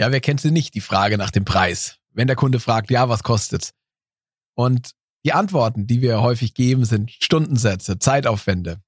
Ja, 0.00 0.10
wer 0.10 0.20
kennt 0.22 0.40
sie 0.40 0.50
nicht, 0.50 0.74
die 0.74 0.80
Frage 0.80 1.18
nach 1.18 1.30
dem 1.30 1.44
Preis? 1.44 1.98
Wenn 2.14 2.26
der 2.26 2.34
Kunde 2.34 2.58
fragt, 2.58 2.90
ja, 2.90 3.10
was 3.10 3.22
kostet's? 3.22 3.74
Und 4.54 4.92
die 5.26 5.34
Antworten, 5.34 5.86
die 5.86 6.00
wir 6.00 6.22
häufig 6.22 6.54
geben, 6.54 6.86
sind 6.86 7.10
Stundensätze, 7.10 7.98
Zeitaufwände. 7.98 8.80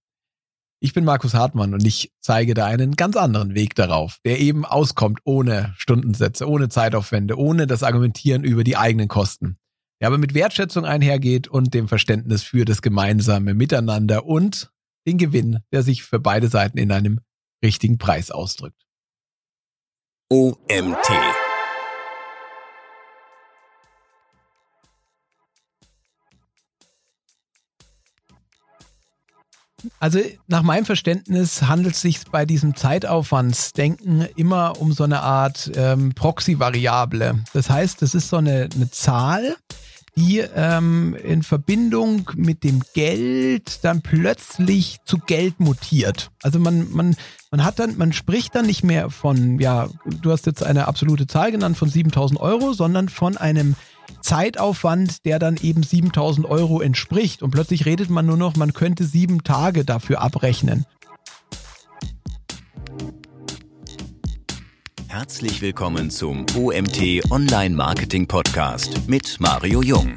Ich 0.81 0.95
bin 0.95 1.05
Markus 1.05 1.35
Hartmann 1.35 1.75
und 1.75 1.87
ich 1.87 2.13
zeige 2.23 2.55
da 2.55 2.65
einen 2.65 2.97
ganz 2.97 3.17
anderen 3.17 3.55
Weg 3.55 3.75
darauf, 3.75 4.21
der 4.25 4.41
eben 4.41 4.65
auskommt 4.65 5.21
ohne 5.25 5.75
Stundensätze, 5.77 6.49
ohne 6.49 6.71
Zeitaufwände, 6.71 7.37
ohne 7.37 7.67
das 7.67 7.83
Argumentieren 7.83 8.43
über 8.43 8.65
die 8.65 8.79
eigenen 8.79 9.09
Kosten. 9.09 9.59
Der 10.01 10.09
aber 10.09 10.17
mit 10.17 10.33
Wertschätzung 10.33 10.87
einhergeht 10.87 11.47
und 11.47 11.75
dem 11.75 11.89
Verständnis 11.89 12.43
für 12.43 12.65
das 12.65 12.81
gemeinsame 12.81 13.53
Miteinander 13.53 14.25
und 14.25 14.73
den 15.07 15.19
Gewinn, 15.19 15.59
der 15.73 15.83
sich 15.83 16.05
für 16.05 16.21
beide 16.21 16.49
Seiten 16.49 16.79
in 16.79 16.91
einem 16.91 17.21
richtigen 17.63 17.99
Preis 17.99 18.31
ausdrückt. 18.31 18.82
OMT 20.33 21.11
Also 30.01 30.21
nach 30.47 30.63
meinem 30.63 30.87
Verständnis 30.87 31.63
handelt 31.63 31.97
es 31.97 32.01
sich 32.01 32.25
bei 32.31 32.47
diesem 32.47 32.75
Zeitaufwandsdenken 32.75 34.27
immer 34.37 34.81
um 34.81 34.93
so 34.93 35.05
eine 35.05 35.21
Art 35.21 35.71
ähm, 35.75 36.15
Proxy-Variable. 36.15 37.45
Das 37.53 37.69
heißt, 37.69 38.01
das 38.01 38.15
ist 38.15 38.31
so 38.31 38.39
eine, 38.39 38.71
eine 38.75 38.91
Zahl, 38.91 39.57
die 40.17 40.39
ähm, 40.41 41.17
in 41.23 41.43
Verbindung 41.43 42.31
mit 42.37 42.65
dem 42.65 42.83
Geld 42.95 43.83
dann 43.83 44.03
plötzlich 44.03 44.99
zu 45.05 45.19
Geld 45.19 45.59
mutiert. 45.59 46.31
Also 46.43 46.59
man, 46.59 46.93
man, 46.93 47.17
man 47.51 47.65
hat 47.65 47.79
dann, 47.79 47.97
man 47.97 48.13
spricht 48.13 48.55
dann 48.55 48.67
nicht 48.67 48.85
mehr 48.85 49.09
von, 49.11 49.59
ja, 49.59 49.89
du 50.05 50.31
hast 50.31 50.47
jetzt 50.47 50.63
eine 50.63 50.87
absolute 50.87 51.27
Zahl 51.27 51.51
genannt 51.51 51.79
von 51.79 51.89
7000 51.89 52.39
Euro, 52.41 52.75
sondern 52.75 53.09
von 53.09 53.39
einem 53.39 53.75
Zeitaufwand, 54.21 55.25
der 55.25 55.39
dann 55.39 55.57
eben 55.63 55.83
7000 55.83 56.47
Euro 56.47 56.81
entspricht. 56.81 57.43
Und 57.43 57.51
plötzlich 57.51 57.87
redet 57.87 58.11
man 58.11 58.27
nur 58.27 58.37
noch, 58.37 58.57
man 58.57 58.75
könnte 58.75 59.05
sieben 59.05 59.45
Tage 59.45 59.85
dafür 59.85 60.21
abrechnen. 60.21 60.85
Herzlich 65.13 65.61
willkommen 65.61 66.11
zum 66.11 66.47
OMT 66.57 67.31
Online 67.31 67.77
Marketing 67.77 68.27
Podcast 68.27 69.07
mit 69.11 69.39
Mario 69.41 69.83
Jung. 69.83 70.17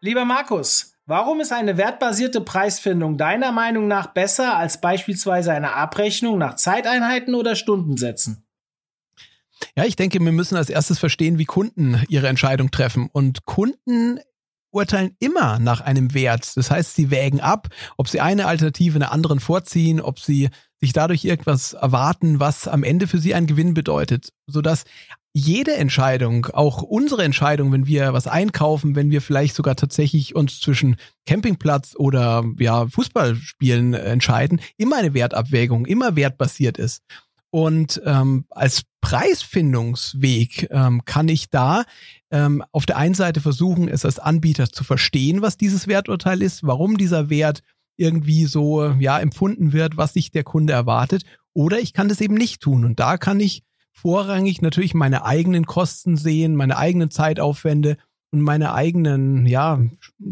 Lieber 0.00 0.26
Markus, 0.26 0.92
warum 1.06 1.40
ist 1.40 1.52
eine 1.52 1.78
wertbasierte 1.78 2.42
Preisfindung 2.42 3.16
deiner 3.16 3.50
Meinung 3.50 3.88
nach 3.88 4.08
besser 4.08 4.58
als 4.58 4.82
beispielsweise 4.82 5.54
eine 5.54 5.72
Abrechnung 5.72 6.36
nach 6.36 6.56
Zeiteinheiten 6.56 7.34
oder 7.34 7.56
Stundensätzen? 7.56 8.46
Ja, 9.74 9.84
ich 9.84 9.96
denke, 9.96 10.20
wir 10.20 10.32
müssen 10.32 10.56
als 10.56 10.68
erstes 10.68 10.98
verstehen, 10.98 11.38
wie 11.38 11.46
Kunden 11.46 12.04
ihre 12.08 12.28
Entscheidung 12.28 12.70
treffen. 12.70 13.08
Und 13.10 13.46
Kunden 13.46 14.20
urteilen 14.78 15.16
immer 15.18 15.58
nach 15.58 15.80
einem 15.80 16.14
Wert. 16.14 16.56
Das 16.56 16.70
heißt, 16.70 16.94
sie 16.94 17.10
wägen 17.10 17.40
ab, 17.40 17.68
ob 17.96 18.08
sie 18.08 18.20
eine 18.20 18.46
Alternative 18.46 18.96
einer 18.96 19.12
anderen 19.12 19.40
vorziehen, 19.40 20.00
ob 20.00 20.20
sie 20.20 20.50
sich 20.80 20.92
dadurch 20.92 21.24
irgendwas 21.24 21.72
erwarten, 21.72 22.38
was 22.38 22.68
am 22.68 22.84
Ende 22.84 23.08
für 23.08 23.18
sie 23.18 23.34
einen 23.34 23.48
Gewinn 23.48 23.74
bedeutet, 23.74 24.32
sodass 24.46 24.84
jede 25.34 25.74
Entscheidung, 25.74 26.46
auch 26.46 26.82
unsere 26.82 27.22
Entscheidung, 27.24 27.72
wenn 27.72 27.86
wir 27.86 28.12
was 28.12 28.26
einkaufen, 28.26 28.96
wenn 28.96 29.10
wir 29.10 29.20
vielleicht 29.20 29.54
sogar 29.54 29.76
tatsächlich 29.76 30.34
uns 30.34 30.60
zwischen 30.60 30.96
Campingplatz 31.26 31.94
oder 31.96 32.44
ja 32.58 32.86
Fußballspielen 32.86 33.94
entscheiden, 33.94 34.60
immer 34.76 34.96
eine 34.96 35.14
Wertabwägung, 35.14 35.86
immer 35.86 36.16
wertbasiert 36.16 36.78
ist. 36.78 37.02
Und 37.50 38.00
ähm, 38.04 38.44
als 38.50 38.82
Preisfindungsweg 39.00 40.68
ähm, 40.70 41.04
kann 41.04 41.28
ich 41.28 41.48
da 41.48 41.84
ähm, 42.30 42.62
auf 42.72 42.84
der 42.84 42.98
einen 42.98 43.14
Seite 43.14 43.40
versuchen, 43.40 43.88
es 43.88 44.04
als 44.04 44.18
Anbieter 44.18 44.68
zu 44.70 44.84
verstehen, 44.84 45.40
was 45.40 45.56
dieses 45.56 45.86
Werturteil 45.86 46.42
ist, 46.42 46.66
warum 46.66 46.98
dieser 46.98 47.30
Wert 47.30 47.62
irgendwie 47.96 48.44
so 48.44 48.84
ja 48.98 49.18
empfunden 49.18 49.72
wird, 49.72 49.96
was 49.96 50.12
sich 50.12 50.30
der 50.30 50.44
Kunde 50.44 50.72
erwartet. 50.72 51.24
Oder 51.54 51.80
ich 51.80 51.92
kann 51.92 52.08
das 52.08 52.20
eben 52.20 52.34
nicht 52.34 52.60
tun. 52.60 52.84
Und 52.84 53.00
da 53.00 53.16
kann 53.16 53.40
ich 53.40 53.62
vorrangig 53.92 54.62
natürlich 54.62 54.94
meine 54.94 55.24
eigenen 55.24 55.66
Kosten 55.66 56.16
sehen, 56.16 56.54
meine 56.54 56.76
eigenen 56.76 57.10
Zeitaufwände 57.10 57.96
und 58.30 58.42
meine 58.42 58.74
eigenen 58.74 59.46
ja 59.46 59.80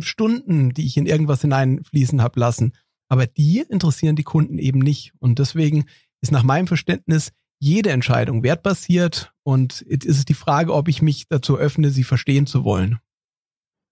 Stunden, 0.01 0.73
die 0.75 0.87
ich 0.87 0.97
in 0.97 1.07
irgendwas 1.07 1.41
hineinfließen 1.41 2.23
habe 2.23 2.39
lassen. 2.39 2.73
Aber 3.09 3.27
die 3.27 3.61
interessieren 3.61 4.17
die 4.17 4.23
Kunden 4.23 4.59
eben 4.59 4.81
nicht. 4.81 5.13
Und 5.19 5.39
deswegen 5.39 5.87
ist 6.27 6.33
nach 6.33 6.43
meinem 6.43 6.67
Verständnis 6.67 7.33
jede 7.59 7.91
Entscheidung 7.91 8.43
wertbasiert 8.43 9.33
und 9.45 9.85
jetzt 9.89 10.05
ist 10.05 10.19
es 10.19 10.25
die 10.25 10.35
Frage, 10.35 10.75
ob 10.75 10.89
ich 10.89 11.03
mich 11.03 11.29
dazu 11.29 11.57
öffne, 11.57 11.91
sie 11.91 12.05
verstehen 12.05 12.47
zu 12.47 12.65
wollen. 12.65 12.99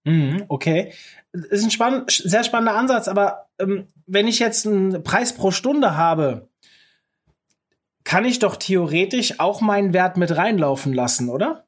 Mhm, 0.03 0.43
okay. 0.49 0.93
Ist 1.31 1.63
ein 1.63 1.71
spann 1.71 2.03
sehr 2.07 2.43
spannender 2.43 2.75
Ansatz, 2.75 3.07
aber 3.07 3.47
ähm, 3.57 3.87
wenn 4.05 4.27
ich 4.27 4.39
jetzt 4.39 4.67
einen 4.67 5.01
Preis 5.01 5.33
pro 5.33 5.51
Stunde 5.51 5.95
habe, 5.95 6.49
kann 8.03 8.25
ich 8.25 8.37
doch 8.37 8.57
theoretisch 8.57 9.39
auch 9.39 9.61
meinen 9.61 9.93
Wert 9.93 10.17
mit 10.17 10.35
reinlaufen 10.35 10.93
lassen, 10.93 11.29
oder? 11.29 11.65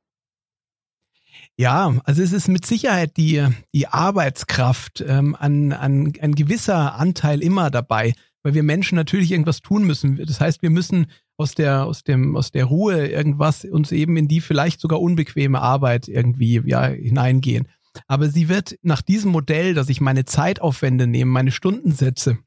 Ja, 1.55 1.95
also 2.03 2.21
es 2.21 2.33
ist 2.33 2.47
mit 2.49 2.65
Sicherheit 2.67 3.17
die, 3.17 3.43
die 3.73 3.87
Arbeitskraft 3.87 5.01
ähm, 5.01 5.35
an, 5.35 5.71
an 5.71 6.13
ein 6.21 6.35
gewisser 6.35 6.95
Anteil 6.95 7.41
immer 7.41 7.71
dabei 7.71 8.13
weil 8.47 8.53
wir 8.53 8.63
Menschen 8.63 8.95
natürlich 8.95 9.33
irgendwas 9.33 9.59
tun 9.59 9.83
müssen. 9.83 10.15
Das 10.25 10.39
heißt, 10.39 10.61
wir 10.61 10.69
müssen 10.69 11.07
aus 11.35 11.53
der, 11.53 11.83
aus 11.83 12.05
dem, 12.05 12.37
aus 12.37 12.49
der 12.49 12.63
Ruhe 12.63 13.05
irgendwas 13.09 13.65
uns 13.65 13.91
eben 13.91 14.15
in 14.15 14.29
die 14.29 14.39
vielleicht 14.39 14.79
sogar 14.79 15.01
unbequeme 15.01 15.61
Arbeit 15.61 16.07
irgendwie, 16.07 16.61
ja, 16.63 16.85
hineingehen. 16.87 17.67
Aber 18.07 18.29
sie 18.29 18.47
wird 18.47 18.79
nach 18.83 19.01
diesem 19.01 19.31
Modell, 19.31 19.73
dass 19.73 19.89
ich 19.89 19.99
meine 19.99 20.23
Zeitaufwände 20.23 21.07
nehme, 21.07 21.29
meine 21.29 21.51
Stundensätze, 21.51 22.37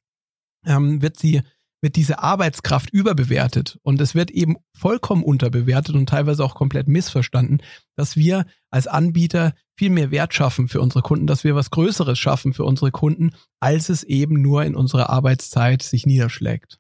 ähm, 0.65 1.03
wird 1.03 1.19
sie 1.19 1.43
wird 1.83 1.97
diese 1.97 2.19
Arbeitskraft 2.19 2.91
überbewertet 2.91 3.79
und 3.83 4.01
es 4.01 4.15
wird 4.15 4.31
eben 4.31 4.57
vollkommen 4.77 5.25
unterbewertet 5.25 5.95
und 5.95 6.09
teilweise 6.09 6.45
auch 6.45 6.55
komplett 6.55 6.89
missverstanden, 6.89 7.63
dass 7.97 8.17
wir 8.17 8.45
als 8.71 8.87
Anbieter 8.87 9.55
viel 9.79 9.91
mehr 9.91 10.11
Wert 10.11 10.35
schaffen 10.35 10.69
für 10.69 10.81
unsere 10.81 11.03
Kunden, 11.03 11.27
dass 11.27 11.45
wir 11.45 11.55
was 11.55 11.71
Größeres 11.71 12.19
schaffen 12.19 12.53
für 12.53 12.65
unsere 12.65 12.91
Kunden, 12.91 13.33
als 13.61 13.89
es 13.89 14.03
eben 14.03 14.43
nur 14.43 14.65
in 14.65 14.77
unserer 14.77 15.09
Arbeitszeit 15.11 15.83
sich 15.83 16.07
niederschlägt. 16.07 16.79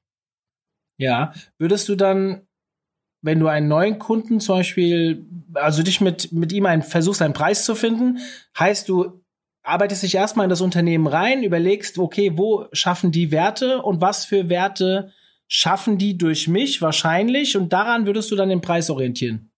Ja, 0.99 1.33
würdest 1.59 1.89
du 1.89 1.97
dann, 1.97 2.43
wenn 3.23 3.41
du 3.41 3.47
einen 3.47 3.69
neuen 3.69 3.99
Kunden 3.99 4.39
zum 4.39 4.57
Beispiel, 4.57 5.27
also 5.55 5.83
dich 5.83 6.03
mit, 6.03 6.31
mit 6.33 6.53
ihm 6.53 6.67
einen, 6.67 6.83
versuchst, 6.83 7.23
einen 7.23 7.33
Preis 7.33 7.65
zu 7.65 7.75
finden, 7.75 8.19
heißt 8.59 8.89
du, 8.89 9.20
arbeitest 9.63 10.03
dich 10.03 10.15
erstmal 10.15 10.45
in 10.45 10.51
das 10.51 10.61
Unternehmen 10.61 11.07
rein, 11.07 11.43
überlegst, 11.43 11.99
okay, 11.99 12.33
wo 12.37 12.67
schaffen 12.73 13.13
die 13.13 13.31
Werte 13.31 13.83
und 13.83 14.01
was 14.01 14.25
für 14.25 14.49
Werte 14.49 15.13
schaffen 15.49 15.99
die 15.99 16.17
durch 16.17 16.47
mich 16.47 16.81
wahrscheinlich 16.81 17.57
und 17.57 17.73
daran 17.73 18.07
würdest 18.07 18.31
du 18.31 18.37
dann 18.37 18.49
den 18.49 18.61
Preis 18.61 18.89
orientieren. 18.89 19.51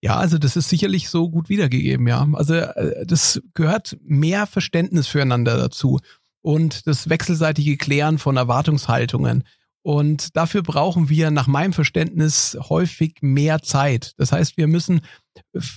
Ja, 0.00 0.16
also 0.16 0.38
das 0.38 0.54
ist 0.56 0.68
sicherlich 0.68 1.08
so 1.08 1.30
gut 1.30 1.48
wiedergegeben, 1.48 2.06
ja. 2.06 2.28
Also 2.34 2.54
äh, 2.54 3.06
das 3.06 3.42
gehört 3.54 3.96
mehr 4.02 4.46
Verständnis 4.46 5.08
füreinander 5.08 5.56
dazu 5.56 5.98
und 6.42 6.86
das 6.86 7.08
wechselseitige 7.08 7.76
Klären 7.78 8.18
von 8.18 8.36
Erwartungshaltungen. 8.36 9.44
Und 9.84 10.34
dafür 10.34 10.62
brauchen 10.62 11.10
wir 11.10 11.30
nach 11.30 11.46
meinem 11.46 11.74
Verständnis 11.74 12.56
häufig 12.70 13.16
mehr 13.20 13.60
Zeit. 13.60 14.14
Das 14.16 14.32
heißt, 14.32 14.56
wir 14.56 14.66
müssen 14.66 15.02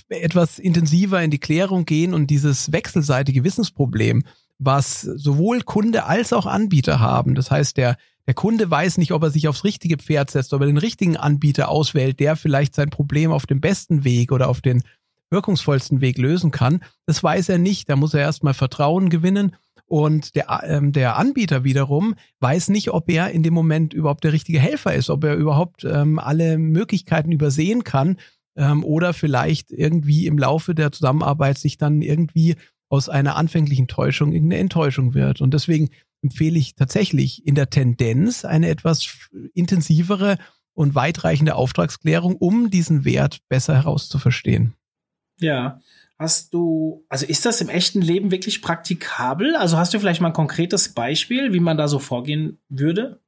etwas 0.08 0.58
intensiver 0.58 1.22
in 1.22 1.30
die 1.30 1.38
Klärung 1.38 1.84
gehen 1.84 2.14
und 2.14 2.28
dieses 2.28 2.72
wechselseitige 2.72 3.44
Wissensproblem, 3.44 4.24
was 4.58 5.02
sowohl 5.02 5.60
Kunde 5.60 6.04
als 6.04 6.32
auch 6.32 6.46
Anbieter 6.46 7.00
haben. 7.00 7.34
Das 7.34 7.50
heißt, 7.50 7.76
der, 7.76 7.98
der 8.26 8.32
Kunde 8.32 8.70
weiß 8.70 8.96
nicht, 8.96 9.12
ob 9.12 9.22
er 9.24 9.30
sich 9.30 9.46
aufs 9.46 9.64
richtige 9.64 9.98
Pferd 9.98 10.30
setzt, 10.30 10.54
ob 10.54 10.62
er 10.62 10.68
den 10.68 10.78
richtigen 10.78 11.18
Anbieter 11.18 11.68
auswählt, 11.68 12.18
der 12.18 12.36
vielleicht 12.36 12.74
sein 12.74 12.88
Problem 12.88 13.30
auf 13.30 13.44
dem 13.44 13.60
besten 13.60 14.04
Weg 14.04 14.32
oder 14.32 14.48
auf 14.48 14.62
den 14.62 14.84
wirkungsvollsten 15.28 16.00
Weg 16.00 16.16
lösen 16.16 16.50
kann. 16.50 16.82
Das 17.04 17.22
weiß 17.22 17.50
er 17.50 17.58
nicht. 17.58 17.90
Da 17.90 17.96
muss 17.96 18.14
er 18.14 18.20
erstmal 18.20 18.54
Vertrauen 18.54 19.10
gewinnen. 19.10 19.54
Und 19.88 20.34
der, 20.36 20.60
ähm, 20.64 20.92
der 20.92 21.16
Anbieter 21.16 21.64
wiederum 21.64 22.14
weiß 22.40 22.68
nicht, 22.68 22.90
ob 22.90 23.08
er 23.08 23.30
in 23.30 23.42
dem 23.42 23.54
Moment 23.54 23.94
überhaupt 23.94 24.22
der 24.22 24.34
richtige 24.34 24.60
Helfer 24.60 24.94
ist, 24.94 25.08
ob 25.08 25.24
er 25.24 25.34
überhaupt 25.34 25.82
ähm, 25.84 26.18
alle 26.18 26.58
Möglichkeiten 26.58 27.32
übersehen 27.32 27.84
kann 27.84 28.18
ähm, 28.54 28.84
oder 28.84 29.14
vielleicht 29.14 29.70
irgendwie 29.70 30.26
im 30.26 30.36
Laufe 30.36 30.74
der 30.74 30.92
Zusammenarbeit 30.92 31.56
sich 31.56 31.78
dann 31.78 32.02
irgendwie 32.02 32.56
aus 32.90 33.08
einer 33.08 33.36
anfänglichen 33.36 33.88
Täuschung 33.88 34.32
irgendeine 34.32 34.60
Enttäuschung 34.60 35.14
wird. 35.14 35.40
Und 35.40 35.54
deswegen 35.54 35.88
empfehle 36.22 36.58
ich 36.58 36.74
tatsächlich 36.74 37.46
in 37.46 37.54
der 37.54 37.70
Tendenz 37.70 38.44
eine 38.44 38.68
etwas 38.68 39.28
intensivere 39.54 40.36
und 40.74 40.94
weitreichende 40.94 41.54
Auftragsklärung, 41.54 42.36
um 42.36 42.70
diesen 42.70 43.06
Wert 43.06 43.38
besser 43.48 43.74
herauszuverstehen. 43.74 44.74
Ja, 45.40 45.80
Hast 46.18 46.52
du, 46.52 47.06
also 47.08 47.26
ist 47.26 47.46
das 47.46 47.60
im 47.60 47.68
echten 47.68 48.02
Leben 48.02 48.32
wirklich 48.32 48.60
praktikabel? 48.60 49.54
Also 49.54 49.76
hast 49.76 49.94
du 49.94 50.00
vielleicht 50.00 50.20
mal 50.20 50.28
ein 50.28 50.34
konkretes 50.34 50.92
Beispiel, 50.92 51.52
wie 51.52 51.60
man 51.60 51.76
da 51.76 51.86
so 51.86 52.00
vorgehen 52.00 52.58
würde? 52.68 53.20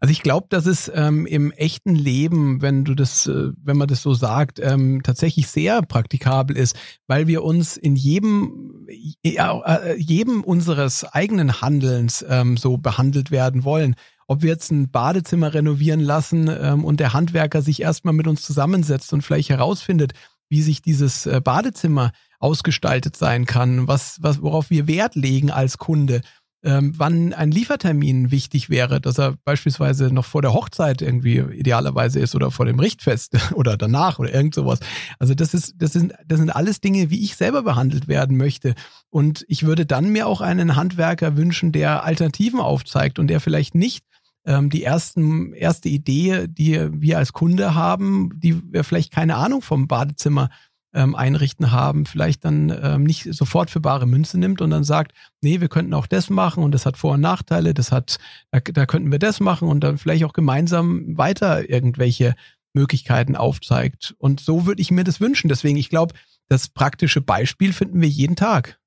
Also 0.00 0.10
ich 0.10 0.22
glaube, 0.22 0.46
dass 0.50 0.66
es 0.66 0.90
ähm, 0.92 1.26
im 1.26 1.52
echten 1.52 1.94
Leben, 1.94 2.60
wenn 2.60 2.84
du 2.84 2.94
das, 2.94 3.26
äh, 3.28 3.52
wenn 3.62 3.76
man 3.76 3.88
das 3.88 4.02
so 4.02 4.14
sagt, 4.14 4.58
ähm, 4.58 5.02
tatsächlich 5.04 5.46
sehr 5.46 5.80
praktikabel 5.82 6.56
ist, 6.56 6.76
weil 7.06 7.28
wir 7.28 7.44
uns 7.44 7.76
in 7.76 7.96
jedem, 7.96 8.86
ja, 9.24 9.58
äh, 9.60 9.96
jedem 9.96 10.42
unseres 10.42 11.04
eigenen 11.04 11.60
Handelns 11.60 12.24
ähm, 12.28 12.56
so 12.56 12.78
behandelt 12.78 13.30
werden 13.30 13.64
wollen. 13.64 13.94
Ob 14.26 14.42
wir 14.42 14.50
jetzt 14.50 14.72
ein 14.72 14.90
Badezimmer 14.90 15.54
renovieren 15.54 16.00
lassen 16.00 16.50
ähm, 16.50 16.84
und 16.84 16.98
der 16.98 17.12
Handwerker 17.12 17.62
sich 17.62 17.80
erstmal 17.80 18.14
mit 18.14 18.26
uns 18.26 18.42
zusammensetzt 18.42 19.12
und 19.12 19.22
vielleicht 19.22 19.50
herausfindet, 19.50 20.14
wie 20.48 20.62
sich 20.62 20.82
dieses 20.82 21.26
äh, 21.26 21.40
Badezimmer 21.42 22.12
ausgestaltet 22.38 23.16
sein 23.16 23.46
kann, 23.46 23.88
was, 23.88 24.18
was, 24.20 24.42
worauf 24.42 24.70
wir 24.70 24.86
Wert 24.86 25.14
legen 25.14 25.50
als 25.50 25.78
Kunde 25.78 26.22
ähm, 26.66 26.94
wann 26.96 27.32
ein 27.32 27.52
Liefertermin 27.52 28.32
wichtig 28.32 28.68
wäre, 28.68 29.00
dass 29.00 29.18
er 29.18 29.36
beispielsweise 29.44 30.12
noch 30.12 30.24
vor 30.24 30.42
der 30.42 30.52
Hochzeit 30.52 31.00
irgendwie 31.00 31.38
idealerweise 31.38 32.18
ist 32.18 32.34
oder 32.34 32.50
vor 32.50 32.66
dem 32.66 32.80
Richtfest 32.80 33.36
oder 33.54 33.76
danach 33.76 34.18
oder 34.18 34.34
irgend 34.34 34.54
sowas. 34.54 34.80
Also 35.20 35.34
das 35.34 35.54
ist, 35.54 35.74
das 35.78 35.92
sind, 35.92 36.14
das 36.26 36.40
sind 36.40 36.50
alles 36.50 36.80
Dinge, 36.80 37.08
wie 37.08 37.22
ich 37.22 37.36
selber 37.36 37.62
behandelt 37.62 38.08
werden 38.08 38.36
möchte. 38.36 38.74
Und 39.10 39.44
ich 39.48 39.62
würde 39.64 39.86
dann 39.86 40.10
mir 40.10 40.26
auch 40.26 40.40
einen 40.40 40.74
Handwerker 40.74 41.36
wünschen, 41.36 41.70
der 41.70 42.02
Alternativen 42.02 42.58
aufzeigt 42.58 43.20
und 43.20 43.28
der 43.28 43.40
vielleicht 43.40 43.76
nicht 43.76 44.04
ähm, 44.46 44.70
die 44.70 44.84
ersten, 44.84 45.52
erste 45.52 45.88
Idee, 45.88 46.46
die 46.48 46.88
wir 46.92 47.18
als 47.18 47.32
Kunde 47.32 47.74
haben, 47.74 48.30
die 48.36 48.62
wir 48.72 48.84
vielleicht 48.84 49.12
keine 49.12 49.36
Ahnung 49.36 49.60
vom 49.60 49.88
Badezimmer 49.88 50.50
ähm, 50.94 51.14
einrichten 51.14 51.72
haben, 51.72 52.06
vielleicht 52.06 52.44
dann 52.44 52.74
ähm, 52.82 53.04
nicht 53.04 53.28
sofort 53.34 53.70
für 53.70 53.80
bare 53.80 54.06
Münze 54.06 54.38
nimmt 54.38 54.62
und 54.62 54.70
dann 54.70 54.84
sagt, 54.84 55.12
nee, 55.42 55.60
wir 55.60 55.68
könnten 55.68 55.92
auch 55.92 56.06
das 56.06 56.30
machen 56.30 56.62
und 56.62 56.72
das 56.72 56.86
hat 56.86 56.96
Vor- 56.96 57.14
und 57.14 57.20
Nachteile, 57.20 57.74
das 57.74 57.92
hat, 57.92 58.18
da, 58.50 58.60
da 58.60 58.86
könnten 58.86 59.12
wir 59.12 59.18
das 59.18 59.40
machen 59.40 59.68
und 59.68 59.80
dann 59.80 59.98
vielleicht 59.98 60.24
auch 60.24 60.32
gemeinsam 60.32 61.18
weiter 61.18 61.68
irgendwelche 61.68 62.34
Möglichkeiten 62.72 63.36
aufzeigt. 63.36 64.14
Und 64.18 64.40
so 64.40 64.64
würde 64.64 64.80
ich 64.80 64.90
mir 64.90 65.04
das 65.04 65.20
wünschen. 65.20 65.48
Deswegen, 65.48 65.76
ich 65.76 65.90
glaube, 65.90 66.14
das 66.48 66.68
praktische 66.68 67.20
Beispiel 67.20 67.72
finden 67.72 68.00
wir 68.00 68.08
jeden 68.08 68.36
Tag. 68.36 68.78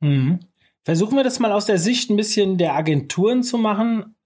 Mhm. 0.00 0.40
Versuchen 0.82 1.16
wir 1.16 1.24
das 1.24 1.38
mal 1.38 1.52
aus 1.52 1.66
der 1.66 1.78
Sicht 1.78 2.10
ein 2.10 2.16
bisschen 2.16 2.56
der 2.56 2.74
Agenturen 2.74 3.42
zu 3.42 3.58
machen 3.58 4.16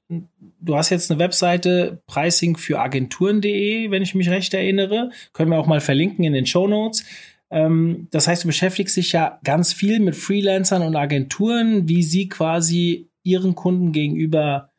du 0.60 0.76
hast 0.76 0.90
jetzt 0.90 1.10
eine 1.10 1.20
Webseite 1.20 2.02
Pricing 2.06 2.56
für 2.56 2.80
Agenturen.de, 2.80 3.90
wenn 3.90 4.02
ich 4.02 4.14
mich 4.14 4.28
recht 4.28 4.54
erinnere. 4.54 5.10
Können 5.32 5.50
wir 5.50 5.58
auch 5.58 5.66
mal 5.66 5.80
verlinken 5.80 6.24
in 6.24 6.32
den 6.32 6.46
Show 6.46 6.66
Notes. 6.66 7.04
Ähm, 7.50 8.08
das 8.10 8.26
heißt, 8.26 8.44
du 8.44 8.48
beschäftigst 8.48 8.96
dich 8.96 9.12
ja 9.12 9.38
ganz 9.44 9.72
viel 9.72 10.00
mit 10.00 10.16
Freelancern 10.16 10.82
und 10.82 10.96
Agenturen, 10.96 11.88
wie 11.88 12.02
sie 12.02 12.28
quasi 12.28 13.08
ihren 13.22 13.54
Kunden 13.54 13.92
gegenüber 13.92 14.70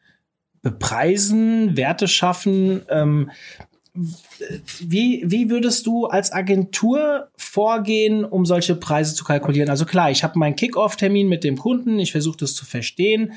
bepreisen, 0.62 1.78
Werte 1.78 2.08
schaffen. 2.08 2.82
Ähm, 2.90 3.32
wie, 4.80 5.24
wie 5.26 5.50
würdest 5.50 5.86
du 5.86 6.08
als 6.08 6.34
Agentur 6.34 7.30
vorgehen, 7.38 8.26
um 8.26 8.46
solche 8.46 8.76
Preise 8.76 9.16
zu 9.16 9.24
kalkulieren? 9.24 9.70
Also 9.70 9.86
klar, 9.86 10.12
ich 10.12 10.24
habe 10.24 10.38
meinen 10.38 10.56
Kick-Off-Termin 10.58 11.30
mit 11.30 11.44
dem 11.44 11.58
Kunden, 11.58 12.00
ich 12.00 12.12
versuche 12.12 12.38
das 12.38 12.56
zu 12.56 12.66
verstehen. 12.66 13.34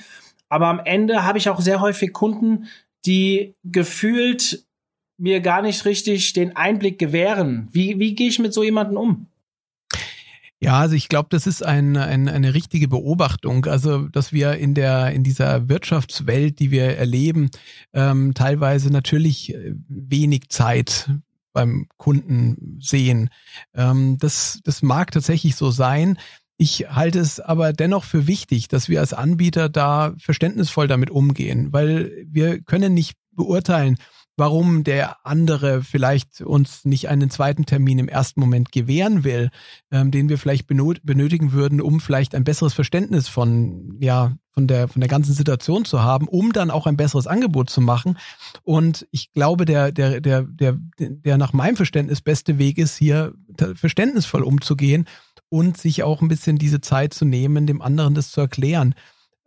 Aber 0.49 0.69
am 0.69 0.81
Ende 0.85 1.25
habe 1.25 1.39
ich 1.39 1.49
auch 1.49 1.61
sehr 1.61 1.81
häufig 1.81 2.12
Kunden, 2.12 2.67
die 3.06 3.55
gefühlt 3.65 4.65
mir 5.19 5.41
gar 5.41 5.62
nicht 5.62 5.85
richtig 5.85 6.33
den 6.33 6.56
Einblick 6.56 6.99
gewähren. 6.99 7.69
Wie, 7.73 7.99
wie 7.99 8.15
gehe 8.15 8.29
ich 8.29 8.39
mit 8.39 8.55
so 8.55 8.62
jemandem 8.62 8.97
um? 8.97 9.27
Ja, 10.61 10.81
also 10.81 10.97
ich 10.97 11.09
glaube, 11.09 11.29
das 11.31 11.47
ist 11.47 11.65
ein, 11.65 11.97
ein, 11.97 12.29
eine 12.29 12.53
richtige 12.53 12.89
Beobachtung. 12.89 13.67
Also, 13.67 14.09
dass 14.09 14.33
wir 14.33 14.55
in 14.55 14.75
der 14.75 15.12
in 15.12 15.23
dieser 15.23 15.69
Wirtschaftswelt, 15.69 16.59
die 16.59 16.73
wir 16.73 16.97
erleben, 16.97 17.50
ähm, 17.93 18.35
teilweise 18.35 18.91
natürlich 18.91 19.55
äh, 19.55 19.75
wenig 19.89 20.49
Zeit 20.49 21.11
beim 21.53 21.87
Kunden 21.97 22.79
sehen. 22.81 23.31
Ähm, 23.75 24.19
das, 24.19 24.61
das 24.65 24.83
mag 24.83 25.12
tatsächlich 25.12 25.55
so 25.56 25.71
sein. 25.71 26.19
Ich 26.61 26.87
halte 26.91 27.21
es 27.21 27.39
aber 27.39 27.73
dennoch 27.73 28.03
für 28.03 28.27
wichtig, 28.27 28.67
dass 28.67 28.89
wir 28.89 28.99
als 28.99 29.13
Anbieter 29.13 29.69
da 29.69 30.15
verständnisvoll 30.19 30.89
damit 30.89 31.09
umgehen, 31.09 31.73
weil 31.73 32.27
wir 32.27 32.61
können 32.63 32.95
nicht 32.95 33.17
beurteilen, 33.31 33.97
warum 34.37 34.85
der 34.85 35.25
andere 35.27 35.83
vielleicht 35.83 36.41
uns 36.41 36.85
nicht 36.85 37.09
einen 37.09 37.31
zweiten 37.31 37.65
Termin 37.65 37.99
im 37.99 38.09
ersten 38.09 38.41
Moment 38.41 38.73
gewähren 38.73 39.25
will, 39.25 39.51
ähm, 39.91 40.11
den 40.11 40.29
wir 40.29 40.39
vielleicht 40.39 40.67
benötigen 40.67 41.53
würden, 41.53 41.81
um 41.81 42.01
vielleicht 42.01 42.35
ein 42.35 42.45
besseres 42.45 42.73
Verständnis 42.73 43.29
von, 43.29 43.97
ja, 44.01 44.37
von 44.53 44.67
der, 44.67 44.89
von 44.89 45.01
der 45.01 45.09
ganzen 45.09 45.35
Situation 45.35 45.85
zu 45.85 46.03
haben, 46.03 46.27
um 46.27 46.53
dann 46.53 46.71
auch 46.71 46.87
ein 46.87 46.97
besseres 46.97 47.27
Angebot 47.27 47.71
zu 47.71 47.81
machen. 47.81 48.19
Und 48.63 49.07
ich 49.13 49.33
glaube, 49.33 49.65
der, 49.65 49.93
der, 49.93 50.21
der, 50.21 50.43
der, 50.43 50.77
der 50.99 51.39
nach 51.39 51.53
meinem 51.53 51.77
Verständnis 51.77 52.21
beste 52.21 52.59
Weg 52.59 52.79
ist, 52.79 52.97
hier 52.97 53.35
verständnisvoll 53.75 54.43
umzugehen 54.43 55.07
und 55.49 55.77
sich 55.77 56.03
auch 56.03 56.21
ein 56.21 56.29
bisschen 56.29 56.59
diese 56.59 56.81
Zeit 56.81 57.15
zu 57.15 57.25
nehmen, 57.25 57.67
dem 57.67 57.83
anderen 57.83 58.15
das 58.15 58.31
zu 58.31 58.41
erklären. 58.41 58.95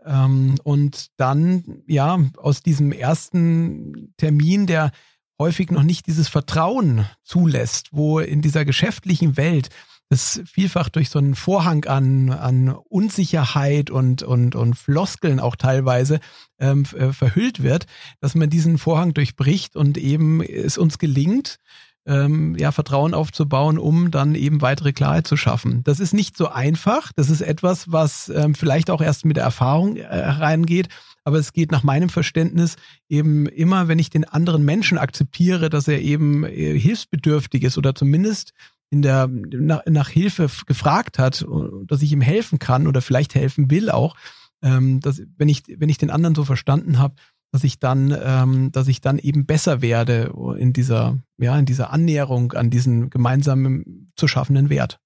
Ähm, 0.06 0.56
und 0.64 1.08
dann, 1.18 1.84
ja, 1.88 2.20
aus 2.38 2.64
diesem 2.64 2.92
ersten 2.92 4.14
Termin, 4.18 4.68
der 4.68 4.92
häufig 5.40 5.72
noch 5.72 5.84
nicht 5.84 6.08
dieses 6.08 6.28
Vertrauen 6.28 7.06
zulässt, 7.24 7.90
wo 7.92 8.20
in 8.20 8.42
dieser 8.42 8.66
geschäftlichen 8.66 9.38
Welt 9.38 9.70
das 10.12 10.42
vielfach 10.46 10.90
durch 10.90 11.10
so 11.10 11.20
einen 11.20 11.36
Vorhang 11.36 11.86
an, 11.86 12.32
an 12.32 12.70
Unsicherheit 12.70 13.90
und, 13.90 14.24
und, 14.24 14.56
und 14.56 14.74
Floskeln 14.76 15.40
auch 15.40 15.56
teilweise 15.56 16.20
ähm, 16.60 16.86
äh, 16.98 17.14
verhüllt 17.14 17.64
wird, 17.64 17.86
dass 18.20 18.36
man 18.36 18.50
diesen 18.50 18.78
Vorhang 18.78 19.14
durchbricht 19.14 19.78
und 19.78 19.98
eben 19.98 20.42
es 20.44 20.78
uns 20.78 20.98
gelingt, 20.98 21.60
ähm, 22.06 22.56
ja, 22.58 22.72
Vertrauen 22.72 23.14
aufzubauen, 23.14 23.78
um 23.78 24.12
dann 24.12 24.36
eben 24.36 24.62
weitere 24.62 24.92
Klarheit 24.92 25.28
zu 25.28 25.38
schaffen. 25.38 25.84
Das 25.84 26.00
ist 26.00 26.14
nicht 26.14 26.36
so 26.36 26.50
einfach. 26.50 27.12
Das 27.14 27.30
ist 27.30 27.42
etwas, 27.42 27.92
was 27.92 28.30
ähm, 28.30 28.56
vielleicht 28.56 28.90
auch 28.90 29.02
erst 29.02 29.26
mit 29.26 29.38
der 29.38 29.44
Erfahrung 29.44 29.98
äh, 29.98 30.06
reingeht. 30.06 30.90
Aber 31.24 31.38
es 31.38 31.54
geht 31.54 31.72
nach 31.72 31.84
meinem 31.84 32.10
Verständnis 32.10 32.78
eben 33.08 33.46
immer, 33.46 33.88
wenn 33.88 34.00
ich 34.00 34.10
den 34.10 34.26
anderen 34.26 34.64
Menschen 34.64 34.98
akzeptiere, 34.98 35.70
dass 35.70 35.88
er 35.88 36.02
eben 36.02 36.44
äh, 36.44 36.78
hilfsbedürftig 36.78 37.64
ist 37.64 37.78
oder 37.78 37.94
zumindest 37.94 38.54
in 38.90 39.02
der, 39.04 39.28
nach, 39.28 39.84
nach 39.86 40.10
Hilfe 40.10 40.50
gefragt 40.66 41.18
hat, 41.18 41.46
dass 41.86 42.02
ich 42.02 42.12
ihm 42.12 42.22
helfen 42.22 42.60
kann 42.60 42.88
oder 42.88 43.02
vielleicht 43.02 43.36
helfen 43.36 43.72
will 43.72 43.90
auch, 43.90 44.16
ähm, 44.64 45.00
dass, 45.00 45.22
wenn 45.38 45.50
ich, 45.50 45.64
wenn 45.78 45.90
ich 45.90 45.98
den 45.98 46.10
anderen 46.10 46.36
so 46.36 46.44
verstanden 46.44 47.00
habe, 47.00 47.16
dass 47.52 47.64
ich 47.64 47.80
dann, 47.80 48.18
ähm, 48.24 48.72
dass 48.72 48.88
ich 48.88 49.02
dann 49.02 49.20
eben 49.20 49.46
besser 49.46 49.82
werde 49.82 50.34
in 50.58 50.74
dieser, 50.74 51.20
ja, 51.38 51.58
in 51.58 51.66
dieser 51.66 51.92
Annäherung 51.92 52.54
an 52.54 52.70
diesen 52.70 53.10
gemeinsamen 53.10 54.12
zu 54.16 54.28
schaffenden 54.28 54.70
Wert. 54.70 55.00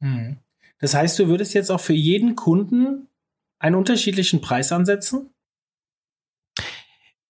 Hm. 0.00 0.38
Das 0.78 0.94
heißt, 0.94 1.18
du 1.18 1.26
würdest 1.26 1.54
jetzt 1.54 1.70
auch 1.70 1.80
für 1.80 1.94
jeden 1.94 2.36
Kunden 2.36 3.08
einen 3.58 3.74
unterschiedlichen 3.74 4.40
Preis 4.40 4.70
ansetzen? 4.70 5.30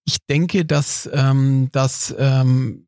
Ich 0.04 0.18
denke, 0.26 0.64
dass, 0.64 1.08
ähm, 1.12 1.70
dass, 1.72 2.14
ähm, 2.18 2.86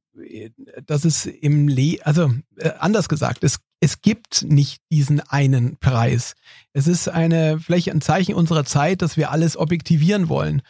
dass 0.84 1.04
es 1.04 1.26
im 1.26 1.68
Le 1.68 1.98
also 2.02 2.32
äh, 2.56 2.70
anders 2.78 3.08
gesagt, 3.08 3.44
es, 3.44 3.60
es 3.80 4.02
gibt 4.02 4.42
nicht 4.42 4.82
diesen 4.90 5.20
einen 5.20 5.78
Preis. 5.78 6.34
Es 6.74 6.86
ist 6.86 7.08
eine, 7.08 7.58
vielleicht 7.58 7.90
ein 7.90 8.02
Zeichen 8.02 8.34
unserer 8.34 8.64
Zeit, 8.64 9.00
dass 9.00 9.16
wir 9.16 9.30
alles 9.30 9.56
objektivieren 9.56 10.28
wollen. 10.28 10.62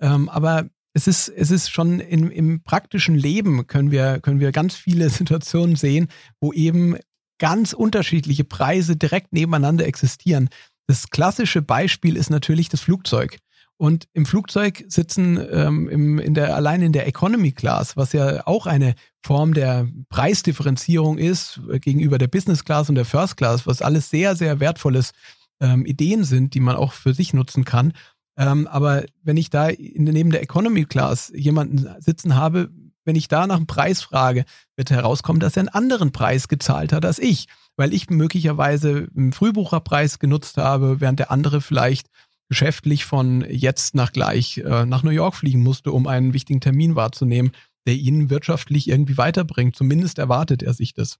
Ähm, 0.00 0.28
aber 0.28 0.68
es 0.92 1.06
ist, 1.06 1.28
es 1.28 1.50
ist 1.50 1.70
schon 1.70 2.00
in, 2.00 2.30
im 2.30 2.62
praktischen 2.62 3.14
Leben 3.14 3.66
können 3.66 3.90
wir, 3.90 4.20
können 4.20 4.40
wir 4.40 4.52
ganz 4.52 4.74
viele 4.74 5.10
Situationen 5.10 5.76
sehen, 5.76 6.08
wo 6.40 6.52
eben 6.52 6.96
ganz 7.38 7.72
unterschiedliche 7.72 8.44
Preise 8.44 8.96
direkt 8.96 9.32
nebeneinander 9.32 9.86
existieren. 9.86 10.48
Das 10.86 11.10
klassische 11.10 11.62
Beispiel 11.62 12.16
ist 12.16 12.30
natürlich 12.30 12.68
das 12.68 12.80
Flugzeug. 12.80 13.38
Und 13.78 14.08
im 14.14 14.24
Flugzeug 14.24 14.84
sitzen 14.88 15.38
ähm, 15.52 15.88
im, 15.90 16.18
in 16.18 16.32
der, 16.32 16.56
allein 16.56 16.80
in 16.80 16.92
der 16.92 17.06
Economy 17.06 17.52
Class, 17.52 17.96
was 17.96 18.14
ja 18.14 18.46
auch 18.46 18.66
eine 18.66 18.94
Form 19.22 19.52
der 19.52 19.86
Preisdifferenzierung 20.08 21.18
ist 21.18 21.60
äh, 21.70 21.78
gegenüber 21.78 22.16
der 22.16 22.28
Business 22.28 22.64
Class 22.64 22.88
und 22.88 22.94
der 22.94 23.04
First 23.04 23.36
Class, 23.36 23.66
was 23.66 23.82
alles 23.82 24.08
sehr, 24.08 24.34
sehr 24.34 24.60
wertvolles 24.60 25.12
ähm, 25.60 25.84
Ideen 25.84 26.24
sind, 26.24 26.54
die 26.54 26.60
man 26.60 26.76
auch 26.76 26.94
für 26.94 27.12
sich 27.12 27.34
nutzen 27.34 27.66
kann. 27.66 27.92
Ähm, 28.36 28.66
aber 28.66 29.04
wenn 29.22 29.36
ich 29.36 29.50
da 29.50 29.68
in, 29.68 30.04
neben 30.04 30.30
der 30.30 30.42
Economy 30.42 30.84
Class 30.84 31.32
jemanden 31.34 31.88
sitzen 32.00 32.36
habe, 32.36 32.70
wenn 33.04 33.16
ich 33.16 33.28
da 33.28 33.46
nach 33.46 33.56
dem 33.56 33.66
Preis 33.66 34.02
frage, 34.02 34.44
wird 34.74 34.90
herauskommen, 34.90 35.40
dass 35.40 35.56
er 35.56 35.62
einen 35.62 35.68
anderen 35.68 36.12
Preis 36.12 36.48
gezahlt 36.48 36.92
hat 36.92 37.04
als 37.04 37.18
ich, 37.18 37.46
weil 37.76 37.94
ich 37.94 38.10
möglicherweise 38.10 39.08
einen 39.16 39.32
Frühbucherpreis 39.32 40.18
genutzt 40.18 40.56
habe, 40.56 41.00
während 41.00 41.20
der 41.20 41.30
andere 41.30 41.60
vielleicht 41.60 42.08
geschäftlich 42.48 43.04
von 43.04 43.44
jetzt 43.48 43.94
nach 43.94 44.12
gleich 44.12 44.58
äh, 44.58 44.84
nach 44.86 45.02
New 45.02 45.10
York 45.10 45.34
fliegen 45.34 45.62
musste, 45.62 45.92
um 45.92 46.06
einen 46.06 46.32
wichtigen 46.32 46.60
Termin 46.60 46.94
wahrzunehmen, 46.96 47.52
der 47.86 47.94
ihn 47.94 48.30
wirtschaftlich 48.30 48.88
irgendwie 48.88 49.16
weiterbringt. 49.16 49.76
Zumindest 49.76 50.18
erwartet 50.18 50.62
er 50.62 50.74
sich 50.74 50.92
das. 50.94 51.18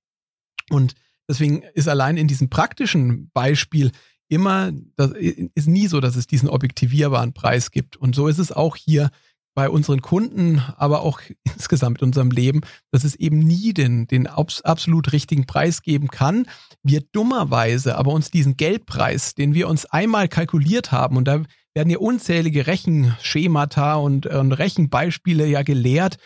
Und 0.71 0.95
Deswegen 1.29 1.63
ist 1.75 1.89
allein 1.89 2.17
in 2.17 2.29
diesem 2.29 2.49
praktischen 2.49 3.31
Beispiel 3.31 3.91
immer, 4.29 4.73
das 4.97 5.13
ist 5.13 5.69
nie 5.69 5.87
so, 5.87 6.01
dass 6.01 6.17
es 6.17 6.27
diesen 6.27 6.49
objektivierbaren 6.49 7.33
Preis 7.33 7.71
gibt. 7.71 7.97
Und 7.97 8.15
so 8.15 8.29
ist 8.29 8.39
es 8.39 8.53
auch 8.53 8.77
hier 8.77 9.11
bei 9.55 9.71
unseren 9.71 10.03
Kunden, 10.03 10.63
aber 10.77 11.01
auch 11.01 11.21
insgesamt 11.45 12.03
in 12.03 12.09
unserem 12.09 12.31
Leben, 12.31 12.61
dass 12.93 13.05
es 13.05 13.15
eben 13.17 13.39
nie 13.39 13.73
den, 13.73 14.07
den 14.07 14.27
absolut 14.27 15.13
richtigen 15.13 15.47
Preis 15.47 15.83
geben 15.83 16.09
kann. 16.09 16.47
Wir 16.83 17.01
dummerweise 17.13 17.97
aber 17.97 18.13
uns 18.13 18.31
diesen 18.31 18.57
Geldpreis, 18.57 19.35
den 19.35 19.55
wir 19.55 19.69
uns 19.69 19.87
einmal 19.87 20.29
kalkuliert 20.29 20.93
haben, 20.93 21.17
und 21.17 21.27
da 21.27 21.43
werden 21.75 21.91
ja 21.91 21.99
unzählige 21.99 22.67
Rechenschemata 22.67 23.97
und, 23.97 24.27
und 24.27 24.53
Rechenbeispiele 24.53 25.47
ja 25.47 25.63
gelehrt, 25.63 26.17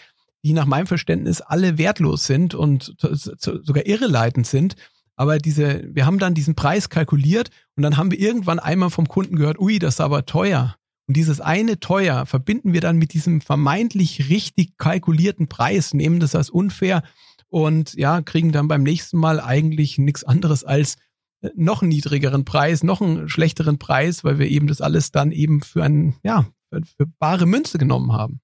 die 0.45 0.53
nach 0.53 0.67
meinem 0.67 0.87
Verständnis 0.87 1.41
alle 1.41 1.77
wertlos 1.77 2.25
sind 2.25 2.55
und 2.55 2.95
sogar 2.99 3.87
irreleitend 3.87 4.47
sind. 4.47 4.77
Aber 5.21 5.37
diese, 5.37 5.85
wir 5.95 6.07
haben 6.07 6.19
dann 6.19 6.33
diesen 6.33 6.55
Preis 6.55 6.89
kalkuliert 6.89 7.51
und 7.77 7.83
dann 7.83 7.99
haben 7.99 8.11
wir 8.11 8.19
irgendwann 8.19 8.59
einmal 8.59 8.89
vom 8.89 9.07
Kunden 9.07 9.37
gehört, 9.37 9.61
ui, 9.61 9.79
das 9.79 9.97
ist 9.97 10.01
aber 10.01 10.25
teuer. 10.25 10.77
Und 11.07 11.15
dieses 11.15 11.43
eine 11.43 11.79
teuer 11.79 12.25
verbinden 12.25 12.73
wir 12.73 12.81
dann 12.81 12.97
mit 12.97 13.13
diesem 13.13 13.43
vermeintlich 13.43 14.31
richtig 14.31 14.79
kalkulierten 14.79 15.47
Preis, 15.47 15.93
nehmen 15.93 16.21
das 16.21 16.35
als 16.35 16.49
unfair 16.49 17.03
und 17.49 17.93
ja, 17.97 18.23
kriegen 18.23 18.51
dann 18.51 18.67
beim 18.67 18.83
nächsten 18.83 19.19
Mal 19.19 19.41
eigentlich 19.41 19.99
nichts 19.99 20.25
anderes 20.25 20.65
als 20.65 20.97
äh, 21.43 21.51
noch 21.55 21.83
einen 21.83 21.91
niedrigeren 21.91 22.47
Preis, 22.47 22.83
noch 22.83 23.03
einen 23.03 23.29
schlechteren 23.29 23.79
Preis, 23.79 24.25
weil 24.25 24.39
wir 24.39 24.49
eben 24.49 24.69
das 24.69 24.81
alles 24.81 25.13
dann 25.13 25.33
eben 25.33 25.61
für 25.61 25.85
ein, 25.85 26.15
ja, 26.23 26.47
für, 26.71 26.81
für 26.97 27.07
bare 27.19 27.45
Münze 27.45 27.77
genommen 27.77 28.15
haben. 28.15 28.41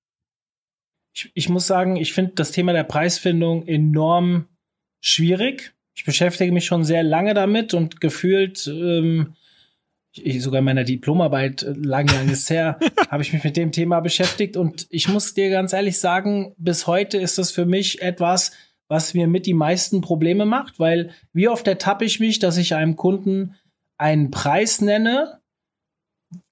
Ich, 1.14 1.30
ich 1.32 1.48
muss 1.48 1.66
sagen, 1.66 1.96
ich 1.96 2.12
finde 2.12 2.32
das 2.34 2.52
Thema 2.52 2.74
der 2.74 2.84
Preisfindung 2.84 3.66
enorm 3.66 4.44
schwierig. 5.00 5.72
Ich 5.96 6.04
beschäftige 6.04 6.52
mich 6.52 6.66
schon 6.66 6.84
sehr 6.84 7.02
lange 7.02 7.34
damit 7.34 7.74
und 7.74 8.00
gefühlt 8.00 8.66
ähm, 8.68 9.34
ich, 10.18 10.42
sogar 10.42 10.60
in 10.60 10.64
meiner 10.64 10.84
Diplomarbeit 10.84 11.62
äh, 11.62 11.72
lang, 11.72 12.06
lang 12.08 12.28
ist 12.28 12.50
her, 12.50 12.78
habe 13.10 13.22
ich 13.22 13.32
mich 13.32 13.44
mit 13.44 13.56
dem 13.56 13.72
Thema 13.72 14.00
beschäftigt. 14.00 14.56
Und 14.56 14.86
ich 14.90 15.08
muss 15.08 15.34
dir 15.34 15.50
ganz 15.50 15.72
ehrlich 15.72 15.98
sagen, 15.98 16.54
bis 16.58 16.86
heute 16.86 17.18
ist 17.18 17.38
das 17.38 17.50
für 17.50 17.66
mich 17.66 18.02
etwas, 18.02 18.52
was 18.88 19.14
mir 19.14 19.26
mit 19.26 19.46
die 19.46 19.54
meisten 19.54 20.00
Probleme 20.00 20.46
macht, 20.46 20.78
weil 20.78 21.10
wie 21.32 21.48
oft 21.48 21.66
ertappe 21.66 22.04
ich 22.04 22.20
mich, 22.20 22.38
dass 22.38 22.56
ich 22.56 22.74
einem 22.74 22.96
Kunden 22.96 23.56
einen 23.98 24.30
Preis 24.30 24.80
nenne, 24.80 25.40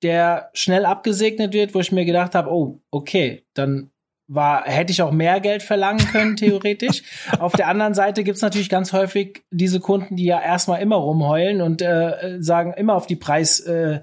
der 0.03 0.51
schnell 0.55 0.85
abgesegnet 0.85 1.53
wird, 1.53 1.75
wo 1.75 1.81
ich 1.81 1.93
mir 1.93 2.05
gedacht 2.05 2.35
habe, 2.35 2.51
oh, 2.51 2.81
okay, 2.91 3.45
dann 3.55 3.91
war, 4.27 4.65
hätte 4.65 4.91
ich 4.91 5.03
auch 5.03 5.11
mehr 5.11 5.41
Geld 5.41 5.63
verlangen 5.63 6.05
können, 6.07 6.37
theoretisch. 6.37 7.03
Auf 7.39 7.53
der 7.53 7.69
anderen 7.69 7.95
Seite 7.95 8.25
gibt's 8.25 8.41
natürlich 8.41 8.69
ganz 8.69 8.93
häufig 8.93 9.45
diese 9.51 9.81
Kunden, 9.81 10.17
die 10.17 10.25
ja 10.25 10.41
erstmal 10.41 10.81
immer 10.81 10.97
rumheulen 10.97 11.61
und 11.61 11.83
äh, 11.83 12.39
sagen, 12.41 12.73
immer 12.75 12.95
auf 12.95 13.07
die 13.07 13.17
Preis, 13.17 13.61
äh, 13.61 14.01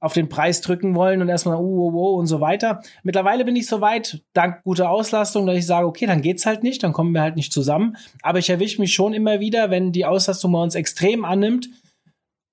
auf 0.00 0.12
den 0.12 0.28
Preis 0.28 0.60
drücken 0.60 0.94
wollen 0.94 1.22
und 1.22 1.28
erstmal 1.28 1.56
uh, 1.56 1.60
uh, 1.60 1.92
uh, 1.92 2.18
und 2.18 2.26
so 2.26 2.40
weiter. 2.40 2.82
Mittlerweile 3.02 3.44
bin 3.44 3.56
ich 3.56 3.66
so 3.66 3.80
weit, 3.80 4.22
dank 4.32 4.62
guter 4.62 4.90
Auslastung, 4.90 5.46
dass 5.46 5.56
ich 5.56 5.66
sage, 5.66 5.86
okay, 5.86 6.06
dann 6.06 6.22
geht's 6.22 6.46
halt 6.46 6.62
nicht, 6.62 6.82
dann 6.82 6.92
kommen 6.92 7.12
wir 7.12 7.22
halt 7.22 7.36
nicht 7.36 7.52
zusammen. 7.52 7.96
Aber 8.22 8.38
ich 8.38 8.50
erwische 8.50 8.80
mich 8.80 8.94
schon 8.94 9.12
immer 9.12 9.40
wieder, 9.40 9.70
wenn 9.70 9.90
die 9.90 10.04
Auslastung 10.04 10.52
bei 10.52 10.62
uns 10.62 10.74
extrem 10.74 11.24
annimmt, 11.24 11.68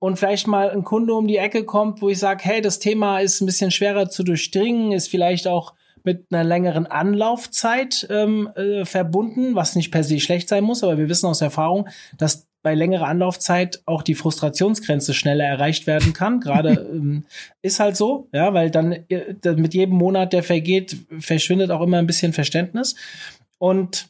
und 0.03 0.17
vielleicht 0.17 0.47
mal 0.47 0.71
ein 0.71 0.83
Kunde 0.83 1.13
um 1.13 1.27
die 1.27 1.37
Ecke 1.37 1.63
kommt, 1.63 2.01
wo 2.01 2.09
ich 2.09 2.17
sage, 2.17 2.43
hey, 2.43 2.59
das 2.59 2.79
Thema 2.79 3.19
ist 3.19 3.39
ein 3.39 3.45
bisschen 3.45 3.69
schwerer 3.69 4.09
zu 4.09 4.23
durchdringen, 4.23 4.93
ist 4.93 5.09
vielleicht 5.09 5.47
auch 5.47 5.75
mit 6.03 6.25
einer 6.31 6.43
längeren 6.43 6.85
Anlaufzeit 6.85 8.07
ähm, 8.09 8.49
äh, 8.55 8.85
verbunden, 8.85 9.55
was 9.55 9.75
nicht 9.75 9.91
per 9.91 10.03
se 10.03 10.19
schlecht 10.19 10.49
sein 10.49 10.63
muss, 10.63 10.83
aber 10.83 10.97
wir 10.97 11.09
wissen 11.09 11.27
aus 11.27 11.41
Erfahrung, 11.41 11.87
dass 12.17 12.47
bei 12.63 12.75
längerer 12.75 13.07
Anlaufzeit 13.07 13.81
auch 13.85 14.03
die 14.03 14.15
Frustrationsgrenze 14.15 15.13
schneller 15.13 15.45
erreicht 15.45 15.87
werden 15.87 16.13
kann. 16.13 16.39
Gerade 16.39 16.87
ähm, 16.93 17.25
ist 17.61 17.79
halt 17.79 17.97
so, 17.97 18.27
ja, 18.33 18.53
weil 18.53 18.69
dann 18.69 18.91
äh, 19.09 19.35
mit 19.55 19.73
jedem 19.73 19.95
Monat, 19.95 20.33
der 20.33 20.43
vergeht, 20.43 20.97
verschwindet 21.19 21.71
auch 21.71 21.81
immer 21.81 21.97
ein 21.97 22.07
bisschen 22.07 22.33
Verständnis. 22.33 22.95
Und 23.57 24.07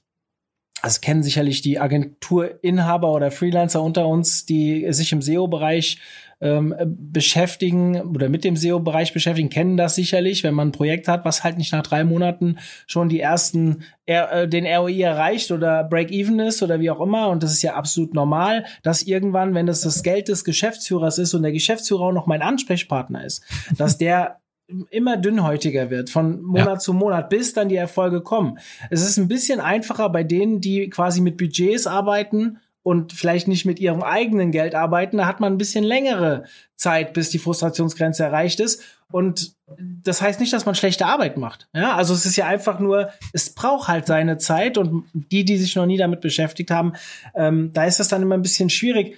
das 0.82 1.02
kennen 1.02 1.24
sicherlich 1.24 1.62
die 1.62 1.80
Agenturinhaber 1.80 3.12
oder 3.12 3.32
Freelancer 3.32 3.82
unter 3.82 4.08
uns, 4.08 4.46
die 4.46 4.92
sich 4.92 5.12
im 5.12 5.22
SEO-Bereich 5.22 6.00
ähm, 6.42 6.76
beschäftigen 6.88 8.02
oder 8.02 8.28
mit 8.28 8.44
dem 8.44 8.56
SEO-Bereich 8.56 9.14
beschäftigen, 9.14 9.50
kennen 9.50 9.78
das 9.78 9.96
sicherlich, 9.96 10.44
wenn 10.44 10.56
man 10.56 10.70
ein 10.70 10.72
Projekt 10.72 11.08
hat, 11.08 11.24
was 11.24 11.44
halt 11.44 11.58
nicht 11.58 11.72
nach 11.72 11.84
drei 11.84 12.04
Monaten 12.04 12.58
schon 12.88 13.10
die 13.10 13.20
ersten 13.20 13.84
äh, 14.08 14.48
den 14.48 14.66
ROI 14.66 15.02
erreicht 15.02 15.52
oder 15.52 15.84
Break-Even 15.84 16.40
ist 16.40 16.64
oder 16.64 16.80
wie 16.80 16.90
auch 16.90 17.00
immer. 17.00 17.30
Und 17.30 17.44
das 17.44 17.52
ist 17.52 17.62
ja 17.62 17.76
absolut 17.76 18.16
normal, 18.16 18.66
dass 18.82 19.04
irgendwann, 19.04 19.54
wenn 19.54 19.68
das 19.68 19.82
das 19.82 20.02
Geld 20.02 20.28
des 20.28 20.44
Geschäftsführers 20.44 21.20
ist 21.20 21.34
und 21.36 21.44
der 21.44 21.52
Geschäftsführer 21.52 22.06
auch 22.06 22.12
noch 22.12 22.28
mein 22.28 22.42
Ansprechpartner 22.42 23.24
ist, 23.24 23.44
dass 23.78 24.00
der 24.00 24.42
immer 24.90 25.18
dünnhäutiger 25.18 25.90
wird 25.90 26.10
von 26.10 26.42
Monat 26.42 26.66
ja. 26.66 26.80
zu 26.80 26.94
Monat, 26.94 27.30
bis 27.30 27.54
dann 27.54 27.70
die 27.70 27.76
Erfolge 27.76 28.22
kommen. 28.22 28.58
Es 28.90 29.02
ist 29.02 29.18
ein 29.18 29.28
bisschen 29.28 29.60
einfacher 29.60 30.10
bei 30.10 30.24
denen, 30.24 30.62
die 30.62 30.90
quasi 30.90 31.22
mit 31.22 31.38
Budgets 31.38 31.88
arbeiten 31.88 32.58
und 32.84 33.14
vielleicht 33.14 33.48
nicht 33.48 33.66
mit 33.66 33.80
ihrem 33.80 34.02
eigenen 34.02 34.52
Geld 34.52 34.74
arbeiten, 34.76 35.18
da 35.18 35.28
hat 35.28 35.40
man 35.40 35.54
ein 35.54 35.58
bisschen 35.58 35.84
längere 35.84 36.46
Zeit, 36.76 37.14
bis 37.14 37.30
die 37.30 37.40
Frustrationsgrenze 37.40 38.24
erreicht 38.24 38.60
ist. 38.60 38.82
Und 39.12 39.56
das 39.68 40.22
heißt 40.22 40.40
nicht, 40.40 40.54
dass 40.54 40.66
man 40.66 40.74
schlechte 40.74 41.06
Arbeit 41.06 41.38
macht. 41.38 41.68
Ja, 41.74 41.96
also 41.96 42.14
es 42.14 42.26
ist 42.26 42.38
ja 42.38 42.48
einfach 42.48 42.80
nur, 42.80 43.12
es 43.34 43.54
braucht 43.54 43.88
halt 43.88 44.08
seine 44.08 44.38
Zeit 44.38 44.78
und 44.78 45.06
die, 45.14 45.46
die 45.46 45.58
sich 45.58 45.76
noch 45.76 45.86
nie 45.86 45.98
damit 45.98 46.22
beschäftigt 46.22 46.72
haben, 46.72 46.94
ähm, 47.36 47.72
da 47.74 47.86
ist 47.86 48.00
das 48.00 48.08
dann 48.08 48.22
immer 48.22 48.36
ein 48.36 48.42
bisschen 48.42 48.70
schwierig. 48.70 49.18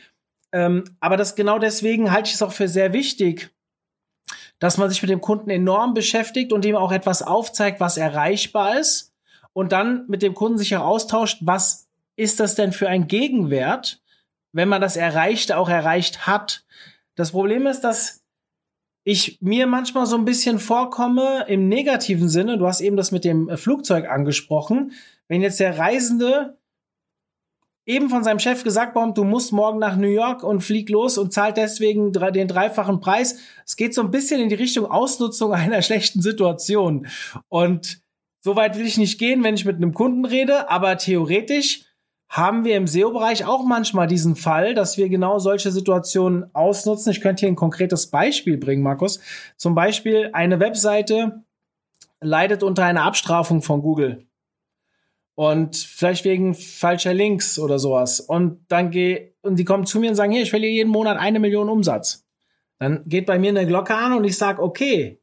Ähm, 0.52 0.84
aber 1.00 1.16
das 1.16 1.36
genau 1.36 1.58
deswegen 1.58 2.12
halte 2.12 2.30
ich 2.30 2.36
es 2.36 2.42
auch 2.42 2.52
für 2.52 2.68
sehr 2.68 2.92
wichtig, 2.92 3.52
dass 4.60 4.78
man 4.78 4.90
sich 4.90 5.02
mit 5.02 5.10
dem 5.10 5.22
Kunden 5.22 5.50
enorm 5.50 5.94
beschäftigt 5.94 6.54
und 6.54 6.66
ihm 6.66 6.76
auch 6.76 6.92
etwas 6.92 7.22
aufzeigt, 7.22 7.80
was 7.80 7.98
erreichbar 7.98 8.80
ist 8.80 9.14
und 9.54 9.72
dann 9.72 10.06
mit 10.08 10.22
dem 10.22 10.34
Kunden 10.34 10.58
sich 10.58 10.76
auch 10.76 10.86
austauscht, 10.86 11.40
was 11.42 11.88
ist 12.16 12.40
das 12.40 12.56
denn 12.56 12.72
für 12.72 12.90
ein 12.90 13.08
Gegenwert, 13.08 14.02
wenn 14.52 14.70
man 14.70 14.82
das 14.82 14.98
Erreichte 14.98 15.58
auch 15.58 15.70
erreicht 15.70 16.28
hat? 16.28 16.66
Das 17.16 17.32
Problem 17.32 17.68
ist, 17.68 17.82
dass 17.82 18.24
ich 19.04 19.38
mir 19.42 19.68
manchmal 19.68 20.06
so 20.06 20.16
ein 20.16 20.26
bisschen 20.26 20.60
vorkomme 20.60 21.46
im 21.48 21.68
negativen 21.68 22.30
Sinne. 22.30 22.58
Du 22.58 22.68
hast 22.68 22.82
eben 22.82 22.96
das 22.96 23.12
mit 23.12 23.26
dem 23.26 23.50
Flugzeug 23.58 24.10
angesprochen. 24.10 24.94
Wenn 25.28 25.42
jetzt 25.42 25.60
der 25.60 25.78
Reisende 25.78 26.58
eben 27.86 28.10
von 28.10 28.24
seinem 28.24 28.40
Chef 28.40 28.64
gesagt 28.64 28.94
bekommt, 28.94 29.18
du 29.18 29.26
musst 29.26 29.52
morgen 29.52 29.80
nach 29.80 29.98
New 29.98 30.08
York 30.08 30.44
und 30.44 30.62
flieg 30.62 30.90
los 30.90 31.18
und 31.18 31.34
zahlt 31.34 31.58
deswegen 31.58 32.14
den 32.14 32.48
dreifachen 32.48 33.02
Preis. 33.02 33.40
Es 33.66 33.76
geht 33.76 33.94
so 33.94 34.02
ein 34.02 34.12
bisschen 34.12 34.40
in 34.40 34.50
die 34.50 34.56
Richtung 34.56 34.86
Ausnutzung 34.86 35.54
einer 35.54 35.82
schlechten 35.82 36.22
Situation. 36.22 37.08
Und 37.50 38.02
so 38.40 38.56
weit 38.56 38.78
will 38.78 38.86
ich 38.86 38.98
nicht 38.98 39.20
gehen, 39.20 39.44
wenn 39.44 39.56
ich 39.56 39.66
mit 39.66 39.78
einem 39.78 39.94
Kunden 39.94 40.26
rede, 40.26 40.70
aber 40.70 40.98
theoretisch 40.98 41.86
haben 42.34 42.66
wir 42.66 42.78
im 42.78 42.88
SEO-Bereich 42.88 43.46
auch 43.46 43.64
manchmal 43.64 44.08
diesen 44.08 44.36
Fall, 44.36 44.74
dass 44.74 44.98
wir 44.98 45.08
genau 45.08 45.38
solche 45.38 45.72
Situationen 45.72 46.50
ausnutzen. 46.56 47.12
Ich 47.12 47.22
könnte 47.22 47.42
hier 47.42 47.50
ein 47.50 47.56
konkretes 47.56 48.10
Beispiel 48.10 48.58
bringen, 48.58 48.82
Markus. 48.82 49.20
Zum 49.56 49.76
Beispiel 49.76 50.32
eine 50.34 50.60
Webseite 50.60 51.44
leidet 52.22 52.64
unter 52.64 52.86
einer 52.86 53.04
Abstrafung 53.04 53.62
von 53.62 53.84
Google. 53.84 54.26
Und 55.36 55.76
vielleicht 55.76 56.26
wegen 56.26 56.56
falscher 56.56 57.14
Links 57.14 57.60
oder 57.60 57.78
sowas. 57.78 58.20
Und 58.20 58.66
dann 58.68 58.90
geh, 58.90 59.34
und 59.44 59.58
die 59.58 59.66
kommen 59.66 59.86
zu 59.86 60.00
mir 60.00 60.10
und 60.10 60.16
sagen, 60.16 60.32
hier, 60.32 60.42
ich 60.42 60.50
verliere 60.50 60.72
jeden 60.72 60.92
Monat 60.92 61.20
eine 61.20 61.40
Million 61.40 61.70
Umsatz. 61.70 62.26
Dann 62.80 63.04
geht 63.06 63.28
bei 63.28 63.38
mir 63.38 63.50
eine 63.50 63.68
Glocke 63.68 63.94
an 63.94 64.12
und 64.14 64.24
ich 64.24 64.40
sage, 64.40 64.60
okay, 64.60 65.22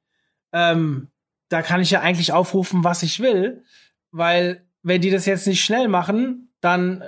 ähm, 0.52 1.08
da 1.48 1.62
kann 1.62 1.80
ich 1.80 1.90
ja 1.90 2.02
eigentlich 2.02 2.32
aufrufen, 2.32 2.84
was 2.84 3.02
ich 3.02 3.18
will, 3.18 3.64
weil 4.12 4.64
wenn 4.84 5.00
die 5.00 5.10
das 5.10 5.26
jetzt 5.26 5.48
nicht 5.48 5.64
schnell 5.64 5.88
machen, 5.88 6.49
dann 6.60 7.04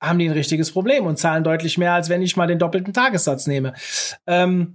haben 0.00 0.18
die 0.18 0.26
ein 0.26 0.32
richtiges 0.32 0.70
Problem 0.70 1.06
und 1.06 1.18
zahlen 1.18 1.44
deutlich 1.44 1.78
mehr, 1.78 1.94
als 1.94 2.08
wenn 2.08 2.22
ich 2.22 2.36
mal 2.36 2.46
den 2.46 2.58
doppelten 2.58 2.92
Tagessatz 2.92 3.46
nehme. 3.46 3.74
Ähm, 4.26 4.74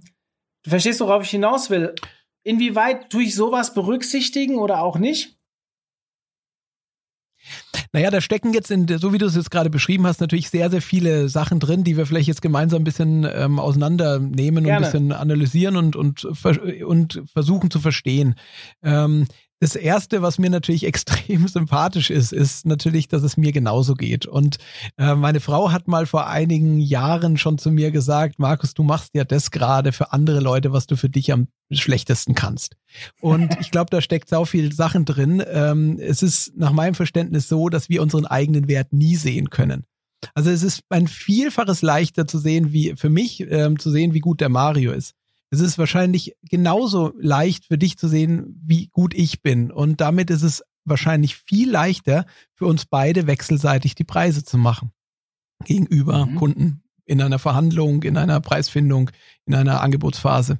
du 0.62 0.70
verstehst, 0.70 1.00
worauf 1.00 1.22
ich 1.22 1.30
hinaus 1.30 1.70
will. 1.70 1.94
Inwieweit 2.42 3.10
tue 3.10 3.22
ich 3.22 3.34
sowas 3.34 3.72
berücksichtigen 3.72 4.56
oder 4.56 4.82
auch 4.82 4.98
nicht? 4.98 5.38
Naja, 7.92 8.10
da 8.10 8.20
stecken 8.20 8.52
jetzt, 8.52 8.70
in, 8.70 8.88
so 8.98 9.12
wie 9.12 9.18
du 9.18 9.26
es 9.26 9.36
jetzt 9.36 9.50
gerade 9.50 9.70
beschrieben 9.70 10.06
hast, 10.06 10.20
natürlich 10.20 10.50
sehr, 10.50 10.68
sehr 10.68 10.82
viele 10.82 11.28
Sachen 11.28 11.60
drin, 11.60 11.84
die 11.84 11.96
wir 11.96 12.06
vielleicht 12.06 12.26
jetzt 12.26 12.42
gemeinsam 12.42 12.80
ein 12.80 12.84
bisschen 12.84 13.24
ähm, 13.32 13.60
auseinandernehmen 13.60 14.64
Gerne. 14.64 14.78
und 14.78 14.84
ein 14.84 14.92
bisschen 14.92 15.12
analysieren 15.12 15.76
und, 15.76 15.94
und, 15.94 16.24
und 16.24 17.22
versuchen 17.32 17.70
zu 17.70 17.78
verstehen. 17.80 18.34
Ähm, 18.82 19.26
das 19.60 19.76
erste, 19.76 20.22
was 20.22 20.38
mir 20.38 20.50
natürlich 20.50 20.84
extrem 20.86 21.48
sympathisch 21.48 22.10
ist, 22.10 22.32
ist 22.32 22.66
natürlich, 22.66 23.08
dass 23.08 23.22
es 23.22 23.36
mir 23.36 23.52
genauso 23.52 23.94
geht. 23.94 24.26
Und 24.26 24.58
äh, 24.98 25.14
meine 25.14 25.40
Frau 25.40 25.72
hat 25.72 25.88
mal 25.88 26.06
vor 26.06 26.26
einigen 26.26 26.80
Jahren 26.80 27.36
schon 27.38 27.58
zu 27.58 27.70
mir 27.70 27.90
gesagt, 27.90 28.38
Markus, 28.38 28.74
du 28.74 28.82
machst 28.82 29.10
ja 29.14 29.24
das 29.24 29.50
gerade 29.50 29.92
für 29.92 30.12
andere 30.12 30.40
Leute, 30.40 30.72
was 30.72 30.86
du 30.86 30.96
für 30.96 31.08
dich 31.08 31.32
am 31.32 31.48
schlechtesten 31.70 32.34
kannst. 32.34 32.76
Und 33.20 33.56
ich 33.60 33.70
glaube, 33.70 33.90
da 33.90 34.00
steckt 34.00 34.28
so 34.28 34.44
viel 34.44 34.72
Sachen 34.72 35.04
drin. 35.04 35.42
Ähm, 35.46 35.98
es 36.00 36.22
ist 36.22 36.56
nach 36.56 36.72
meinem 36.72 36.94
Verständnis 36.94 37.48
so, 37.48 37.68
dass 37.68 37.88
wir 37.88 38.02
unseren 38.02 38.26
eigenen 38.26 38.68
Wert 38.68 38.92
nie 38.92 39.16
sehen 39.16 39.50
können. 39.50 39.84
Also 40.34 40.50
es 40.50 40.62
ist 40.62 40.82
ein 40.88 41.06
Vielfaches 41.06 41.82
leichter 41.82 42.26
zu 42.26 42.38
sehen, 42.38 42.72
wie 42.72 42.94
für 42.96 43.10
mich 43.10 43.40
ähm, 43.50 43.78
zu 43.78 43.90
sehen, 43.90 44.14
wie 44.14 44.20
gut 44.20 44.40
der 44.40 44.48
Mario 44.48 44.92
ist. 44.92 45.14
Es 45.54 45.60
ist 45.60 45.78
wahrscheinlich 45.78 46.36
genauso 46.42 47.12
leicht 47.18 47.66
für 47.66 47.78
dich 47.78 47.96
zu 47.96 48.08
sehen, 48.08 48.60
wie 48.64 48.88
gut 48.88 49.14
ich 49.14 49.42
bin. 49.42 49.70
Und 49.70 50.00
damit 50.00 50.30
ist 50.30 50.42
es 50.42 50.62
wahrscheinlich 50.84 51.36
viel 51.36 51.70
leichter 51.70 52.26
für 52.52 52.66
uns 52.66 52.84
beide 52.84 53.26
wechselseitig 53.26 53.94
die 53.94 54.04
Preise 54.04 54.44
zu 54.44 54.58
machen 54.58 54.92
gegenüber 55.64 56.26
mhm. 56.26 56.36
Kunden 56.36 56.82
in 57.06 57.20
einer 57.20 57.38
Verhandlung, 57.38 58.02
in 58.02 58.16
einer 58.16 58.40
Preisfindung, 58.40 59.10
in 59.46 59.54
einer 59.54 59.82
Angebotsphase. 59.82 60.58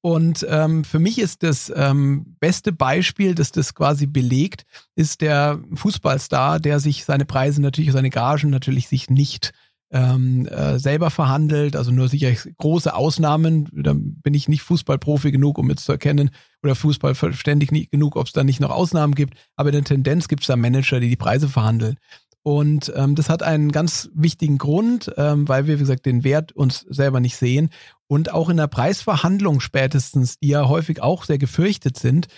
Und 0.00 0.46
ähm, 0.48 0.84
für 0.84 1.00
mich 1.00 1.18
ist 1.18 1.42
das 1.42 1.72
ähm, 1.74 2.36
beste 2.38 2.72
Beispiel, 2.72 3.34
das 3.34 3.50
das 3.50 3.74
quasi 3.74 4.06
belegt, 4.06 4.64
ist 4.94 5.20
der 5.20 5.60
Fußballstar, 5.74 6.60
der 6.60 6.78
sich 6.78 7.04
seine 7.04 7.24
Preise 7.24 7.60
natürlich, 7.60 7.90
seine 7.92 8.10
Gagen 8.10 8.50
natürlich 8.50 8.86
sich 8.86 9.10
nicht 9.10 9.52
ähm, 9.90 10.46
äh, 10.46 10.78
selber 10.78 11.10
verhandelt, 11.10 11.76
also 11.76 11.90
nur 11.90 12.08
sicher 12.08 12.32
große 12.58 12.94
Ausnahmen. 12.94 13.68
Da 13.72 13.94
bin 13.94 14.34
ich 14.34 14.48
nicht 14.48 14.62
Fußballprofi 14.62 15.30
genug, 15.30 15.58
um 15.58 15.70
jetzt 15.70 15.84
zu 15.84 15.92
erkennen, 15.92 16.30
oder 16.62 16.74
Fußballverständig 16.74 17.90
genug, 17.90 18.16
ob 18.16 18.26
es 18.26 18.32
da 18.32 18.42
nicht 18.42 18.60
noch 18.60 18.70
Ausnahmen 18.70 19.14
gibt. 19.14 19.34
Aber 19.54 19.68
in 19.68 19.74
der 19.74 19.84
Tendenz 19.84 20.28
gibt 20.28 20.42
es 20.42 20.48
da 20.48 20.56
Manager, 20.56 21.00
die 21.00 21.08
die 21.08 21.16
Preise 21.16 21.48
verhandeln. 21.48 21.96
Und 22.42 22.92
ähm, 22.94 23.16
das 23.16 23.28
hat 23.28 23.42
einen 23.42 23.72
ganz 23.72 24.08
wichtigen 24.14 24.58
Grund, 24.58 25.12
ähm, 25.16 25.48
weil 25.48 25.66
wir, 25.66 25.76
wie 25.76 25.80
gesagt, 25.80 26.06
den 26.06 26.22
Wert 26.22 26.52
uns 26.52 26.86
selber 26.88 27.18
nicht 27.18 27.36
sehen. 27.36 27.70
Und 28.06 28.32
auch 28.32 28.48
in 28.48 28.56
der 28.56 28.68
Preisverhandlung 28.68 29.58
spätestens, 29.58 30.38
die 30.38 30.48
ja 30.48 30.68
häufig 30.68 31.02
auch 31.02 31.24
sehr 31.24 31.38
gefürchtet 31.38 31.98
sind, 31.98 32.28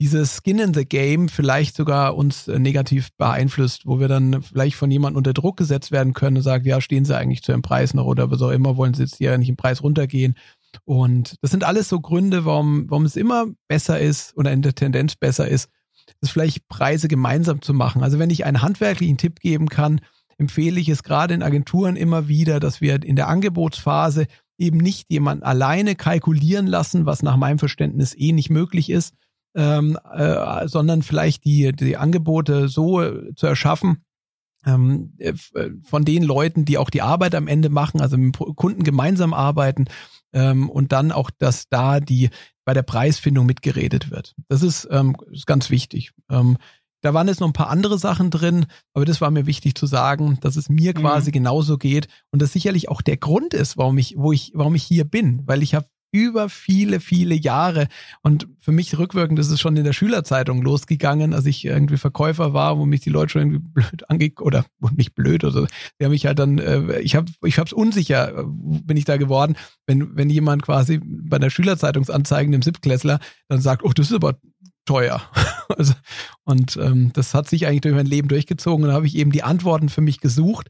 dieses 0.00 0.36
Skin 0.36 0.60
in 0.60 0.74
the 0.74 0.84
Game 0.84 1.28
vielleicht 1.28 1.76
sogar 1.76 2.16
uns 2.16 2.46
äh, 2.46 2.58
negativ 2.58 3.10
beeinflusst, 3.16 3.84
wo 3.84 3.98
wir 3.98 4.08
dann 4.08 4.42
vielleicht 4.42 4.76
von 4.76 4.90
jemandem 4.90 5.18
unter 5.18 5.32
Druck 5.32 5.56
gesetzt 5.56 5.90
werden 5.90 6.12
können 6.12 6.36
und 6.36 6.42
sagen, 6.42 6.66
ja, 6.66 6.80
stehen 6.80 7.04
Sie 7.04 7.16
eigentlich 7.16 7.42
zu 7.42 7.52
dem 7.52 7.62
Preis 7.62 7.94
noch 7.94 8.06
oder 8.06 8.30
was 8.30 8.40
auch 8.42 8.50
immer, 8.50 8.76
wollen 8.76 8.94
Sie 8.94 9.02
jetzt 9.02 9.16
hier 9.16 9.36
nicht 9.38 9.48
im 9.48 9.56
Preis 9.56 9.82
runtergehen. 9.82 10.36
Und 10.84 11.36
das 11.42 11.50
sind 11.50 11.64
alles 11.64 11.88
so 11.88 12.00
Gründe, 12.00 12.44
warum, 12.44 12.88
warum 12.88 13.04
es 13.04 13.16
immer 13.16 13.46
besser 13.66 13.98
ist 13.98 14.36
oder 14.36 14.52
in 14.52 14.62
der 14.62 14.74
Tendenz 14.74 15.16
besser 15.16 15.48
ist, 15.48 15.68
ist 16.20 16.30
vielleicht 16.30 16.68
Preise 16.68 17.08
gemeinsam 17.08 17.60
zu 17.62 17.74
machen. 17.74 18.02
Also 18.02 18.18
wenn 18.18 18.30
ich 18.30 18.44
einen 18.44 18.62
handwerklichen 18.62 19.18
Tipp 19.18 19.40
geben 19.40 19.68
kann, 19.68 20.00
empfehle 20.36 20.78
ich 20.78 20.88
es 20.88 21.02
gerade 21.02 21.34
in 21.34 21.42
Agenturen 21.42 21.96
immer 21.96 22.28
wieder, 22.28 22.60
dass 22.60 22.80
wir 22.80 23.02
in 23.02 23.16
der 23.16 23.28
Angebotsphase 23.28 24.26
eben 24.58 24.78
nicht 24.78 25.10
jemanden 25.10 25.44
alleine 25.44 25.96
kalkulieren 25.96 26.66
lassen, 26.66 27.06
was 27.06 27.22
nach 27.22 27.36
meinem 27.36 27.58
Verständnis 27.58 28.14
eh 28.16 28.32
nicht 28.32 28.50
möglich 28.50 28.90
ist, 28.90 29.14
ähm, 29.58 29.98
äh, 30.14 30.68
sondern 30.68 31.02
vielleicht 31.02 31.44
die, 31.44 31.72
die 31.72 31.96
Angebote 31.96 32.68
so 32.68 33.02
zu 33.34 33.46
erschaffen, 33.46 34.04
ähm, 34.64 35.14
äh, 35.18 35.34
von 35.82 36.04
den 36.04 36.22
Leuten, 36.22 36.64
die 36.64 36.78
auch 36.78 36.90
die 36.90 37.02
Arbeit 37.02 37.34
am 37.34 37.48
Ende 37.48 37.68
machen, 37.68 38.00
also 38.00 38.16
mit 38.16 38.38
dem 38.38 38.54
Kunden 38.54 38.84
gemeinsam 38.84 39.34
arbeiten 39.34 39.86
ähm, 40.32 40.70
und 40.70 40.92
dann 40.92 41.10
auch, 41.10 41.30
dass 41.30 41.68
da 41.68 41.98
die 41.98 42.30
bei 42.64 42.72
der 42.72 42.82
Preisfindung 42.82 43.46
mitgeredet 43.46 44.10
wird. 44.12 44.36
Das 44.48 44.62
ist, 44.62 44.86
ähm, 44.92 45.16
ist 45.32 45.46
ganz 45.46 45.70
wichtig. 45.70 46.12
Ähm, 46.30 46.56
da 47.00 47.12
waren 47.14 47.26
jetzt 47.26 47.40
noch 47.40 47.48
ein 47.48 47.52
paar 47.52 47.70
andere 47.70 47.98
Sachen 47.98 48.30
drin, 48.30 48.66
aber 48.92 49.04
das 49.04 49.20
war 49.20 49.30
mir 49.30 49.46
wichtig 49.46 49.74
zu 49.74 49.86
sagen, 49.86 50.38
dass 50.40 50.56
es 50.56 50.68
mir 50.68 50.94
quasi 50.94 51.30
mhm. 51.30 51.34
genauso 51.34 51.78
geht 51.78 52.06
und 52.30 52.42
das 52.42 52.52
sicherlich 52.52 52.88
auch 52.88 53.02
der 53.02 53.16
Grund 53.16 53.54
ist, 53.54 53.76
warum 53.76 53.98
ich, 53.98 54.14
wo 54.16 54.32
ich, 54.32 54.52
warum 54.54 54.76
ich 54.76 54.84
hier 54.84 55.04
bin, 55.04 55.42
weil 55.46 55.62
ich 55.62 55.74
habe 55.74 55.86
über 56.10 56.48
viele, 56.48 57.00
viele 57.00 57.34
Jahre. 57.34 57.88
Und 58.22 58.48
für 58.60 58.72
mich 58.72 58.98
rückwirkend 58.98 59.38
ist 59.38 59.50
es 59.50 59.60
schon 59.60 59.76
in 59.76 59.84
der 59.84 59.92
Schülerzeitung 59.92 60.62
losgegangen, 60.62 61.34
als 61.34 61.46
ich 61.46 61.64
irgendwie 61.64 61.96
Verkäufer 61.96 62.52
war, 62.54 62.78
wo 62.78 62.86
mich 62.86 63.00
die 63.00 63.10
Leute 63.10 63.32
schon 63.32 63.42
irgendwie 63.42 63.68
blöd 63.74 64.10
ange 64.10 64.32
oder 64.40 64.64
nicht 64.94 65.14
blöd 65.14 65.44
oder 65.44 65.52
so. 65.52 65.66
Die 66.00 66.04
haben 66.04 66.12
mich 66.12 66.26
halt 66.26 66.38
dann, 66.38 66.58
äh, 66.58 67.00
ich 67.00 67.14
habe 67.14 67.30
ich 67.44 67.58
hab's 67.58 67.72
unsicher, 67.72 68.38
äh, 68.38 68.44
bin 68.46 68.96
ich 68.96 69.04
da 69.04 69.16
geworden, 69.16 69.56
wenn, 69.86 70.16
wenn 70.16 70.30
jemand 70.30 70.62
quasi 70.62 71.00
bei 71.02 71.38
der 71.38 71.50
Schülerzeitungsanzeigen 71.50 72.52
dem 72.52 72.62
Siebtklässler 72.62 73.20
dann 73.48 73.60
sagt, 73.60 73.84
oh, 73.84 73.92
das 73.92 74.06
ist 74.06 74.14
aber 74.14 74.38
teuer. 74.86 75.20
also, 75.76 75.92
und 76.44 76.76
ähm, 76.78 77.12
das 77.12 77.34
hat 77.34 77.48
sich 77.48 77.66
eigentlich 77.66 77.82
durch 77.82 77.94
mein 77.94 78.06
Leben 78.06 78.28
durchgezogen 78.28 78.84
und 78.84 78.88
da 78.88 78.94
habe 78.94 79.06
ich 79.06 79.16
eben 79.16 79.32
die 79.32 79.42
Antworten 79.42 79.88
für 79.88 80.00
mich 80.00 80.20
gesucht. 80.20 80.68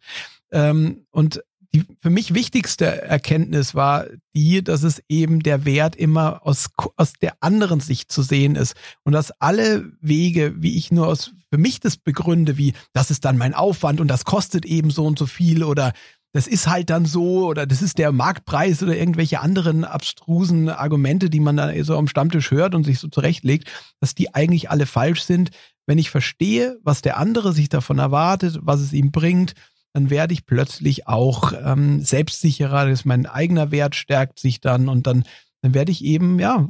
Ähm, 0.51 1.07
und 1.11 1.43
die 1.75 1.85
für 2.01 2.11
mich 2.11 2.35
wichtigste 2.35 3.03
Erkenntnis 3.03 3.75
war 3.75 4.07
die, 4.35 4.65
dass 4.65 4.83
es 4.83 5.03
eben 5.09 5.41
der 5.41 5.65
Wert 5.65 5.97
immer 5.97 6.47
aus, 6.47 6.71
aus 6.97 7.13
der 7.21 7.35
anderen 7.41 7.81
Sicht 7.81 8.11
zu 8.11 8.23
sehen 8.23 8.57
ist 8.57 8.75
und 9.05 9.13
dass 9.13 9.33
alle 9.33 9.93
Wege, 10.01 10.55
wie 10.57 10.77
ich 10.77 10.91
nur 10.91 11.07
aus 11.07 11.33
für 11.51 11.59
mich 11.59 11.81
das 11.81 11.97
begründe, 11.97 12.57
wie 12.57 12.73
das 12.93 13.11
ist 13.11 13.25
dann 13.25 13.37
mein 13.37 13.55
Aufwand 13.55 14.01
und 14.01 14.09
das 14.09 14.25
kostet 14.25 14.65
eben 14.65 14.91
so 14.91 15.07
und 15.07 15.19
so 15.19 15.27
viel 15.27 15.63
oder 15.63 15.93
das 16.33 16.47
ist 16.47 16.69
halt 16.69 16.91
dann 16.91 17.07
so 17.07 17.47
oder 17.47 17.67
das 17.67 17.83
ist 17.83 17.99
der 17.99 18.13
Marktpreis 18.13 18.83
oder 18.83 18.97
irgendwelche 18.97 19.41
anderen 19.41 19.85
abstrusen 19.85 20.69
Argumente, 20.69 21.31
die 21.31 21.41
man 21.41 21.57
dann 21.57 21.83
so 21.85 21.97
am 21.97 22.09
Stammtisch 22.09 22.51
hört 22.51 22.75
und 22.75 22.85
sich 22.85 22.99
so 22.99 23.09
zurechtlegt, 23.09 23.71
dass 24.01 24.15
die 24.15 24.35
eigentlich 24.35 24.71
alle 24.71 24.87
falsch 24.87 25.23
sind. 25.23 25.51
Wenn 25.87 25.99
ich 25.99 26.11
verstehe, 26.11 26.79
was 26.83 27.01
der 27.01 27.17
andere 27.17 27.55
sich 27.55 27.71
davon 27.71 27.99
erwartet, 27.99 28.59
was 28.61 28.81
es 28.81 28.93
ihm 28.93 29.11
bringt, 29.11 29.55
dann 29.93 30.11
werde 30.11 30.35
ich 30.35 30.47
plötzlich 30.47 31.07
auch 31.09 31.53
ähm, 31.53 32.03
selbstsicherer, 32.03 32.87
das 32.87 33.01
ist 33.01 33.05
mein 33.05 33.27
eigener 33.27 33.71
Wert 33.71 33.95
stärkt 33.95 34.39
sich 34.39 34.61
dann 34.61 34.89
und 34.89 35.07
dann, 35.07 35.25
dann 35.63 35.75
werde 35.75 35.93
ich 35.93 36.05
eben, 36.05 36.39
ja, 36.39 36.69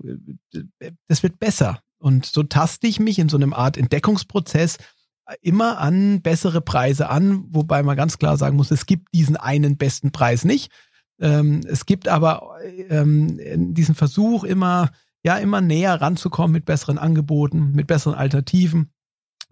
das 1.08 1.22
wird 1.22 1.38
besser. 1.38 1.80
Und 1.98 2.26
so 2.26 2.42
taste 2.42 2.86
ich 2.86 3.00
mich 3.00 3.18
in 3.18 3.28
so 3.28 3.36
einem 3.36 3.52
Art 3.52 3.76
Entdeckungsprozess 3.76 4.78
immer 5.42 5.78
an 5.78 6.22
bessere 6.22 6.60
Preise 6.60 7.10
an, 7.10 7.44
wobei 7.48 7.82
man 7.82 7.96
ganz 7.96 8.18
klar 8.18 8.36
sagen 8.36 8.56
muss, 8.56 8.70
es 8.70 8.86
gibt 8.86 9.14
diesen 9.14 9.36
einen 9.36 9.76
besten 9.76 10.12
Preis 10.12 10.44
nicht. 10.44 10.72
Ähm, 11.20 11.60
es 11.66 11.86
gibt 11.86 12.08
aber 12.08 12.56
ähm, 12.88 13.74
diesen 13.74 13.94
Versuch 13.94 14.44
immer, 14.44 14.90
ja, 15.24 15.36
immer 15.36 15.60
näher 15.60 16.00
ranzukommen 16.00 16.52
mit 16.52 16.64
besseren 16.64 16.98
Angeboten, 16.98 17.72
mit 17.72 17.88
besseren 17.88 18.14
Alternativen 18.14 18.92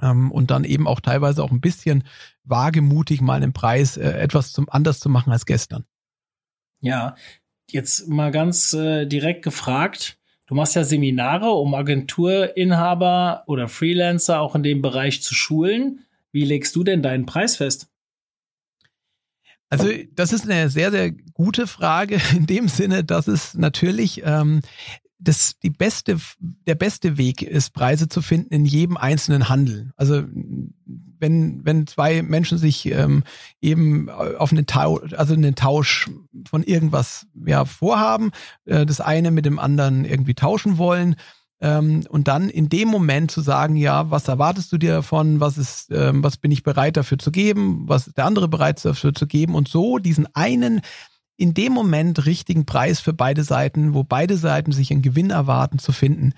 ähm, 0.00 0.30
und 0.30 0.50
dann 0.50 0.64
eben 0.64 0.86
auch 0.86 1.00
teilweise 1.00 1.42
auch 1.42 1.50
ein 1.50 1.60
bisschen 1.60 2.04
wagemutig 2.44 3.20
mal 3.20 3.34
einen 3.34 3.52
Preis 3.52 3.96
äh, 3.96 4.10
etwas 4.10 4.52
zum 4.52 4.68
anders 4.68 5.00
zu 5.00 5.08
machen 5.08 5.32
als 5.32 5.46
gestern. 5.46 5.84
Ja, 6.80 7.16
jetzt 7.70 8.08
mal 8.08 8.30
ganz 8.30 8.72
äh, 8.72 9.06
direkt 9.06 9.42
gefragt. 9.42 10.18
Du 10.46 10.54
machst 10.54 10.76
ja 10.76 10.84
Seminare, 10.84 11.50
um 11.50 11.74
Agenturinhaber 11.74 13.42
oder 13.46 13.68
Freelancer 13.68 14.40
auch 14.40 14.54
in 14.54 14.62
dem 14.62 14.82
Bereich 14.82 15.22
zu 15.22 15.34
schulen. 15.34 16.04
Wie 16.30 16.44
legst 16.44 16.76
du 16.76 16.84
denn 16.84 17.02
deinen 17.02 17.26
Preis 17.26 17.56
fest? 17.56 17.88
Also 19.68 19.88
das 20.12 20.32
ist 20.32 20.48
eine 20.48 20.68
sehr, 20.68 20.92
sehr 20.92 21.10
gute 21.10 21.66
Frage 21.66 22.20
in 22.36 22.46
dem 22.46 22.68
Sinne, 22.68 23.02
dass 23.02 23.26
es 23.26 23.54
natürlich 23.54 24.22
ähm, 24.24 24.60
das 25.18 25.58
die 25.62 25.70
beste, 25.70 26.18
der 26.38 26.74
beste 26.74 27.16
Weg 27.16 27.42
ist, 27.42 27.70
Preise 27.70 28.08
zu 28.08 28.22
finden 28.22 28.52
in 28.52 28.64
jedem 28.64 28.96
einzelnen 28.96 29.48
Handel. 29.48 29.92
Also 29.96 30.22
wenn, 31.18 31.64
wenn 31.64 31.86
zwei 31.86 32.22
Menschen 32.22 32.58
sich 32.58 32.86
ähm, 32.86 33.24
eben 33.60 34.10
auf 34.10 34.52
einen 34.52 34.66
Tausch, 34.66 35.14
also 35.14 35.34
einen 35.34 35.54
Tausch 35.54 36.10
von 36.48 36.62
irgendwas 36.62 37.26
ja, 37.46 37.64
vorhaben, 37.64 38.30
äh, 38.66 38.84
das 38.84 39.00
eine 39.00 39.30
mit 39.30 39.46
dem 39.46 39.58
anderen 39.58 40.04
irgendwie 40.04 40.34
tauschen 40.34 40.78
wollen, 40.78 41.16
ähm, 41.60 42.04
und 42.10 42.28
dann 42.28 42.50
in 42.50 42.68
dem 42.68 42.88
Moment 42.88 43.30
zu 43.30 43.40
sagen, 43.40 43.76
ja, 43.76 44.10
was 44.10 44.28
erwartest 44.28 44.70
du 44.72 44.78
dir 44.78 44.92
davon, 44.92 45.40
was 45.40 45.56
ist, 45.56 45.90
ähm, 45.90 46.22
was 46.22 46.36
bin 46.36 46.50
ich 46.50 46.62
bereit 46.62 46.98
dafür 46.98 47.18
zu 47.18 47.32
geben, 47.32 47.84
was 47.88 48.08
ist 48.08 48.18
der 48.18 48.26
andere 48.26 48.48
bereit 48.48 48.84
dafür 48.84 49.14
zu 49.14 49.26
geben? 49.26 49.54
Und 49.54 49.68
so 49.68 49.98
diesen 49.98 50.26
einen 50.34 50.82
in 51.36 51.54
dem 51.54 51.72
Moment 51.72 52.26
richtigen 52.26 52.66
Preis 52.66 53.00
für 53.00 53.12
beide 53.12 53.44
Seiten, 53.44 53.94
wo 53.94 54.04
beide 54.04 54.36
Seiten 54.36 54.72
sich 54.72 54.90
einen 54.90 55.02
Gewinn 55.02 55.30
erwarten, 55.30 55.78
zu 55.78 55.92
finden. 55.92 56.32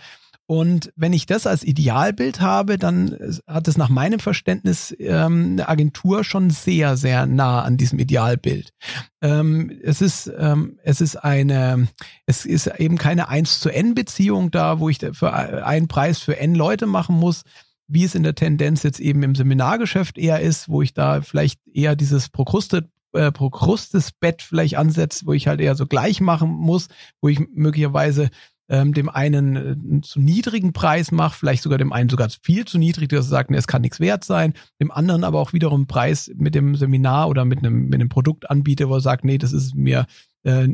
Und 0.51 0.95
wenn 0.97 1.13
ich 1.13 1.27
das 1.27 1.47
als 1.47 1.63
Idealbild 1.63 2.41
habe, 2.41 2.79
dann 2.79 3.15
hat 3.47 3.69
es 3.69 3.77
nach 3.77 3.91
meinem 3.91 4.19
Verständnis 4.19 4.97
ähm, 4.99 5.53
eine 5.53 5.69
Agentur 5.69 6.25
schon 6.25 6.49
sehr, 6.49 6.97
sehr 6.97 7.27
nah 7.27 7.61
an 7.61 7.77
diesem 7.77 7.99
Idealbild. 7.99 8.73
Ähm, 9.21 9.71
es 9.83 10.01
ist, 10.01 10.33
ähm, 10.39 10.79
es 10.83 11.03
ist 11.03 11.17
eine, 11.17 11.89
es 12.25 12.47
ist 12.47 12.67
eben 12.79 12.97
keine 12.97 13.29
1 13.29 13.61
zu 13.61 13.69
N 13.69 13.95
Beziehung 13.95 14.51
da, 14.51 14.81
wo 14.81 14.89
ich 14.89 15.01
für 15.13 15.35
einen 15.35 15.87
Preis 15.87 16.21
für 16.21 16.39
N 16.39 16.55
Leute 16.55 16.87
machen 16.87 17.17
muss, 17.17 17.43
wie 17.87 18.05
es 18.05 18.15
in 18.15 18.23
der 18.23 18.35
Tendenz 18.35 18.83
jetzt 18.85 19.01
eben 19.01 19.23
im 19.23 19.35
Seminargeschäft 19.35 20.17
eher 20.17 20.41
ist, 20.41 20.71
wo 20.71 20.81
ich 20.81 20.95
da 20.95 21.21
vielleicht 21.21 21.61
eher 21.71 21.95
dieses 21.95 22.31
Prokrustet 22.31 22.89
äh, 23.13 23.33
Prokrustes-Bett 23.33 24.43
vielleicht 24.43 24.77
ansetzt, 24.77 25.27
wo 25.27 25.33
ich 25.33 25.47
halt 25.47 25.61
eher 25.61 25.75
so 25.75 25.87
gleich 25.87 26.21
machen 26.21 26.51
muss, 26.51 26.89
wo 27.21 27.29
ich 27.29 27.41
möglicherweise 27.55 28.31
ähm, 28.69 28.93
dem 28.93 29.09
einen 29.09 29.57
äh, 29.57 30.01
zu 30.03 30.21
niedrigen 30.21 30.73
Preis 30.73 31.11
mache, 31.11 31.37
vielleicht 31.37 31.63
sogar 31.63 31.79
dem 31.79 31.93
einen 31.93 32.11
sogar 32.11 32.29
viel 32.43 32.67
zu 32.67 32.79
niedrig, 32.79 33.09
dass 33.09 33.27
er 33.27 33.31
sagt, 33.31 33.51
nee, 33.51 33.57
es 33.57 33.67
kann 33.67 33.83
nichts 33.83 34.01
wert 34.01 34.25
sein, 34.25 34.53
dem 34.81 34.91
anderen 34.91 35.25
aber 35.25 35.41
auch 35.41 35.53
wiederum 35.53 35.87
Preis 35.87 36.31
mit 36.37 36.55
dem 36.55 36.77
Seminar 36.77 37.29
oder 37.29 37.45
mit 37.45 37.61
einem, 37.61 37.87
mit 37.87 37.95
einem 37.95 38.11
Produkt 38.11 38.51
anbiete, 38.51 38.89
wo 38.89 38.95
er 38.97 39.01
sagt, 39.01 39.25
nee, 39.25 39.39
das 39.39 39.53
ist 39.53 39.75
mir 39.75 40.07
äh, 40.43 40.69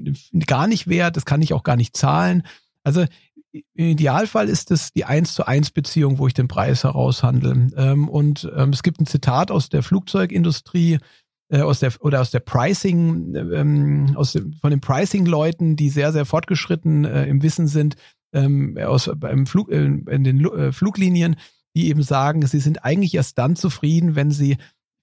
gar 0.47 0.67
nicht 0.67 0.89
wert, 0.89 1.17
das 1.17 1.25
kann 1.25 1.43
ich 1.43 1.53
auch 1.53 1.63
gar 1.63 1.77
nicht 1.77 1.97
zahlen. 1.97 2.43
Also 2.83 3.05
im 3.53 3.87
Idealfall 3.87 4.49
ist 4.49 4.73
es 4.73 4.93
die 4.93 5.05
1 5.05 5.35
zu 5.35 5.47
1 5.47 5.71
Beziehung, 5.71 6.19
wo 6.19 6.27
ich 6.27 6.35
den 6.35 6.49
Preis 6.49 6.83
heraushandle. 6.83 7.69
Ähm, 7.77 8.09
und 8.09 8.51
ähm, 8.57 8.71
es 8.71 8.83
gibt 8.83 9.01
ein 9.01 9.07
Zitat 9.07 9.53
aus 9.53 9.69
der 9.69 9.85
Flugzeugindustrie, 9.85 10.99
äh, 11.55 11.61
aus 11.61 11.79
der 11.79 11.93
oder 12.01 12.21
aus 12.21 12.33
der 12.33 12.41
Pricing, 12.41 13.35
ähm, 13.37 14.13
aus 14.17 14.33
dem, 14.33 14.55
von 14.55 14.71
den 14.71 14.81
Pricing-Leuten, 14.81 15.77
die 15.77 15.89
sehr, 15.89 16.13
sehr 16.13 16.25
fortgeschritten 16.25 17.05
äh, 17.05 17.27
im 17.27 17.43
Wissen 17.43 17.69
sind, 17.69 17.95
ähm, 18.33 18.77
aus 18.79 19.09
beim 19.17 19.47
Flug, 19.47 19.71
äh, 19.71 19.85
in 19.85 20.25
den 20.25 20.45
äh, 20.45 20.73
Fluglinien, 20.73 21.37
die 21.77 21.89
eben 21.89 22.03
sagen, 22.03 22.45
sie 22.45 22.59
sind 22.59 22.85
eigentlich 22.85 23.15
erst 23.15 23.39
dann 23.39 23.55
zufrieden, 23.55 24.17
wenn 24.17 24.33
sie 24.33 24.57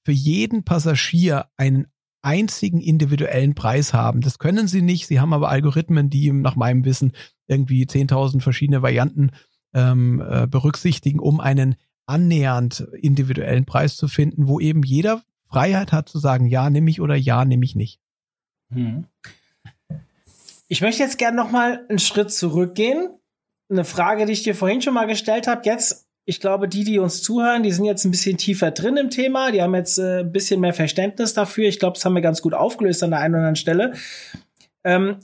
für 0.05 0.11
jeden 0.11 0.63
Passagier 0.63 1.45
einen 1.55 1.87
einzigen 2.21 2.81
individuellen 2.81 3.55
Preis 3.55 3.93
haben. 3.93 4.19
Das 4.19 4.37
können 4.37 4.67
sie 4.67 4.81
nicht. 4.81 5.07
Sie 5.07 5.21
haben 5.21 5.33
aber 5.33 5.49
Algorithmen, 5.49 6.09
die 6.09 6.31
nach 6.33 6.57
meinem 6.57 6.83
Wissen 6.83 7.13
irgendwie 7.47 7.85
10.000 7.85 8.41
verschiedene 8.41 8.81
Varianten 8.81 9.31
ähm, 9.73 10.21
äh, 10.27 10.47
berücksichtigen, 10.47 11.19
um 11.19 11.39
einen 11.39 11.75
annähernd 12.07 12.87
individuellen 12.99 13.65
Preis 13.65 13.95
zu 13.95 14.09
finden, 14.09 14.47
wo 14.47 14.59
eben 14.59 14.83
jeder 14.83 15.23
Freiheit 15.51 15.91
hat 15.91 16.07
zu 16.07 16.17
sagen, 16.17 16.45
ja, 16.45 16.69
nehme 16.69 16.89
ich 16.89 17.01
oder 17.01 17.15
ja, 17.15 17.43
nehme 17.45 17.65
ich 17.65 17.75
nicht. 17.75 17.99
Hm. 18.73 19.05
Ich 20.67 20.81
möchte 20.81 21.03
jetzt 21.03 21.17
gerne 21.17 21.35
noch 21.35 21.51
mal 21.51 21.85
einen 21.89 21.99
Schritt 21.99 22.31
zurückgehen. 22.31 23.09
Eine 23.69 23.83
Frage, 23.83 24.25
die 24.25 24.33
ich 24.33 24.43
dir 24.43 24.55
vorhin 24.55 24.81
schon 24.81 24.93
mal 24.93 25.07
gestellt 25.07 25.47
habe. 25.47 25.61
Jetzt, 25.65 26.07
ich 26.25 26.39
glaube, 26.39 26.69
die, 26.69 26.85
die 26.85 26.99
uns 26.99 27.21
zuhören, 27.21 27.63
die 27.63 27.71
sind 27.73 27.83
jetzt 27.83 28.05
ein 28.05 28.11
bisschen 28.11 28.37
tiefer 28.37 28.71
drin 28.71 28.95
im 28.95 29.09
Thema. 29.09 29.51
Die 29.51 29.61
haben 29.61 29.75
jetzt 29.75 29.97
äh, 29.97 30.21
ein 30.21 30.31
bisschen 30.31 30.61
mehr 30.61 30.73
Verständnis 30.73 31.33
dafür. 31.33 31.67
Ich 31.67 31.79
glaube, 31.79 31.95
das 31.95 32.05
haben 32.05 32.15
wir 32.15 32.21
ganz 32.21 32.41
gut 32.41 32.53
aufgelöst 32.53 33.03
an 33.03 33.11
der 33.11 33.19
einen 33.19 33.33
oder 33.33 33.39
anderen 33.39 33.55
Stelle. 33.57 33.93
Ähm, 34.85 35.19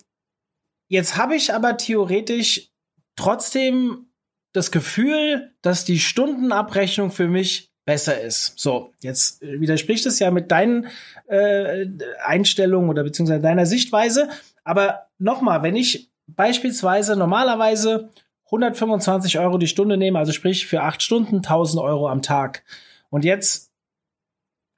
jetzt 0.89 1.15
habe 1.15 1.35
ich 1.35 1.53
aber 1.53 1.77
theoretisch 1.77 2.71
trotzdem 3.15 4.07
das 4.53 4.71
Gefühl, 4.71 5.53
dass 5.61 5.85
die 5.85 5.99
Stundenabrechnung 5.99 7.11
für 7.11 7.27
mich 7.29 7.71
besser 7.87 8.19
ist. 8.19 8.59
So, 8.59 8.91
jetzt 8.99 9.41
widerspricht 9.41 10.05
es 10.05 10.19
ja 10.19 10.29
mit 10.29 10.51
deinen 10.51 10.87
äh, 11.27 11.87
Einstellungen 12.23 12.89
oder 12.89 13.01
beziehungsweise 13.03 13.41
deiner 13.41 13.65
Sichtweise. 13.65 14.27
Aber 14.65 15.07
nochmal, 15.17 15.63
wenn 15.63 15.77
ich 15.77 16.11
beispielsweise 16.27 17.15
normalerweise 17.15 18.09
125 18.47 19.39
Euro 19.39 19.57
die 19.57 19.67
Stunde 19.67 19.95
nehme, 19.95 20.19
also 20.19 20.33
sprich 20.33 20.67
für 20.67 20.83
acht 20.83 21.01
Stunden 21.01 21.37
1000 21.37 21.81
Euro 21.81 22.09
am 22.09 22.21
Tag. 22.21 22.65
Und 23.09 23.23
jetzt 23.23 23.71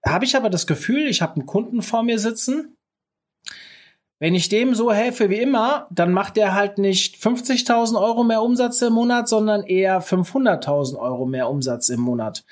habe 0.06 0.26
ich 0.26 0.36
aber 0.36 0.52
das 0.52 0.68
Gefühl, 0.68 1.08
ich 1.08 1.24
habe 1.24 1.34
einen 1.34 1.48
Kunden 1.48 1.82
vor 1.82 2.04
mir 2.04 2.20
sitzen. 2.20 2.78
Wenn 4.20 4.36
ich 4.36 4.50
dem 4.50 4.76
so 4.76 4.94
helfe 4.94 5.32
wie 5.32 5.40
immer, 5.40 5.88
dann 5.90 6.12
macht 6.12 6.38
der 6.38 6.54
halt 6.54 6.78
nicht 6.78 7.16
50.000 7.16 8.00
Euro 8.00 8.24
mehr 8.24 8.44
Umsatz 8.44 8.84
im 8.84 8.94
Monat, 8.94 9.28
sondern 9.28 9.64
eher 9.64 10.00
500.000 10.00 11.00
Euro 11.00 11.26
mehr 11.26 11.50
Umsatz 11.50 11.90
im 11.90 12.02
Monat. 12.02 12.44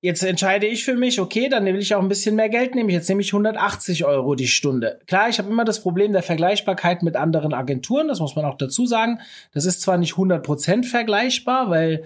Jetzt 0.00 0.22
entscheide 0.22 0.66
ich 0.66 0.84
für 0.84 0.94
mich, 0.94 1.20
okay, 1.20 1.48
dann 1.48 1.66
will 1.66 1.76
ich 1.76 1.94
auch 1.94 2.02
ein 2.02 2.08
bisschen 2.08 2.36
mehr 2.36 2.48
Geld 2.48 2.76
nehmen. 2.76 2.88
Jetzt 2.88 3.08
nehme 3.08 3.20
ich 3.20 3.32
180 3.32 4.04
Euro 4.04 4.36
die 4.36 4.46
Stunde. 4.46 5.00
Klar, 5.06 5.28
ich 5.28 5.38
habe 5.38 5.50
immer 5.50 5.64
das 5.64 5.82
Problem 5.82 6.12
der 6.12 6.22
Vergleichbarkeit 6.22 7.02
mit 7.02 7.16
anderen 7.16 7.52
Agenturen, 7.52 8.06
das 8.06 8.20
muss 8.20 8.36
man 8.36 8.44
auch 8.44 8.56
dazu 8.56 8.86
sagen. 8.86 9.18
Das 9.52 9.64
ist 9.64 9.80
zwar 9.80 9.98
nicht 9.98 10.14
100% 10.14 10.84
vergleichbar, 10.84 11.70
weil 11.70 12.04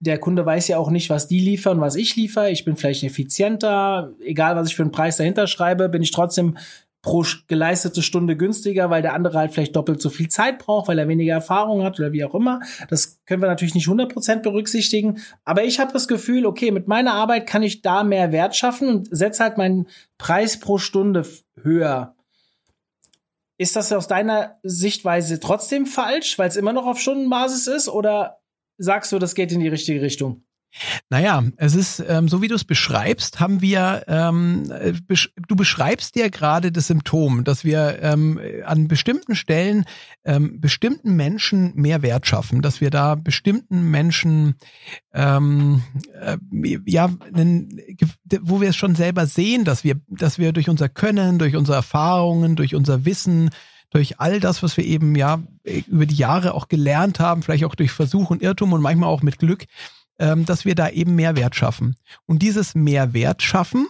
der 0.00 0.18
Kunde 0.18 0.46
weiß 0.46 0.68
ja 0.68 0.78
auch 0.78 0.90
nicht, 0.90 1.10
was 1.10 1.26
die 1.26 1.40
liefern, 1.40 1.80
was 1.80 1.96
ich 1.96 2.14
liefere. 2.14 2.50
Ich 2.50 2.64
bin 2.64 2.76
vielleicht 2.76 3.02
effizienter. 3.02 4.12
Egal, 4.20 4.54
was 4.54 4.68
ich 4.68 4.76
für 4.76 4.82
einen 4.82 4.92
Preis 4.92 5.16
dahinter 5.16 5.48
schreibe, 5.48 5.88
bin 5.88 6.02
ich 6.02 6.12
trotzdem 6.12 6.56
pro 7.02 7.24
geleistete 7.46 8.02
Stunde 8.02 8.36
günstiger, 8.36 8.90
weil 8.90 9.02
der 9.02 9.14
andere 9.14 9.38
halt 9.38 9.52
vielleicht 9.52 9.76
doppelt 9.76 10.00
so 10.00 10.10
viel 10.10 10.28
Zeit 10.28 10.58
braucht, 10.58 10.88
weil 10.88 10.98
er 10.98 11.08
weniger 11.08 11.34
Erfahrung 11.34 11.84
hat 11.84 11.98
oder 12.00 12.12
wie 12.12 12.24
auch 12.24 12.34
immer. 12.34 12.60
Das 12.90 13.20
können 13.24 13.40
wir 13.40 13.48
natürlich 13.48 13.74
nicht 13.74 13.86
100% 13.86 14.42
berücksichtigen. 14.42 15.22
Aber 15.44 15.64
ich 15.64 15.78
habe 15.78 15.92
das 15.92 16.08
Gefühl, 16.08 16.44
okay, 16.44 16.70
mit 16.70 16.88
meiner 16.88 17.14
Arbeit 17.14 17.46
kann 17.46 17.62
ich 17.62 17.82
da 17.82 18.02
mehr 18.02 18.32
Wert 18.32 18.56
schaffen 18.56 18.88
und 18.88 19.08
setze 19.10 19.44
halt 19.44 19.58
meinen 19.58 19.86
Preis 20.18 20.58
pro 20.58 20.78
Stunde 20.78 21.24
höher. 21.62 22.16
Ist 23.58 23.76
das 23.76 23.92
aus 23.92 24.06
deiner 24.06 24.58
Sichtweise 24.62 25.40
trotzdem 25.40 25.86
falsch, 25.86 26.38
weil 26.38 26.48
es 26.48 26.56
immer 26.56 26.72
noch 26.72 26.86
auf 26.86 27.00
Stundenbasis 27.00 27.66
ist? 27.66 27.88
Oder 27.88 28.38
sagst 28.76 29.12
du, 29.12 29.18
das 29.18 29.34
geht 29.34 29.52
in 29.52 29.60
die 29.60 29.68
richtige 29.68 30.00
Richtung? 30.00 30.44
Naja, 31.10 31.44
es 31.56 31.74
ist, 31.74 32.04
ähm, 32.06 32.28
so 32.28 32.42
wie 32.42 32.48
du 32.48 32.54
es 32.54 32.64
beschreibst, 32.64 33.40
haben 33.40 33.60
wir, 33.62 34.04
ähm, 34.06 34.70
besch 35.06 35.30
du 35.48 35.56
beschreibst 35.56 36.14
ja 36.16 36.28
gerade 36.28 36.70
das 36.70 36.88
Symptom, 36.88 37.44
dass 37.44 37.64
wir 37.64 37.98
ähm, 38.02 38.38
an 38.64 38.86
bestimmten 38.86 39.34
Stellen 39.34 39.84
ähm, 40.24 40.60
bestimmten 40.60 41.16
Menschen 41.16 41.72
mehr 41.74 42.02
Wert 42.02 42.26
schaffen, 42.26 42.62
dass 42.62 42.80
wir 42.80 42.90
da 42.90 43.14
bestimmten 43.14 43.90
Menschen, 43.90 44.56
ähm, 45.14 45.82
äh, 46.20 46.36
ja, 46.86 47.10
einen, 47.34 47.80
wo 48.42 48.60
wir 48.60 48.68
es 48.68 48.76
schon 48.76 48.94
selber 48.94 49.26
sehen, 49.26 49.64
dass 49.64 49.84
wir, 49.84 49.96
dass 50.08 50.38
wir 50.38 50.52
durch 50.52 50.68
unser 50.68 50.88
Können, 50.88 51.38
durch 51.38 51.56
unsere 51.56 51.76
Erfahrungen, 51.76 52.56
durch 52.56 52.74
unser 52.74 53.04
Wissen, 53.04 53.50
durch 53.90 54.20
all 54.20 54.38
das, 54.38 54.62
was 54.62 54.76
wir 54.76 54.84
eben 54.84 55.14
ja 55.14 55.42
über 55.64 56.06
die 56.06 56.14
Jahre 56.14 56.54
auch 56.54 56.68
gelernt 56.68 57.20
haben, 57.20 57.42
vielleicht 57.42 57.64
auch 57.64 57.74
durch 57.74 57.90
Versuch 57.90 58.30
und 58.30 58.42
Irrtum 58.42 58.74
und 58.74 58.82
manchmal 58.82 59.08
auch 59.08 59.22
mit 59.22 59.38
Glück, 59.38 59.64
ähm, 60.18 60.44
dass 60.44 60.64
wir 60.64 60.74
da 60.74 60.88
eben 60.88 61.14
Mehrwert 61.14 61.54
schaffen. 61.54 61.96
Und 62.26 62.42
dieses 62.42 62.74
Mehrwert 62.74 63.42
schaffen 63.42 63.88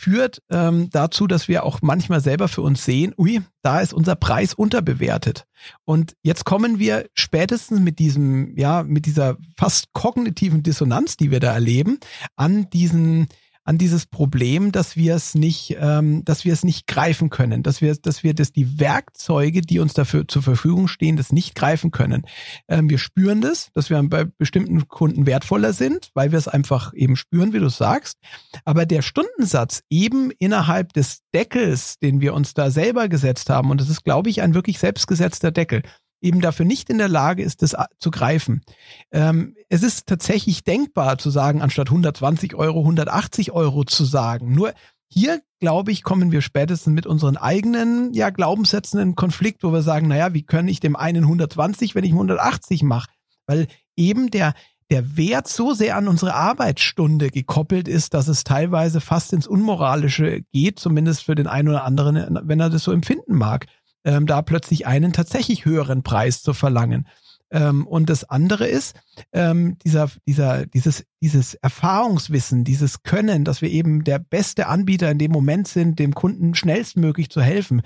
führt 0.00 0.42
ähm, 0.50 0.88
dazu, 0.90 1.26
dass 1.26 1.46
wir 1.46 1.62
auch 1.62 1.82
manchmal 1.82 2.22
selber 2.22 2.48
für 2.48 2.62
uns 2.62 2.84
sehen, 2.84 3.12
ui, 3.18 3.42
da 3.60 3.80
ist 3.80 3.92
unser 3.92 4.16
Preis 4.16 4.54
unterbewertet. 4.54 5.44
Und 5.84 6.14
jetzt 6.22 6.46
kommen 6.46 6.78
wir 6.78 7.06
spätestens 7.12 7.80
mit 7.80 7.98
diesem, 7.98 8.56
ja, 8.56 8.82
mit 8.82 9.04
dieser 9.04 9.36
fast 9.58 9.92
kognitiven 9.92 10.62
Dissonanz, 10.62 11.18
die 11.18 11.30
wir 11.30 11.38
da 11.38 11.52
erleben, 11.52 11.98
an 12.34 12.70
diesen 12.70 13.28
an 13.70 13.78
dieses 13.78 14.04
Problem, 14.04 14.72
dass 14.72 14.96
wir 14.96 15.14
es 15.14 15.36
nicht, 15.36 15.76
ähm, 15.78 16.24
dass 16.24 16.44
wir 16.44 16.52
es 16.52 16.64
nicht 16.64 16.88
greifen 16.88 17.30
können, 17.30 17.62
dass 17.62 17.80
wir, 17.80 17.94
dass 17.94 18.24
wir 18.24 18.34
das 18.34 18.50
die 18.50 18.80
Werkzeuge, 18.80 19.60
die 19.60 19.78
uns 19.78 19.94
dafür 19.94 20.26
zur 20.26 20.42
Verfügung 20.42 20.88
stehen, 20.88 21.16
das 21.16 21.30
nicht 21.30 21.54
greifen 21.54 21.92
können. 21.92 22.26
Ähm, 22.66 22.90
wir 22.90 22.98
spüren 22.98 23.40
das, 23.40 23.70
dass 23.72 23.88
wir 23.88 24.02
bei 24.08 24.24
bestimmten 24.24 24.88
Kunden 24.88 25.24
wertvoller 25.24 25.72
sind, 25.72 26.10
weil 26.14 26.32
wir 26.32 26.38
es 26.40 26.48
einfach 26.48 26.92
eben 26.94 27.14
spüren, 27.14 27.52
wie 27.52 27.60
du 27.60 27.68
sagst. 27.68 28.18
Aber 28.64 28.86
der 28.86 29.02
Stundensatz 29.02 29.84
eben 29.88 30.32
innerhalb 30.40 30.92
des 30.92 31.20
Deckels, 31.32 32.00
den 32.00 32.20
wir 32.20 32.34
uns 32.34 32.54
da 32.54 32.72
selber 32.72 33.08
gesetzt 33.08 33.50
haben, 33.50 33.70
und 33.70 33.80
das 33.80 33.88
ist, 33.88 34.02
glaube 34.02 34.30
ich, 34.30 34.42
ein 34.42 34.52
wirklich 34.52 34.80
selbstgesetzter 34.80 35.52
Deckel, 35.52 35.82
eben 36.20 36.40
dafür 36.40 36.66
nicht 36.66 36.90
in 36.90 36.98
der 36.98 37.08
Lage 37.08 37.42
ist, 37.42 37.62
das 37.62 37.76
zu 37.98 38.10
greifen. 38.10 38.62
Ähm, 39.10 39.56
es 39.68 39.82
ist 39.82 40.06
tatsächlich 40.06 40.64
denkbar 40.64 41.18
zu 41.18 41.30
sagen, 41.30 41.62
anstatt 41.62 41.88
120 41.88 42.54
Euro 42.54 42.80
180 42.80 43.52
Euro 43.52 43.84
zu 43.84 44.04
sagen. 44.04 44.54
Nur 44.54 44.72
hier, 45.08 45.40
glaube 45.58 45.90
ich, 45.90 46.02
kommen 46.02 46.30
wir 46.30 46.40
spätestens 46.40 46.94
mit 46.94 47.06
unseren 47.06 47.36
eigenen 47.36 48.12
ja, 48.14 48.30
Glaubenssätzen 48.30 49.00
in 49.00 49.16
Konflikt, 49.16 49.64
wo 49.64 49.72
wir 49.72 49.82
sagen, 49.82 50.08
naja, 50.08 50.32
wie 50.34 50.42
kann 50.42 50.68
ich 50.68 50.80
dem 50.80 50.96
einen 50.96 51.24
120, 51.24 51.94
wenn 51.94 52.04
ich 52.04 52.12
180 52.12 52.82
mache? 52.84 53.10
Weil 53.46 53.66
eben 53.96 54.30
der, 54.30 54.54
der 54.90 55.16
Wert 55.16 55.48
so 55.48 55.74
sehr 55.74 55.96
an 55.96 56.06
unsere 56.06 56.34
Arbeitsstunde 56.34 57.30
gekoppelt 57.30 57.88
ist, 57.88 58.14
dass 58.14 58.28
es 58.28 58.44
teilweise 58.44 59.00
fast 59.00 59.32
ins 59.32 59.48
Unmoralische 59.48 60.42
geht, 60.52 60.78
zumindest 60.78 61.24
für 61.24 61.34
den 61.34 61.48
einen 61.48 61.68
oder 61.68 61.84
anderen, 61.84 62.38
wenn 62.42 62.60
er 62.60 62.70
das 62.70 62.84
so 62.84 62.92
empfinden 62.92 63.34
mag 63.34 63.66
ähm, 64.04 64.26
da 64.26 64.42
plötzlich 64.42 64.86
einen 64.86 65.12
tatsächlich 65.12 65.64
höheren 65.64 66.02
Preis 66.02 66.42
zu 66.42 66.52
verlangen. 66.52 67.06
Ähm, 67.52 67.86
und 67.86 68.08
das 68.08 68.24
andere 68.24 68.66
ist, 68.66 68.94
ähm, 69.32 69.76
dieser, 69.84 70.08
dieser, 70.26 70.66
dieses, 70.66 71.04
dieses 71.20 71.54
Erfahrungswissen, 71.54 72.64
dieses 72.64 73.02
Können, 73.02 73.44
dass 73.44 73.60
wir 73.60 73.70
eben 73.70 74.04
der 74.04 74.18
beste 74.18 74.68
Anbieter 74.68 75.10
in 75.10 75.18
dem 75.18 75.32
Moment 75.32 75.66
sind, 75.66 75.98
dem 75.98 76.14
Kunden 76.14 76.54
schnellstmöglich 76.54 77.28
zu 77.28 77.42
helfen. 77.42 77.82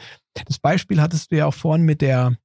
Das 0.46 0.58
Beispiel 0.58 1.00
hattest 1.00 1.32
du 1.32 1.36
ja 1.36 1.46
auch 1.46 1.54
vorhin 1.54 1.84
mit 1.84 2.02
der, 2.02 2.36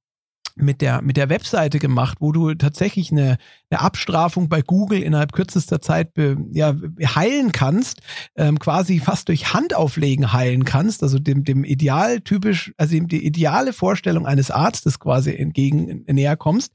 mit 0.62 0.80
der, 0.80 1.02
mit 1.02 1.16
der 1.16 1.28
Webseite 1.28 1.78
gemacht, 1.78 2.18
wo 2.20 2.32
du 2.32 2.54
tatsächlich 2.54 3.10
eine, 3.10 3.38
eine 3.70 3.80
Abstrafung 3.80 4.48
bei 4.48 4.62
Google 4.62 5.02
innerhalb 5.02 5.32
kürzester 5.32 5.80
Zeit 5.80 6.14
be, 6.14 6.36
ja, 6.52 6.74
heilen 7.14 7.52
kannst, 7.52 8.00
ähm, 8.36 8.58
quasi 8.58 8.98
fast 8.98 9.28
durch 9.28 9.52
Handauflegen 9.52 10.32
heilen 10.32 10.64
kannst, 10.64 11.02
also 11.02 11.18
dem, 11.18 11.44
dem 11.44 11.64
Ideal 11.64 12.20
typisch, 12.20 12.72
also 12.76 12.94
dem, 12.94 13.08
die 13.08 13.24
ideale 13.24 13.72
Vorstellung 13.72 14.26
eines 14.26 14.50
Arztes 14.50 14.98
quasi 14.98 15.34
entgegen 15.34 16.04
näher 16.06 16.36
kommst, 16.36 16.72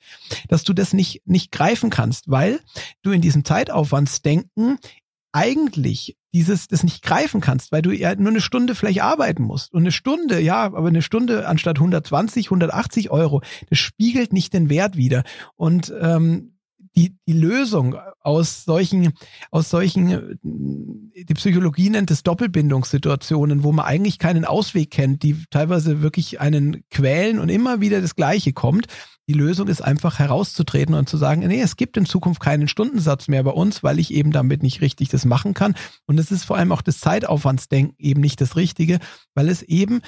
dass 0.47 0.63
du 0.63 0.73
das 0.73 0.93
nicht, 0.93 1.21
nicht 1.25 1.51
greifen 1.51 1.89
kannst, 1.89 2.29
weil 2.29 2.59
du 3.01 3.11
in 3.11 3.21
diesem 3.21 3.45
Zeitaufwandsdenken 3.45 4.77
eigentlich 5.35 6.15
dieses 6.33 6.67
das 6.67 6.83
nicht 6.83 7.03
greifen 7.03 7.41
kannst, 7.41 7.71
weil 7.71 7.81
du 7.81 7.91
ja 7.91 8.15
nur 8.15 8.29
eine 8.29 8.41
Stunde 8.41 8.73
vielleicht 8.73 9.01
arbeiten 9.01 9.43
musst. 9.43 9.73
Und 9.73 9.83
eine 9.83 9.91
Stunde, 9.91 10.39
ja, 10.39 10.63
aber 10.63 10.87
eine 10.87 11.01
Stunde 11.01 11.47
anstatt 11.47 11.77
120, 11.77 12.47
180 12.47 13.11
Euro, 13.11 13.41
das 13.69 13.79
spiegelt 13.79 14.31
nicht 14.31 14.53
den 14.53 14.69
Wert 14.69 14.95
wider. 14.95 15.23
Und 15.55 15.93
ähm, 15.99 16.55
die, 16.95 17.17
die 17.27 17.33
Lösung 17.33 17.97
aus 18.21 18.63
solchen, 18.63 19.11
aus 19.51 19.69
solchen, 19.69 20.39
die 20.41 21.33
Psychologie 21.33 21.89
nennt 21.89 22.11
es 22.11 22.23
Doppelbindungssituationen, 22.23 23.63
wo 23.63 23.73
man 23.73 23.85
eigentlich 23.85 24.17
keinen 24.17 24.45
Ausweg 24.45 24.91
kennt, 24.91 25.21
die 25.23 25.43
teilweise 25.49 26.01
wirklich 26.01 26.39
einen 26.39 26.83
quälen 26.89 27.39
und 27.39 27.49
immer 27.49 27.81
wieder 27.81 27.99
das 27.99 28.15
Gleiche 28.15 28.53
kommt, 28.53 28.87
Die 29.27 29.33
Lösung 29.33 29.67
ist 29.67 29.81
einfach 29.81 30.19
herauszutreten 30.19 30.93
und 30.93 31.09
zu 31.09 31.17
sagen, 31.17 31.45
nee, 31.47 31.61
es 31.61 31.77
gibt 31.77 31.97
in 31.97 32.05
Zukunft 32.05 32.41
keinen 32.41 32.67
Stundensatz 32.67 33.27
mehr 33.27 33.43
bei 33.43 33.51
uns, 33.51 33.81
weil 33.83 33.97
ich 33.97 34.13
eben 34.13 34.31
damit 34.31 34.61
nicht 34.61 34.81
richtig 34.81 35.09
das 35.09 35.25
machen 35.25 35.55
kann. 35.55 35.75
Und 36.05 36.19
es 36.19 36.31
ist 36.31 36.43
vor 36.43 36.57
allem 36.57 36.71
auch 36.71 36.83
das 36.83 36.99
Zeitaufwandsdenken 36.99 37.95
eben 37.97 38.21
nicht 38.21 38.39
das 38.39 38.55
Richtige, 38.55 38.99
weil 39.33 39.49
es 39.49 39.63
eben 39.63 40.01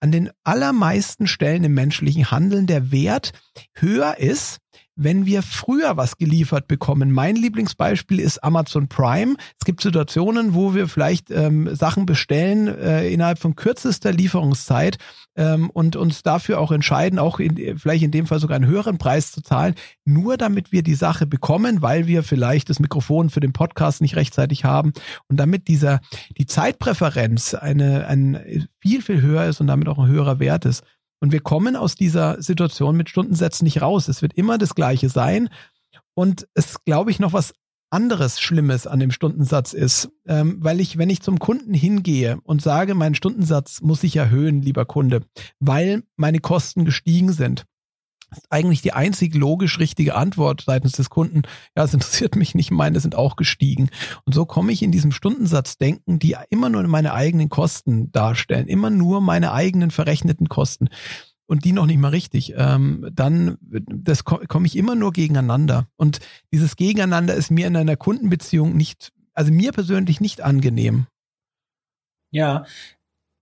an 0.00 0.10
den 0.10 0.30
allermeisten 0.42 1.26
Stellen 1.26 1.64
im 1.64 1.74
menschlichen 1.74 2.30
Handeln 2.30 2.66
der 2.66 2.90
Wert 2.90 3.32
höher 3.74 4.18
ist, 4.18 4.58
wenn 4.94 5.26
wir 5.26 5.42
früher 5.42 5.96
was 5.96 6.16
geliefert 6.16 6.68
bekommen. 6.68 7.12
Mein 7.12 7.36
Lieblingsbeispiel 7.36 8.20
ist 8.20 8.44
Amazon 8.44 8.88
Prime. 8.88 9.36
Es 9.58 9.64
gibt 9.64 9.80
Situationen, 9.80 10.54
wo 10.54 10.74
wir 10.74 10.88
vielleicht 10.88 11.30
ähm, 11.30 11.74
Sachen 11.74 12.06
bestellen 12.06 12.68
äh, 12.68 13.08
innerhalb 13.08 13.38
von 13.38 13.56
kürzester 13.56 14.12
Lieferungszeit 14.12 14.98
ähm, 15.36 15.70
und 15.70 15.96
uns 15.96 16.22
dafür 16.22 16.60
auch 16.60 16.72
entscheiden, 16.72 17.18
auch 17.18 17.40
in, 17.40 17.78
vielleicht 17.78 18.02
in 18.02 18.10
dem 18.10 18.26
Fall 18.26 18.38
sogar 18.38 18.56
einen 18.56 18.66
höheren 18.66 18.98
Preis 18.98 19.32
zu 19.32 19.42
zahlen, 19.42 19.74
nur 20.04 20.36
damit 20.36 20.72
wir 20.72 20.82
die 20.82 20.94
Sache 20.94 21.26
bekommen, 21.26 21.80
weil 21.80 22.06
wir 22.06 22.22
vielleicht 22.22 22.68
das 22.68 22.80
Mikrofon 22.80 23.30
für 23.30 23.40
den 23.40 23.52
Podcast 23.52 24.02
nicht 24.02 24.16
rechtzeitig 24.16 24.64
haben 24.64 24.92
und 25.28 25.38
damit 25.38 25.68
dieser 25.68 26.00
die 26.36 26.46
Zeitpräferenz 26.46 27.54
eine 27.54 28.06
ein 28.06 28.68
viel 28.80 29.02
viel 29.02 29.22
höher 29.22 29.46
ist 29.46 29.60
und 29.60 29.68
damit 29.68 29.88
auch 29.88 29.98
ein 29.98 30.08
höherer 30.08 30.38
Wert 30.38 30.64
ist. 30.64 30.84
Und 31.22 31.30
wir 31.30 31.40
kommen 31.40 31.76
aus 31.76 31.94
dieser 31.94 32.42
Situation 32.42 32.96
mit 32.96 33.08
Stundensätzen 33.08 33.64
nicht 33.64 33.80
raus. 33.80 34.08
Es 34.08 34.22
wird 34.22 34.32
immer 34.34 34.58
das 34.58 34.74
Gleiche 34.74 35.08
sein. 35.08 35.50
Und 36.14 36.48
es, 36.54 36.84
glaube 36.84 37.12
ich, 37.12 37.20
noch 37.20 37.32
was 37.32 37.54
anderes 37.90 38.40
Schlimmes 38.40 38.88
an 38.88 38.98
dem 38.98 39.12
Stundensatz 39.12 39.72
ist, 39.72 40.10
ähm, 40.26 40.56
weil 40.58 40.80
ich, 40.80 40.98
wenn 40.98 41.10
ich 41.10 41.22
zum 41.22 41.38
Kunden 41.38 41.74
hingehe 41.74 42.40
und 42.42 42.60
sage, 42.60 42.96
mein 42.96 43.14
Stundensatz 43.14 43.82
muss 43.82 44.02
ich 44.02 44.16
erhöhen, 44.16 44.62
lieber 44.62 44.84
Kunde, 44.84 45.20
weil 45.60 46.02
meine 46.16 46.40
Kosten 46.40 46.84
gestiegen 46.84 47.32
sind, 47.32 47.66
ist 48.32 48.46
eigentlich 48.50 48.82
die 48.82 48.92
einzig 48.92 49.34
logisch 49.34 49.78
richtige 49.78 50.14
Antwort 50.14 50.62
seitens 50.66 50.92
des 50.92 51.10
Kunden. 51.10 51.42
Ja, 51.76 51.84
es 51.84 51.94
interessiert 51.94 52.36
mich 52.36 52.54
nicht, 52.54 52.70
meine 52.70 53.00
sind 53.00 53.14
auch 53.14 53.36
gestiegen. 53.36 53.90
Und 54.24 54.34
so 54.34 54.46
komme 54.46 54.72
ich 54.72 54.82
in 54.82 54.92
diesem 54.92 55.12
Stundensatz-Denken, 55.12 56.18
die 56.18 56.36
immer 56.50 56.68
nur 56.68 56.82
meine 56.88 57.14
eigenen 57.14 57.48
Kosten 57.48 58.10
darstellen, 58.12 58.66
immer 58.66 58.90
nur 58.90 59.20
meine 59.20 59.52
eigenen 59.52 59.90
verrechneten 59.90 60.48
Kosten 60.48 60.88
und 61.46 61.64
die 61.64 61.72
noch 61.72 61.86
nicht 61.86 61.98
mal 61.98 62.08
richtig, 62.08 62.54
ähm, 62.56 63.08
dann 63.12 63.58
das 63.60 64.24
komme 64.24 64.66
ich 64.66 64.76
immer 64.76 64.94
nur 64.94 65.12
gegeneinander. 65.12 65.86
Und 65.96 66.20
dieses 66.52 66.76
Gegeneinander 66.76 67.34
ist 67.34 67.50
mir 67.50 67.66
in 67.66 67.76
einer 67.76 67.96
Kundenbeziehung 67.96 68.74
nicht, 68.76 69.12
also 69.34 69.52
mir 69.52 69.72
persönlich 69.72 70.20
nicht 70.20 70.40
angenehm. 70.40 71.06
Ja, 72.30 72.64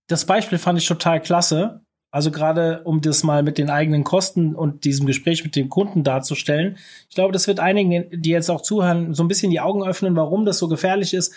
das 0.07 0.25
Beispiel 0.25 0.57
fand 0.57 0.77
ich 0.77 0.85
total 0.85 1.21
klasse, 1.21 1.85
also 2.11 2.29
gerade 2.29 2.81
um 2.83 3.01
das 3.01 3.23
mal 3.23 3.41
mit 3.41 3.57
den 3.57 3.69
eigenen 3.69 4.03
Kosten 4.03 4.53
und 4.53 4.83
diesem 4.83 5.05
Gespräch 5.05 5.43
mit 5.43 5.55
dem 5.55 5.69
Kunden 5.69 6.03
darzustellen. 6.03 6.77
Ich 7.09 7.15
glaube, 7.15 7.31
das 7.31 7.47
wird 7.47 7.59
einigen, 7.59 8.05
die 8.11 8.31
jetzt 8.31 8.51
auch 8.51 8.61
zuhören, 8.61 9.13
so 9.13 9.23
ein 9.23 9.29
bisschen 9.29 9.49
die 9.49 9.61
Augen 9.61 9.83
öffnen, 9.83 10.15
warum 10.15 10.45
das 10.45 10.57
so 10.57 10.67
gefährlich 10.67 11.13
ist. 11.13 11.33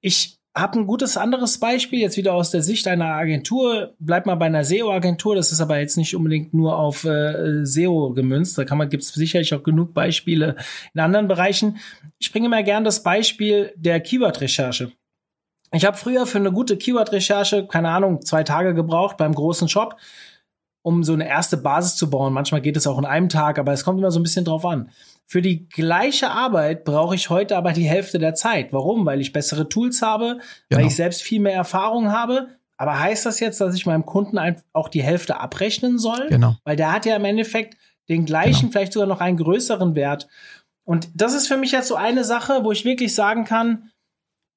Ich 0.00 0.38
habe 0.54 0.78
ein 0.78 0.86
gutes 0.86 1.16
anderes 1.16 1.58
Beispiel, 1.58 2.00
jetzt 2.00 2.16
wieder 2.16 2.34
aus 2.34 2.50
der 2.50 2.62
Sicht 2.62 2.88
einer 2.88 3.06
Agentur. 3.06 3.94
Bleib 3.98 4.26
mal 4.26 4.34
bei 4.34 4.46
einer 4.46 4.64
SEO-Agentur, 4.64 5.34
das 5.36 5.52
ist 5.52 5.60
aber 5.60 5.78
jetzt 5.78 5.96
nicht 5.96 6.14
unbedingt 6.16 6.54
nur 6.54 6.78
auf 6.78 7.04
äh, 7.04 7.64
SEO 7.64 8.12
gemünzt. 8.14 8.58
Da 8.58 8.64
kann 8.64 8.78
man, 8.78 8.88
gibt 8.88 9.02
es 9.02 9.10
sicherlich 9.10 9.54
auch 9.54 9.62
genug 9.62 9.94
Beispiele 9.94 10.56
in 10.94 11.00
anderen 11.00 11.28
Bereichen. 11.28 11.78
Ich 12.18 12.32
bringe 12.32 12.48
mal 12.48 12.64
gern 12.64 12.84
das 12.84 13.02
Beispiel 13.02 13.72
der 13.76 14.00
Keyword-Recherche. 14.00 14.92
Ich 15.72 15.84
habe 15.84 15.96
früher 15.96 16.26
für 16.26 16.38
eine 16.38 16.52
gute 16.52 16.76
Keyword-Recherche, 16.76 17.66
keine 17.66 17.90
Ahnung, 17.90 18.22
zwei 18.22 18.42
Tage 18.42 18.74
gebraucht 18.74 19.16
beim 19.16 19.34
großen 19.34 19.68
Shop, 19.68 19.96
um 20.82 21.04
so 21.04 21.12
eine 21.12 21.28
erste 21.28 21.56
Basis 21.56 21.96
zu 21.96 22.10
bauen. 22.10 22.32
Manchmal 22.32 22.60
geht 22.60 22.76
es 22.76 22.86
auch 22.86 22.98
in 22.98 23.04
einem 23.04 23.28
Tag, 23.28 23.58
aber 23.58 23.72
es 23.72 23.84
kommt 23.84 23.98
immer 23.98 24.10
so 24.10 24.18
ein 24.18 24.24
bisschen 24.24 24.44
drauf 24.44 24.64
an. 24.64 24.90
Für 25.26 25.42
die 25.42 25.68
gleiche 25.68 26.30
Arbeit 26.30 26.84
brauche 26.84 27.14
ich 27.14 27.30
heute 27.30 27.56
aber 27.56 27.72
die 27.72 27.84
Hälfte 27.84 28.18
der 28.18 28.34
Zeit. 28.34 28.72
Warum? 28.72 29.06
Weil 29.06 29.20
ich 29.20 29.32
bessere 29.32 29.68
Tools 29.68 30.02
habe, 30.02 30.40
genau. 30.68 30.80
weil 30.80 30.88
ich 30.88 30.96
selbst 30.96 31.22
viel 31.22 31.40
mehr 31.40 31.54
Erfahrung 31.54 32.10
habe. 32.10 32.48
Aber 32.76 32.98
heißt 32.98 33.26
das 33.26 33.38
jetzt, 33.38 33.60
dass 33.60 33.74
ich 33.74 33.86
meinem 33.86 34.06
Kunden 34.06 34.38
auch 34.72 34.88
die 34.88 35.02
Hälfte 35.02 35.38
abrechnen 35.38 35.98
soll? 35.98 36.28
Genau. 36.30 36.56
Weil 36.64 36.76
der 36.76 36.92
hat 36.92 37.06
ja 37.06 37.14
im 37.14 37.24
Endeffekt 37.24 37.76
den 38.08 38.24
gleichen, 38.24 38.60
genau. 38.62 38.72
vielleicht 38.72 38.94
sogar 38.94 39.06
noch 39.06 39.20
einen 39.20 39.36
größeren 39.36 39.94
Wert. 39.94 40.26
Und 40.82 41.10
das 41.14 41.34
ist 41.34 41.46
für 41.46 41.56
mich 41.56 41.70
jetzt 41.70 41.86
so 41.86 41.94
eine 41.94 42.24
Sache, 42.24 42.64
wo 42.64 42.72
ich 42.72 42.84
wirklich 42.84 43.14
sagen 43.14 43.44
kann, 43.44 43.90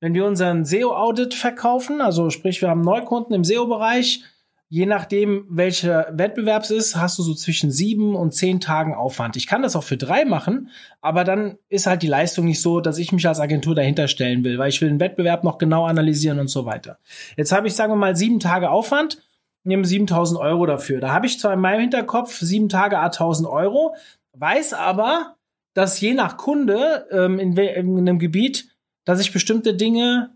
wenn 0.03 0.13
wir 0.13 0.25
unseren 0.25 0.65
SEO-Audit 0.65 1.33
verkaufen, 1.33 2.01
also 2.01 2.29
sprich, 2.29 2.61
wir 2.61 2.67
haben 2.67 2.81
Neukunden 2.81 3.33
im 3.33 3.45
SEO-Bereich, 3.45 4.25
je 4.67 4.85
nachdem, 4.85 5.45
welcher 5.49 6.07
Wettbewerb 6.11 6.63
es 6.63 6.71
ist, 6.71 6.95
hast 6.97 7.17
du 7.17 7.23
so 7.23 7.33
zwischen 7.33 7.71
sieben 7.71 8.13
und 8.13 8.33
zehn 8.33 8.59
Tagen 8.59 8.95
Aufwand. 8.95 9.37
Ich 9.37 9.47
kann 9.47 9.61
das 9.61 9.77
auch 9.77 9.83
für 9.83 9.95
drei 9.95 10.25
machen, 10.25 10.69
aber 10.99 11.23
dann 11.23 11.57
ist 11.69 11.87
halt 11.87 12.01
die 12.01 12.09
Leistung 12.09 12.43
nicht 12.43 12.61
so, 12.61 12.81
dass 12.81 12.97
ich 12.97 13.13
mich 13.13 13.25
als 13.25 13.39
Agentur 13.39 13.75
dahinter 13.75 14.09
stellen 14.09 14.43
will, 14.43 14.57
weil 14.57 14.67
ich 14.67 14.81
will 14.81 14.89
den 14.89 14.99
Wettbewerb 14.99 15.45
noch 15.45 15.57
genau 15.57 15.85
analysieren 15.85 16.37
und 16.37 16.49
so 16.49 16.65
weiter. 16.65 16.97
Jetzt 17.37 17.53
habe 17.53 17.67
ich, 17.67 17.73
sagen 17.73 17.93
wir 17.93 17.97
mal, 17.97 18.17
sieben 18.17 18.41
Tage 18.41 18.71
Aufwand, 18.71 19.23
nehme 19.63 19.85
7000 19.85 20.37
Euro 20.37 20.65
dafür. 20.65 20.99
Da 20.99 21.13
habe 21.13 21.27
ich 21.27 21.39
zwar 21.39 21.53
in 21.53 21.61
meinem 21.61 21.79
Hinterkopf 21.79 22.39
sieben 22.39 22.67
Tage 22.67 22.99
a 22.99 23.05
1000 23.05 23.47
Euro, 23.47 23.95
weiß 24.33 24.73
aber, 24.73 25.37
dass 25.73 26.01
je 26.01 26.13
nach 26.13 26.35
Kunde 26.35 27.07
ähm, 27.09 27.39
in, 27.39 27.55
in 27.55 27.99
einem 27.99 28.19
Gebiet 28.19 28.72
dass 29.05 29.19
ich 29.19 29.33
bestimmte 29.33 29.75
Dinge, 29.75 30.35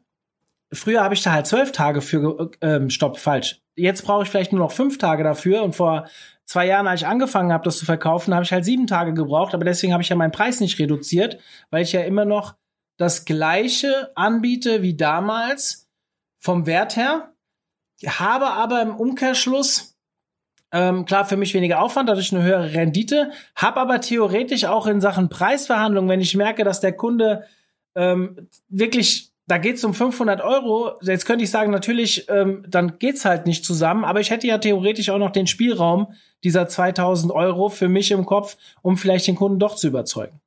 früher 0.71 1.03
habe 1.03 1.13
ich 1.13 1.23
da 1.23 1.31
halt 1.31 1.47
zwölf 1.47 1.71
Tage 1.71 2.01
für, 2.01 2.51
ähm, 2.61 2.89
stopp, 2.89 3.19
falsch. 3.19 3.61
Jetzt 3.75 4.03
brauche 4.03 4.23
ich 4.23 4.29
vielleicht 4.29 4.51
nur 4.51 4.61
noch 4.61 4.71
fünf 4.71 4.97
Tage 4.97 5.23
dafür 5.23 5.63
und 5.63 5.75
vor 5.75 6.07
zwei 6.45 6.65
Jahren, 6.65 6.87
als 6.87 7.01
ich 7.01 7.07
angefangen 7.07 7.53
habe, 7.53 7.63
das 7.63 7.77
zu 7.77 7.85
verkaufen, 7.85 8.33
habe 8.33 8.43
ich 8.43 8.51
halt 8.51 8.65
sieben 8.65 8.87
Tage 8.87 9.13
gebraucht, 9.13 9.53
aber 9.53 9.65
deswegen 9.65 9.93
habe 9.93 10.03
ich 10.03 10.09
ja 10.09 10.15
meinen 10.15 10.31
Preis 10.31 10.59
nicht 10.59 10.79
reduziert, 10.79 11.39
weil 11.69 11.83
ich 11.83 11.91
ja 11.91 12.01
immer 12.01 12.25
noch 12.25 12.55
das 12.97 13.25
gleiche 13.25 14.11
anbiete 14.15 14.81
wie 14.81 14.95
damals 14.95 15.87
vom 16.37 16.65
Wert 16.65 16.95
her, 16.95 17.33
habe 18.05 18.47
aber 18.47 18.81
im 18.81 18.95
Umkehrschluss 18.95 19.97
ähm, 20.71 21.05
klar 21.05 21.25
für 21.25 21.37
mich 21.37 21.53
weniger 21.53 21.81
Aufwand, 21.81 22.09
dadurch 22.09 22.33
eine 22.33 22.43
höhere 22.43 22.73
Rendite, 22.73 23.31
habe 23.55 23.79
aber 23.79 24.01
theoretisch 24.01 24.65
auch 24.65 24.87
in 24.87 24.99
Sachen 24.99 25.29
Preisverhandlung, 25.29 26.09
wenn 26.09 26.19
ich 26.19 26.35
merke, 26.35 26.63
dass 26.63 26.81
der 26.81 26.93
Kunde 26.93 27.45
ähm, 27.97 28.47
wirklich, 28.69 29.31
da 29.47 29.57
geht's 29.57 29.83
um 29.83 29.93
500 29.93 30.39
Euro. 30.41 30.93
Jetzt 31.01 31.25
könnte 31.25 31.43
ich 31.43 31.49
sagen, 31.49 31.71
natürlich, 31.71 32.29
ähm, 32.29 32.63
dann 32.67 32.99
geht's 32.99 33.25
halt 33.25 33.47
nicht 33.47 33.65
zusammen. 33.65 34.05
Aber 34.05 34.21
ich 34.21 34.29
hätte 34.29 34.47
ja 34.47 34.59
theoretisch 34.59 35.09
auch 35.09 35.17
noch 35.17 35.31
den 35.31 35.47
Spielraum 35.47 36.13
dieser 36.43 36.67
2000 36.67 37.33
Euro 37.33 37.69
für 37.69 37.89
mich 37.89 38.11
im 38.11 38.25
Kopf, 38.25 38.55
um 38.83 38.97
vielleicht 38.97 39.27
den 39.27 39.35
Kunden 39.35 39.59
doch 39.59 39.75
zu 39.75 39.87
überzeugen. 39.87 40.39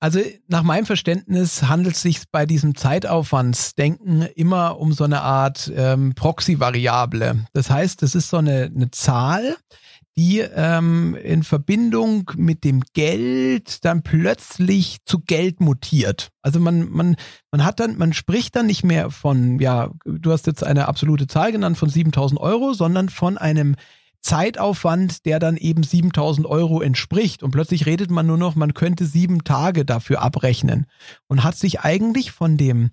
Also 0.00 0.20
nach 0.48 0.62
meinem 0.62 0.86
Verständnis 0.86 1.62
handelt 1.64 1.94
es 1.94 2.02
sich 2.02 2.22
bei 2.32 2.46
diesem 2.46 2.74
Zeitaufwandsdenken 2.74 4.22
immer 4.34 4.78
um 4.78 4.92
so 4.92 5.04
eine 5.04 5.22
Art 5.22 5.70
ähm, 5.74 6.14
Proxy-Variable. 6.14 7.46
Das 7.52 7.70
heißt, 7.70 8.02
es 8.02 8.14
ist 8.14 8.30
so 8.30 8.38
eine, 8.38 8.70
eine 8.74 8.90
Zahl, 8.90 9.56
die 10.18 10.40
ähm, 10.40 11.14
in 11.14 11.44
Verbindung 11.44 12.32
mit 12.36 12.64
dem 12.64 12.82
Geld 12.92 13.84
dann 13.84 14.02
plötzlich 14.02 14.98
zu 15.04 15.20
Geld 15.20 15.60
mutiert. 15.60 16.30
Also 16.42 16.58
man, 16.58 16.90
man, 16.90 17.14
man 17.52 17.64
hat 17.64 17.78
dann, 17.78 17.96
man 17.98 18.12
spricht 18.12 18.56
dann 18.56 18.66
nicht 18.66 18.82
mehr 18.82 19.12
von, 19.12 19.60
ja, 19.60 19.92
du 20.04 20.32
hast 20.32 20.48
jetzt 20.48 20.64
eine 20.64 20.88
absolute 20.88 21.28
Zahl 21.28 21.52
genannt 21.52 21.78
von 21.78 21.88
7000 21.88 22.40
Euro, 22.40 22.72
sondern 22.72 23.10
von 23.10 23.38
einem 23.38 23.76
Zeitaufwand, 24.20 25.24
der 25.24 25.38
dann 25.38 25.56
eben 25.56 25.84
7000 25.84 26.48
Euro 26.48 26.80
entspricht. 26.82 27.44
Und 27.44 27.52
plötzlich 27.52 27.86
redet 27.86 28.10
man 28.10 28.26
nur 28.26 28.38
noch, 28.38 28.56
man 28.56 28.74
könnte 28.74 29.06
sieben 29.06 29.44
Tage 29.44 29.84
dafür 29.84 30.20
abrechnen 30.20 30.86
und 31.28 31.44
hat 31.44 31.54
sich 31.54 31.82
eigentlich 31.82 32.32
von 32.32 32.56
dem 32.56 32.90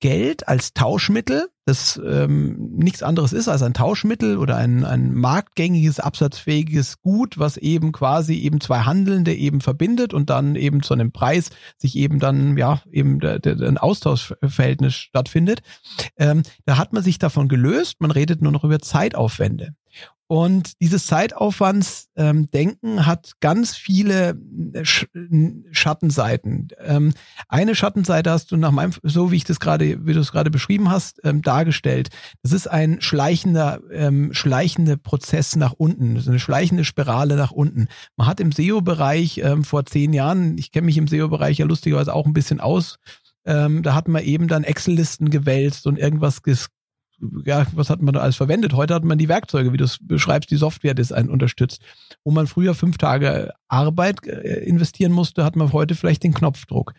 Geld 0.00 0.48
als 0.48 0.74
Tauschmittel, 0.74 1.48
das 1.66 2.00
ähm, 2.06 2.76
nichts 2.76 3.02
anderes 3.02 3.32
ist 3.32 3.48
als 3.48 3.60
ein 3.62 3.74
Tauschmittel 3.74 4.38
oder 4.38 4.56
ein, 4.56 4.84
ein 4.84 5.12
marktgängiges, 5.12 5.98
absatzfähiges 5.98 7.02
Gut, 7.02 7.38
was 7.38 7.56
eben 7.56 7.90
quasi 7.90 8.34
eben 8.34 8.60
zwei 8.60 8.80
Handelnde 8.80 9.34
eben 9.34 9.60
verbindet 9.60 10.14
und 10.14 10.30
dann 10.30 10.54
eben 10.54 10.84
zu 10.84 10.94
einem 10.94 11.10
Preis 11.10 11.50
sich 11.76 11.96
eben 11.96 12.20
dann, 12.20 12.56
ja, 12.56 12.80
eben 12.92 13.18
der, 13.18 13.40
der, 13.40 13.60
ein 13.66 13.78
Austauschverhältnis 13.78 14.94
stattfindet. 14.94 15.62
Ähm, 16.16 16.44
da 16.66 16.78
hat 16.78 16.92
man 16.92 17.02
sich 17.02 17.18
davon 17.18 17.48
gelöst, 17.48 17.96
man 18.00 18.12
redet 18.12 18.42
nur 18.42 18.52
noch 18.52 18.62
über 18.62 18.78
Zeitaufwände. 18.78 19.74
Und 20.28 20.80
dieses 20.80 21.06
Zeitaufwandsdenken 21.06 22.98
ähm, 22.98 23.06
hat 23.06 23.32
ganz 23.40 23.76
viele 23.76 24.36
äh, 24.72 24.84
Sch 24.84 25.06
Schattenseiten. 25.70 26.68
Ähm, 26.80 27.12
eine 27.48 27.76
Schattenseite 27.76 28.30
hast 28.30 28.50
du 28.50 28.56
nach 28.56 28.72
meinem, 28.72 28.92
so 29.04 29.30
wie 29.30 29.36
ich 29.36 29.44
das 29.44 29.60
gerade, 29.60 30.04
wie 30.04 30.12
du 30.12 30.20
es 30.20 30.32
gerade 30.32 30.50
beschrieben 30.50 30.90
hast, 30.90 31.20
ähm, 31.22 31.42
dargestellt. 31.42 32.08
Das 32.42 32.52
ist 32.52 32.66
ein 32.66 33.00
schleichender, 33.00 33.80
ähm, 33.92 34.32
schleichender 34.32 34.96
Prozess 34.96 35.54
nach 35.54 35.72
unten, 35.72 36.16
das 36.16 36.24
ist 36.24 36.30
eine 36.30 36.40
schleichende 36.40 36.84
Spirale 36.84 37.36
nach 37.36 37.52
unten. 37.52 37.86
Man 38.16 38.26
hat 38.26 38.40
im 38.40 38.50
SEO-Bereich 38.50 39.38
ähm, 39.38 39.62
vor 39.62 39.86
zehn 39.86 40.12
Jahren, 40.12 40.58
ich 40.58 40.72
kenne 40.72 40.86
mich 40.86 40.98
im 40.98 41.06
SEO-Bereich 41.06 41.58
ja 41.58 41.66
lustigerweise 41.66 42.12
auch 42.12 42.26
ein 42.26 42.32
bisschen 42.32 42.58
aus, 42.58 42.98
ähm, 43.44 43.84
da 43.84 43.94
hat 43.94 44.08
man 44.08 44.24
eben 44.24 44.48
dann 44.48 44.64
Excel-Listen 44.64 45.30
gewälzt 45.30 45.86
und 45.86 45.98
irgendwas 45.98 46.42
ja, 47.44 47.66
was 47.72 47.90
hat 47.90 48.02
man 48.02 48.14
da 48.14 48.20
alles 48.20 48.36
verwendet? 48.36 48.74
Heute 48.74 48.94
hat 48.94 49.04
man 49.04 49.18
die 49.18 49.28
Werkzeuge, 49.28 49.72
wie 49.72 49.78
du 49.78 49.84
es 49.84 49.98
beschreibst, 50.00 50.50
die 50.50 50.56
Software, 50.56 50.94
das 50.94 51.12
einen 51.12 51.30
unterstützt. 51.30 51.82
Wo 52.24 52.30
man 52.30 52.46
früher 52.46 52.74
fünf 52.74 52.98
Tage 52.98 53.52
Arbeit 53.68 54.26
äh, 54.26 54.64
investieren 54.64 55.12
musste, 55.12 55.44
hat 55.44 55.56
man 55.56 55.72
heute 55.72 55.94
vielleicht 55.94 56.24
den 56.24 56.34
Knopfdruck. 56.34 56.92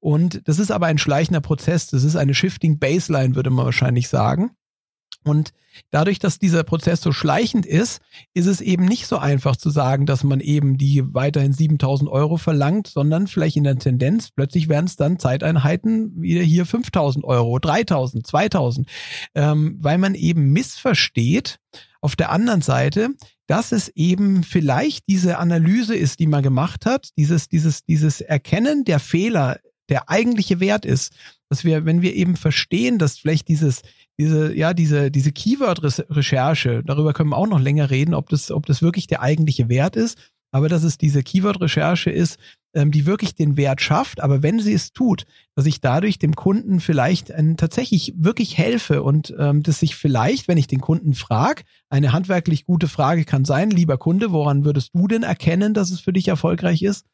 Und 0.00 0.46
das 0.46 0.58
ist 0.58 0.70
aber 0.70 0.86
ein 0.86 0.98
schleichender 0.98 1.40
Prozess. 1.40 1.88
Das 1.88 2.04
ist 2.04 2.16
eine 2.16 2.34
Shifting 2.34 2.78
Baseline, 2.78 3.34
würde 3.34 3.50
man 3.50 3.64
wahrscheinlich 3.64 4.08
sagen. 4.08 4.52
Und 5.24 5.52
dadurch, 5.90 6.18
dass 6.18 6.38
dieser 6.38 6.62
Prozess 6.62 7.00
so 7.00 7.12
schleichend 7.12 7.66
ist, 7.66 8.00
ist 8.34 8.46
es 8.46 8.60
eben 8.60 8.84
nicht 8.84 9.06
so 9.06 9.18
einfach 9.18 9.56
zu 9.56 9.70
sagen, 9.70 10.06
dass 10.06 10.22
man 10.22 10.40
eben 10.40 10.78
die 10.78 11.02
weiterhin 11.14 11.52
7000 11.52 12.10
Euro 12.10 12.36
verlangt, 12.36 12.86
sondern 12.86 13.26
vielleicht 13.26 13.56
in 13.56 13.64
der 13.64 13.78
Tendenz, 13.78 14.30
plötzlich 14.30 14.68
werden 14.68 14.86
es 14.86 14.96
dann 14.96 15.18
Zeiteinheiten 15.18 16.20
wieder 16.20 16.42
hier 16.42 16.66
5000 16.66 17.24
Euro, 17.24 17.58
3000, 17.58 18.26
2000, 18.26 18.88
ähm, 19.34 19.78
weil 19.80 19.98
man 19.98 20.14
eben 20.14 20.52
missversteht 20.52 21.58
auf 22.00 22.16
der 22.16 22.30
anderen 22.30 22.60
Seite, 22.60 23.10
dass 23.46 23.72
es 23.72 23.88
eben 23.94 24.42
vielleicht 24.42 25.08
diese 25.08 25.38
Analyse 25.38 25.96
ist, 25.96 26.20
die 26.20 26.26
man 26.26 26.42
gemacht 26.42 26.86
hat, 26.86 27.08
dieses, 27.16 27.48
dieses, 27.48 27.84
dieses 27.84 28.20
Erkennen 28.20 28.84
der 28.84 29.00
Fehler, 29.00 29.58
der 29.88 30.08
eigentliche 30.08 30.60
Wert 30.60 30.84
ist, 30.84 31.12
dass 31.48 31.64
wir, 31.64 31.84
wenn 31.84 32.02
wir 32.02 32.14
eben 32.14 32.36
verstehen, 32.36 32.98
dass 32.98 33.18
vielleicht 33.18 33.48
dieses, 33.48 33.82
diese, 34.18 34.54
ja, 34.54 34.74
diese, 34.74 35.10
diese 35.10 35.32
Keyword-Recherche, 35.32 36.82
darüber 36.84 37.12
können 37.12 37.30
wir 37.30 37.36
auch 37.36 37.48
noch 37.48 37.60
länger 37.60 37.90
reden, 37.90 38.14
ob 38.14 38.28
das, 38.28 38.50
ob 38.50 38.66
das 38.66 38.82
wirklich 38.82 39.06
der 39.06 39.22
eigentliche 39.22 39.68
Wert 39.68 39.96
ist, 39.96 40.18
aber 40.52 40.68
dass 40.68 40.84
es 40.84 40.98
diese 40.98 41.22
Keyword-Recherche 41.22 42.10
ist, 42.10 42.38
ähm, 42.74 42.92
die 42.92 43.06
wirklich 43.06 43.34
den 43.34 43.56
Wert 43.56 43.80
schafft, 43.80 44.20
aber 44.20 44.42
wenn 44.42 44.60
sie 44.60 44.72
es 44.72 44.92
tut, 44.92 45.24
dass 45.56 45.66
ich 45.66 45.80
dadurch 45.80 46.18
dem 46.18 46.36
Kunden 46.36 46.78
vielleicht 46.78 47.32
ein, 47.32 47.56
tatsächlich 47.56 48.14
wirklich 48.16 48.56
helfe 48.56 49.02
und 49.02 49.34
ähm, 49.38 49.64
dass 49.64 49.82
ich 49.82 49.96
vielleicht, 49.96 50.46
wenn 50.46 50.58
ich 50.58 50.68
den 50.68 50.80
Kunden 50.80 51.14
frage, 51.14 51.64
eine 51.88 52.12
handwerklich 52.12 52.66
gute 52.66 52.86
Frage 52.86 53.24
kann 53.24 53.44
sein, 53.44 53.70
lieber 53.70 53.98
Kunde, 53.98 54.30
woran 54.30 54.64
würdest 54.64 54.90
du 54.94 55.08
denn 55.08 55.24
erkennen, 55.24 55.74
dass 55.74 55.90
es 55.90 56.00
für 56.00 56.12
dich 56.12 56.28
erfolgreich 56.28 56.82
ist? 56.82 57.06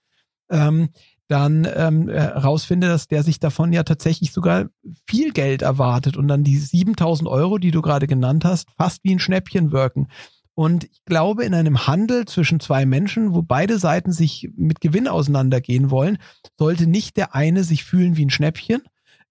Ähm, 0.51 0.91
dann 1.31 1.67
ähm, 1.77 2.09
herausfinde, 2.09 2.89
dass 2.89 3.07
der 3.07 3.23
sich 3.23 3.39
davon 3.39 3.73
ja 3.73 3.85
tatsächlich 3.85 4.33
sogar 4.33 4.67
viel 5.07 5.33
Geld 5.33 5.63
erwartet 5.63 6.17
und 6.17 6.27
dann 6.27 6.43
die 6.43 6.59
7000 6.59 7.29
Euro, 7.29 7.59
die 7.59 7.71
du 7.71 7.83
gerade 7.83 8.09
genannt 8.09 8.45
hast, 8.45 8.69
fast 8.77 9.05
wie 9.05 9.15
ein 9.15 9.21
Schnäppchen 9.21 9.71
wirken. 9.71 10.09
Und 10.55 10.85
ich 10.85 11.05
glaube, 11.07 11.45
in 11.45 11.55
einem 11.55 11.87
Handel 11.87 12.27
zwischen 12.27 12.59
zwei 12.59 12.85
Menschen, 12.85 13.33
wo 13.33 13.43
beide 13.43 13.79
Seiten 13.79 14.13
sich 14.13 14.51
mit 14.57 14.81
Gewinn 14.81 15.07
auseinandergehen 15.07 15.91
wollen, 15.91 16.19
sollte 16.59 16.89
nicht 16.89 17.17
der 17.17 17.35
eine 17.35 17.63
sich 17.63 17.85
fühlen 17.85 18.17
wie 18.17 18.27
ein 18.27 18.31
Schnäppchen, 18.31 18.83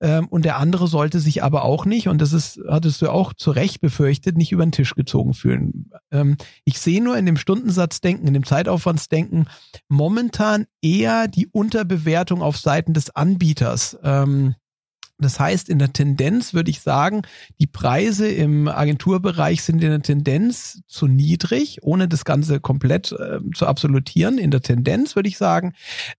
ähm, 0.02 0.28
und 0.28 0.46
der 0.46 0.58
andere 0.58 0.88
sollte 0.88 1.20
sich 1.20 1.44
aber 1.44 1.64
auch 1.64 1.86
nicht, 1.86 2.08
und 2.08 2.22
das 2.22 2.34
ist, 2.34 2.60
hattest 2.68 3.02
du 3.02 3.10
auch 3.10 3.34
zu 3.34 3.52
Recht 3.52 3.82
befürchtet, 3.82 4.38
nicht 4.38 4.52
über 4.52 4.66
den 4.66 4.72
Tisch 4.72 4.96
gezogen 4.96 5.34
fühlen. 5.34 5.92
Ähm, 6.12 6.38
ich 6.64 6.80
sehe 6.80 7.04
nur 7.04 7.18
in 7.18 7.26
dem 7.26 7.38
Stundensatzdenken, 7.38 8.28
in 8.28 8.34
dem 8.34 8.46
Zeitaufwandsdenken 8.46 9.48
momentan 9.88 10.66
eher 10.82 11.28
die 11.28 11.48
Unterbewertung 11.48 12.42
auf 12.42 12.58
Seiten 12.58 12.94
des 12.94 13.16
Anbieters. 13.16 13.98
Ähm, 14.04 14.56
das 15.20 15.40
heißt, 15.40 15.68
in 15.68 15.80
der 15.80 15.92
Tendenz 15.92 16.54
würde 16.54 16.72
ich 16.72 16.80
sagen, 16.80 17.24
die 17.60 17.68
Preise 17.68 18.28
im 18.30 18.70
Agenturbereich 18.70 19.64
sind 19.64 19.84
in 19.84 19.90
der 19.90 20.02
Tendenz 20.02 20.82
zu 20.88 21.08
niedrig, 21.08 21.80
ohne 21.82 22.08
das 22.08 22.24
Ganze 22.24 22.62
komplett 22.62 23.12
äh, 23.12 23.40
zu 23.54 23.68
absolutieren. 23.68 24.38
In 24.38 24.50
der 24.50 24.62
Tendenz 24.62 25.18
würde 25.18 25.28
ich 25.28 25.38
sagen, 25.38 25.74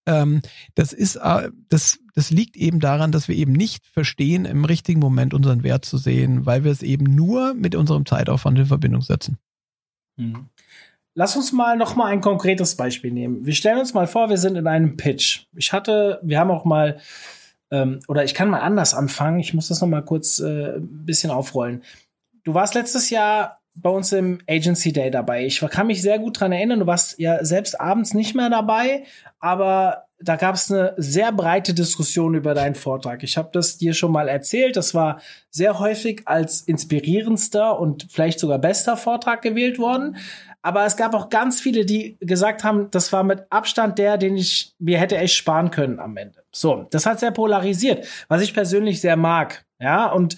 ähm, 0.05 0.43
das 0.75 0.93
ist, 0.93 1.17
äh, 1.17 1.51
das, 1.71 1.99
das 2.15 2.31
liegt 2.31 2.57
eben 2.57 2.79
daran, 2.79 3.11
dass 3.11 3.27
wir 3.27 3.37
eben 3.37 3.53
nicht 3.53 3.87
verstehen, 3.87 4.45
im 4.45 4.67
richtigen 4.67 5.01
Moment 5.01 5.33
unseren 5.33 5.63
Wert 5.63 5.87
zu 5.87 5.97
sehen, 5.97 6.45
weil 6.45 6.65
wir 6.65 6.71
es 6.71 6.83
eben 6.83 7.05
nur 7.05 7.55
mit 7.55 7.75
unserem 7.75 8.05
Zeitaufwand 8.05 8.59
in 8.59 8.67
Verbindung 8.67 9.01
setzen. 9.01 9.39
Hm. 10.19 10.51
Lass 11.15 11.37
uns 11.37 11.53
mal 11.53 11.77
noch 11.77 11.97
mal 11.97 12.07
ein 12.07 12.21
konkretes 12.21 12.77
Beispiel 12.77 13.11
nehmen. 13.11 13.45
Wir 13.45 13.55
stellen 13.55 13.79
uns 13.79 13.95
mal 13.95 14.07
vor, 14.07 14.29
wir 14.29 14.37
sind 14.37 14.57
in 14.57 14.67
einem 14.67 14.97
Pitch. 14.97 15.47
Ich 15.57 15.73
hatte, 15.73 16.21
wir 16.23 16.39
haben 16.39 16.51
auch 16.51 16.65
mal 16.65 17.01
ähm, 17.71 18.01
oder 18.09 18.25
ich 18.25 18.35
kann 18.35 18.51
mal 18.51 18.61
anders 18.61 18.95
anfangen. 18.95 19.41
Ich 19.41 19.55
muss 19.55 19.69
das 19.69 19.81
noch 19.81 19.89
mal 19.89 20.05
kurz 20.05 20.39
äh, 20.41 20.75
bisschen 20.79 21.31
aufrollen. 21.31 21.83
Du 22.45 22.55
warst 22.55 22.75
letztes 22.75 23.11
Jahr 23.11 23.61
bei 23.75 23.91
uns 23.91 24.13
im 24.13 24.41
Agency 24.49 24.93
Day 24.93 25.11
dabei. 25.11 25.47
Ich 25.47 25.61
kann 25.61 25.87
mich 25.87 26.03
sehr 26.03 26.19
gut 26.19 26.41
dran 26.41 26.53
erinnern. 26.53 26.81
Du 26.81 26.87
warst 26.87 27.19
ja 27.19 27.45
selbst 27.45 27.81
abends 27.81 28.15
nicht 28.15 28.35
mehr 28.35 28.51
dabei, 28.51 29.05
aber 29.39 30.07
da 30.23 30.37
gab 30.37 30.55
es 30.55 30.71
eine 30.71 30.93
sehr 30.99 31.33
breite 31.33 31.73
Diskussion 31.73 32.35
über 32.35 32.53
deinen 32.53 32.75
Vortrag. 32.75 33.23
Ich 33.23 33.39
habe 33.39 33.49
das 33.53 33.79
dir 33.79 33.95
schon 33.95 34.13
mal 34.13 34.29
erzählt. 34.29 34.77
Das 34.77 34.95
war 34.95 35.21
sehr 35.51 35.79
häufig 35.79 36.23
als 36.27 36.61
inspirierendster 36.61 37.79
und 37.79 38.07
vielleicht 38.11 38.39
sogar 38.39 38.59
bester 38.59 38.99
Vortrag 38.99 39.41
gewählt 39.41 39.79
worden. 39.79 40.17
Aber 40.63 40.85
es 40.85 40.97
gab 40.97 41.15
auch 41.15 41.31
ganz 41.31 41.61
viele, 41.61 41.87
die 41.87 42.17
gesagt 42.21 42.65
haben, 42.65 42.91
das 42.91 43.13
war 43.13 43.23
mit 43.23 43.45
Abstand 43.51 43.99
der, 43.99 44.19
den 44.19 44.37
ich 44.37 44.75
mir 44.79 44.99
hätte 44.99 45.17
echt 45.17 45.35
sparen 45.35 45.71
können 45.71 45.99
am 45.99 46.17
Ende. 46.17 46.45
So, 46.53 46.87
das 46.91 47.07
hat 47.07 47.21
sehr 47.21 47.31
polarisiert, 47.31 48.07
was 48.29 48.43
ich 48.43 48.53
persönlich 48.53 49.01
sehr 49.01 49.17
mag. 49.17 49.65
Ja, 49.79 50.13
und 50.13 50.37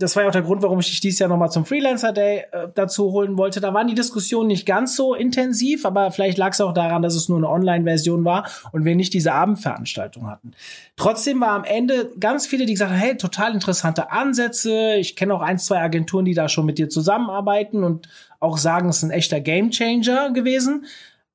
das 0.00 0.16
war 0.16 0.22
ja 0.22 0.30
auch 0.30 0.32
der 0.32 0.42
Grund, 0.42 0.62
warum 0.62 0.80
ich 0.80 0.88
dich 0.88 1.00
dieses 1.00 1.18
Jahr 1.18 1.28
nochmal 1.28 1.50
zum 1.50 1.66
Freelancer 1.66 2.12
Day 2.12 2.44
äh, 2.52 2.68
dazu 2.74 3.12
holen 3.12 3.36
wollte. 3.36 3.60
Da 3.60 3.74
waren 3.74 3.86
die 3.86 3.94
Diskussionen 3.94 4.48
nicht 4.48 4.64
ganz 4.64 4.96
so 4.96 5.14
intensiv, 5.14 5.84
aber 5.84 6.10
vielleicht 6.10 6.38
lag 6.38 6.52
es 6.52 6.60
auch 6.62 6.72
daran, 6.72 7.02
dass 7.02 7.14
es 7.14 7.28
nur 7.28 7.36
eine 7.36 7.50
Online-Version 7.50 8.24
war 8.24 8.48
und 8.72 8.86
wir 8.86 8.96
nicht 8.96 9.12
diese 9.12 9.34
Abendveranstaltung 9.34 10.26
hatten. 10.26 10.52
Trotzdem 10.96 11.40
war 11.42 11.50
am 11.50 11.64
Ende 11.64 12.12
ganz 12.18 12.46
viele, 12.46 12.64
die 12.64 12.72
gesagt 12.72 12.92
haben, 12.92 12.98
hey, 12.98 13.16
total 13.18 13.52
interessante 13.52 14.10
Ansätze. 14.10 14.94
Ich 14.94 15.16
kenne 15.16 15.34
auch 15.34 15.42
ein, 15.42 15.58
zwei 15.58 15.80
Agenturen, 15.80 16.24
die 16.24 16.34
da 16.34 16.48
schon 16.48 16.64
mit 16.64 16.78
dir 16.78 16.88
zusammenarbeiten 16.88 17.84
und 17.84 18.08
auch 18.40 18.56
sagen, 18.56 18.88
es 18.88 18.98
ist 18.98 19.02
ein 19.02 19.10
echter 19.10 19.40
Gamechanger 19.40 20.32
gewesen. 20.32 20.86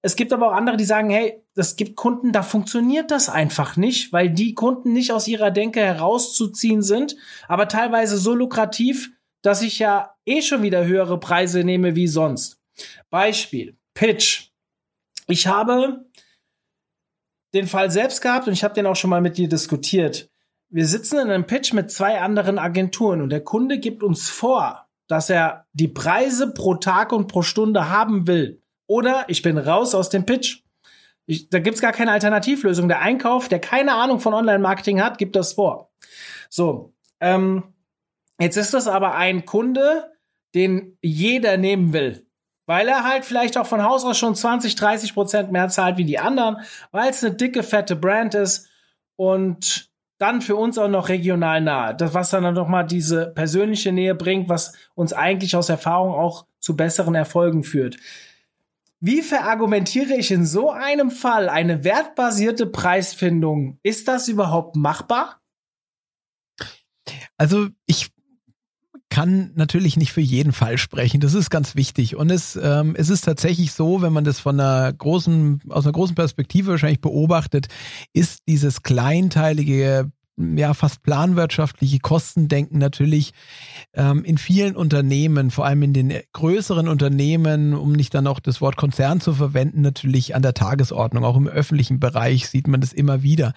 Es 0.01 0.15
gibt 0.15 0.33
aber 0.33 0.49
auch 0.49 0.55
andere, 0.55 0.75
die 0.75 0.85
sagen, 0.85 1.11
hey, 1.11 1.44
es 1.55 1.75
gibt 1.77 1.95
Kunden, 1.95 2.31
da 2.31 2.43
funktioniert 2.43 3.11
das 3.11 3.29
einfach 3.29 3.77
nicht, 3.77 4.11
weil 4.11 4.29
die 4.29 4.53
Kunden 4.53 4.93
nicht 4.93 5.11
aus 5.11 5.27
ihrer 5.27 5.51
Denke 5.51 5.79
herauszuziehen 5.79 6.81
sind, 6.81 7.15
aber 7.47 7.67
teilweise 7.67 8.17
so 8.17 8.35
lukrativ, 8.35 9.11
dass 9.41 9.61
ich 9.61 9.79
ja 9.79 10.15
eh 10.25 10.41
schon 10.41 10.63
wieder 10.63 10.85
höhere 10.85 11.19
Preise 11.19 11.63
nehme 11.63 11.95
wie 11.95 12.07
sonst. 12.07 12.59
Beispiel, 13.09 13.77
Pitch. 13.93 14.49
Ich 15.27 15.47
habe 15.47 16.05
den 17.53 17.67
Fall 17.67 17.89
selbst 17.89 18.21
gehabt 18.21 18.47
und 18.47 18.53
ich 18.53 18.63
habe 18.63 18.73
den 18.73 18.85
auch 18.85 18.95
schon 18.95 19.09
mal 19.09 19.21
mit 19.21 19.37
dir 19.37 19.47
diskutiert. 19.47 20.29
Wir 20.69 20.85
sitzen 20.85 21.19
in 21.19 21.29
einem 21.29 21.45
Pitch 21.45 21.73
mit 21.73 21.89
zwei 21.89 22.19
anderen 22.19 22.59
Agenturen 22.59 23.21
und 23.21 23.29
der 23.29 23.43
Kunde 23.43 23.79
gibt 23.79 24.03
uns 24.03 24.29
vor, 24.29 24.87
dass 25.07 25.29
er 25.29 25.65
die 25.73 25.87
Preise 25.87 26.51
pro 26.51 26.75
Tag 26.75 27.13
und 27.13 27.27
pro 27.27 27.43
Stunde 27.43 27.89
haben 27.89 28.27
will. 28.27 28.61
Oder 28.87 29.25
ich 29.29 29.41
bin 29.41 29.57
raus 29.57 29.95
aus 29.95 30.09
dem 30.09 30.25
Pitch. 30.25 30.64
Ich, 31.25 31.49
da 31.49 31.59
gibt's 31.59 31.81
gar 31.81 31.91
keine 31.91 32.11
Alternativlösung. 32.11 32.87
Der 32.87 33.01
Einkauf, 33.01 33.47
der 33.47 33.59
keine 33.59 33.93
Ahnung 33.93 34.19
von 34.19 34.33
Online-Marketing 34.33 35.01
hat, 35.01 35.17
gibt 35.17 35.35
das 35.35 35.53
vor. 35.53 35.91
So, 36.49 36.93
ähm, 37.19 37.63
jetzt 38.39 38.57
ist 38.57 38.73
das 38.73 38.87
aber 38.87 39.15
ein 39.15 39.45
Kunde, 39.45 40.11
den 40.53 40.97
jeder 41.01 41.57
nehmen 41.57 41.93
will. 41.93 42.25
Weil 42.67 42.87
er 42.87 43.03
halt 43.03 43.25
vielleicht 43.25 43.57
auch 43.57 43.67
von 43.67 43.83
Haus 43.83 44.05
aus 44.05 44.17
schon 44.17 44.35
20, 44.35 44.75
30 44.75 45.13
Prozent 45.13 45.51
mehr 45.51 45.69
zahlt 45.69 45.97
wie 45.97 46.05
die 46.05 46.17
anderen, 46.17 46.57
weil 46.91 47.09
es 47.09 47.23
eine 47.23 47.35
dicke, 47.35 47.61
fette 47.61 47.95
Brand 47.95 48.33
ist 48.33 48.67
und 49.15 49.89
dann 50.17 50.41
für 50.41 50.55
uns 50.55 50.77
auch 50.77 50.87
noch 50.87 51.09
regional 51.09 51.61
nahe. 51.61 51.95
Das, 51.95 52.13
was 52.13 52.29
dann 52.29 52.53
noch 52.53 52.67
mal 52.67 52.83
diese 52.83 53.27
persönliche 53.27 53.91
Nähe 53.91 54.15
bringt, 54.15 54.49
was 54.49 54.73
uns 54.95 55.13
eigentlich 55.13 55.55
aus 55.55 55.69
Erfahrung 55.69 56.13
auch 56.13 56.45
zu 56.59 56.75
besseren 56.75 57.15
Erfolgen 57.15 57.63
führt. 57.63 57.97
Wie 58.99 59.21
verargumentiere 59.21 60.15
ich 60.15 60.31
in 60.31 60.45
so 60.45 60.71
einem 60.71 61.11
Fall 61.11 61.49
eine 61.49 61.83
wertbasierte 61.83 62.65
Preisfindung? 62.65 63.79
Ist 63.83 64.07
das 64.07 64.27
überhaupt 64.27 64.75
machbar? 64.75 65.41
Also 67.37 67.67
ich 67.85 68.11
kann 69.09 69.51
natürlich 69.55 69.95
nicht 69.97 70.11
für 70.11 70.21
jeden 70.21 70.51
Fall 70.51 70.77
sprechen. 70.77 71.21
Das 71.21 71.33
ist 71.33 71.49
ganz 71.49 71.75
wichtig. 71.75 72.15
Und 72.15 72.31
es, 72.31 72.59
ähm, 72.61 72.95
es 72.97 73.09
ist 73.09 73.21
tatsächlich 73.21 73.71
so, 73.71 74.01
wenn 74.01 74.11
man 74.11 74.23
das 74.23 74.39
von 74.39 74.59
einer 74.59 74.91
großen, 74.91 75.61
aus 75.69 75.85
einer 75.85 75.93
großen 75.93 76.15
Perspektive 76.15 76.71
wahrscheinlich 76.71 77.01
beobachtet, 77.01 77.67
ist 78.13 78.41
dieses 78.47 78.83
kleinteilige 78.83 80.11
ja 80.37 80.73
fast 80.73 81.03
planwirtschaftliche 81.03 81.99
Kostendenken 81.99 82.77
natürlich 82.77 83.33
ähm, 83.93 84.23
in 84.25 84.37
vielen 84.37 84.75
Unternehmen, 84.75 85.51
vor 85.51 85.65
allem 85.65 85.83
in 85.83 85.93
den 85.93 86.13
größeren 86.33 86.87
Unternehmen, 86.87 87.73
um 87.73 87.93
nicht 87.93 88.13
dann 88.13 88.27
auch 88.27 88.39
das 88.39 88.61
Wort 88.61 88.75
Konzern 88.75 89.21
zu 89.21 89.33
verwenden, 89.33 89.81
natürlich 89.81 90.35
an 90.35 90.41
der 90.41 90.53
Tagesordnung. 90.53 91.23
Auch 91.23 91.37
im 91.37 91.47
öffentlichen 91.47 91.99
Bereich 91.99 92.49
sieht 92.49 92.67
man 92.67 92.81
das 92.81 92.93
immer 92.93 93.23
wieder. 93.23 93.53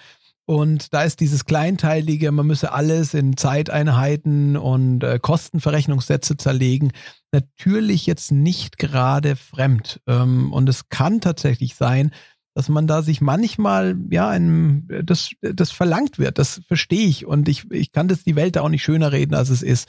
Und 0.47 0.95
da 0.95 1.03
ist 1.03 1.21
dieses 1.21 1.45
Kleinteilige, 1.45 2.33
man 2.33 2.47
müsse 2.47 2.73
alles 2.73 3.13
in 3.13 3.37
Zeiteinheiten 3.37 4.57
und 4.57 5.05
äh, 5.05 5.19
Kostenverrechnungssätze 5.21 6.39
zerlegen, 6.39 6.93
natürlich 7.33 8.07
jetzt 8.07 8.33
nicht 8.33 8.79
gerade 8.79 9.37
fremd. 9.37 10.01
Ähm, 10.07 10.51
und 10.51 10.67
es 10.67 10.89
kann 10.89 11.21
tatsächlich 11.21 11.75
sein, 11.75 12.13
dass 12.55 12.69
man 12.69 12.87
da 12.87 13.03
sich 13.03 13.21
manchmal, 13.21 13.97
ja, 14.11 14.29
ein, 14.29 14.89
das, 15.05 15.31
das 15.41 15.71
verlangt 15.71 16.19
wird. 16.19 16.39
Das 16.39 16.61
verstehe 16.67 17.07
ich. 17.07 17.27
Und 17.27 17.49
ich, 17.49 17.71
ich 17.71 17.93
kann 17.93 18.09
das 18.09 18.25
die 18.25 18.37
Welt 18.37 18.57
da 18.57 18.63
auch 18.63 18.69
nicht 18.69 18.83
schöner 18.83 19.13
reden, 19.13 19.35
als 19.35 19.51
es 19.51 19.63
ist. 19.63 19.89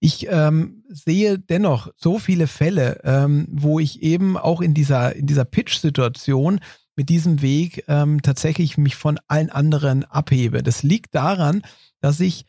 ich 0.00 0.26
ähm, 0.30 0.84
sehe 0.88 1.38
dennoch 1.38 1.90
so 1.96 2.18
viele 2.18 2.46
Fälle, 2.46 3.00
ähm, 3.04 3.46
wo 3.50 3.78
ich 3.78 4.02
eben 4.02 4.36
auch 4.36 4.60
in 4.60 4.74
dieser, 4.74 5.14
in 5.14 5.26
dieser 5.26 5.44
Pitch-Situation 5.44 6.60
mit 6.96 7.08
diesem 7.08 7.40
Weg 7.40 7.84
ähm, 7.88 8.20
tatsächlich 8.22 8.76
mich 8.76 8.96
von 8.96 9.18
allen 9.28 9.50
anderen 9.50 10.04
abhebe. 10.04 10.62
Das 10.62 10.82
liegt 10.82 11.14
daran, 11.14 11.62
dass 12.00 12.20
ich 12.20 12.46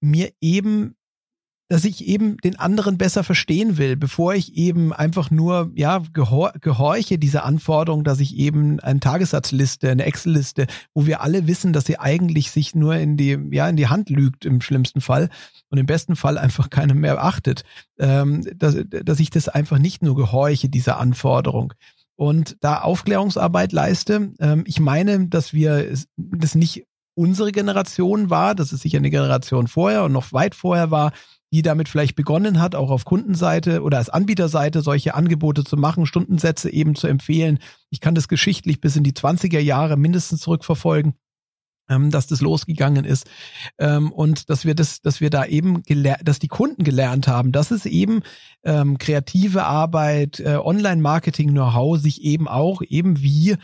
mir 0.00 0.32
eben 0.40 0.96
dass 1.68 1.84
ich 1.84 2.06
eben 2.06 2.36
den 2.38 2.58
anderen 2.58 2.96
besser 2.96 3.24
verstehen 3.24 3.76
will, 3.76 3.96
bevor 3.96 4.34
ich 4.34 4.54
eben 4.54 4.92
einfach 4.92 5.30
nur 5.30 5.72
ja 5.74 6.02
gehor 6.12 6.52
gehorche 6.60 7.18
dieser 7.18 7.44
Anforderung, 7.44 8.04
dass 8.04 8.20
ich 8.20 8.36
eben 8.36 8.78
eine 8.80 9.00
Tagessatzliste, 9.00 9.90
eine 9.90 10.04
Excel-Liste, 10.04 10.66
wo 10.94 11.06
wir 11.06 11.22
alle 11.22 11.46
wissen, 11.46 11.72
dass 11.72 11.86
sie 11.86 11.98
eigentlich 11.98 12.50
sich 12.50 12.74
nur 12.74 12.94
in 12.94 13.16
die 13.16 13.38
ja 13.50 13.68
in 13.68 13.76
die 13.76 13.88
Hand 13.88 14.10
lügt 14.10 14.44
im 14.44 14.60
schlimmsten 14.60 15.00
Fall 15.00 15.28
und 15.68 15.78
im 15.78 15.86
besten 15.86 16.14
Fall 16.14 16.38
einfach 16.38 16.70
keiner 16.70 16.94
mehr 16.94 17.22
achtet, 17.22 17.64
ähm, 17.98 18.46
dass, 18.56 18.76
dass 18.88 19.20
ich 19.20 19.30
das 19.30 19.48
einfach 19.48 19.78
nicht 19.78 20.02
nur 20.02 20.14
gehorche 20.14 20.68
dieser 20.68 20.98
Anforderung 20.98 21.72
und 22.14 22.56
da 22.60 22.80
Aufklärungsarbeit 22.80 23.72
leiste. 23.72 24.32
Ähm, 24.38 24.64
ich 24.66 24.78
meine, 24.78 25.28
dass 25.28 25.52
wir 25.52 25.92
das 26.16 26.54
nicht 26.54 26.86
unsere 27.14 27.50
Generation 27.50 28.30
war, 28.30 28.54
dass 28.54 28.72
es 28.72 28.82
sicher 28.82 28.98
eine 28.98 29.10
Generation 29.10 29.68
vorher 29.68 30.04
und 30.04 30.12
noch 30.12 30.32
weit 30.32 30.54
vorher 30.54 30.90
war, 30.90 31.12
die 31.52 31.62
damit 31.62 31.88
vielleicht 31.88 32.16
begonnen 32.16 32.60
hat, 32.60 32.74
auch 32.74 32.90
auf 32.90 33.04
Kundenseite 33.04 33.82
oder 33.82 33.98
als 33.98 34.10
Anbieterseite 34.10 34.82
solche 34.82 35.14
Angebote 35.14 35.64
zu 35.64 35.76
machen, 35.76 36.06
Stundensätze 36.06 36.70
eben 36.70 36.94
zu 36.94 37.06
empfehlen. 37.06 37.58
Ich 37.90 38.00
kann 38.00 38.14
das 38.14 38.28
geschichtlich 38.28 38.80
bis 38.80 38.96
in 38.96 39.04
die 39.04 39.12
20er 39.12 39.60
Jahre 39.60 39.96
mindestens 39.96 40.40
zurückverfolgen 40.40 41.14
ähm, 41.88 42.10
dass 42.10 42.26
das 42.26 42.40
losgegangen 42.40 43.04
ist 43.04 43.28
ähm, 43.78 44.12
und 44.12 44.50
dass 44.50 44.64
wir 44.64 44.74
das, 44.74 45.00
dass 45.00 45.20
wir 45.20 45.30
da 45.30 45.44
eben 45.44 45.82
dass 46.22 46.38
die 46.38 46.48
Kunden 46.48 46.84
gelernt 46.84 47.28
haben, 47.28 47.52
dass 47.52 47.70
es 47.70 47.86
eben 47.86 48.22
ähm, 48.64 48.98
kreative 48.98 49.64
Arbeit, 49.64 50.40
äh, 50.40 50.56
Online-Marketing-Know-how 50.56 51.98
sich 51.98 52.22
eben 52.22 52.48
auch 52.48 52.82
eben 52.82 53.22
wie 53.22 53.56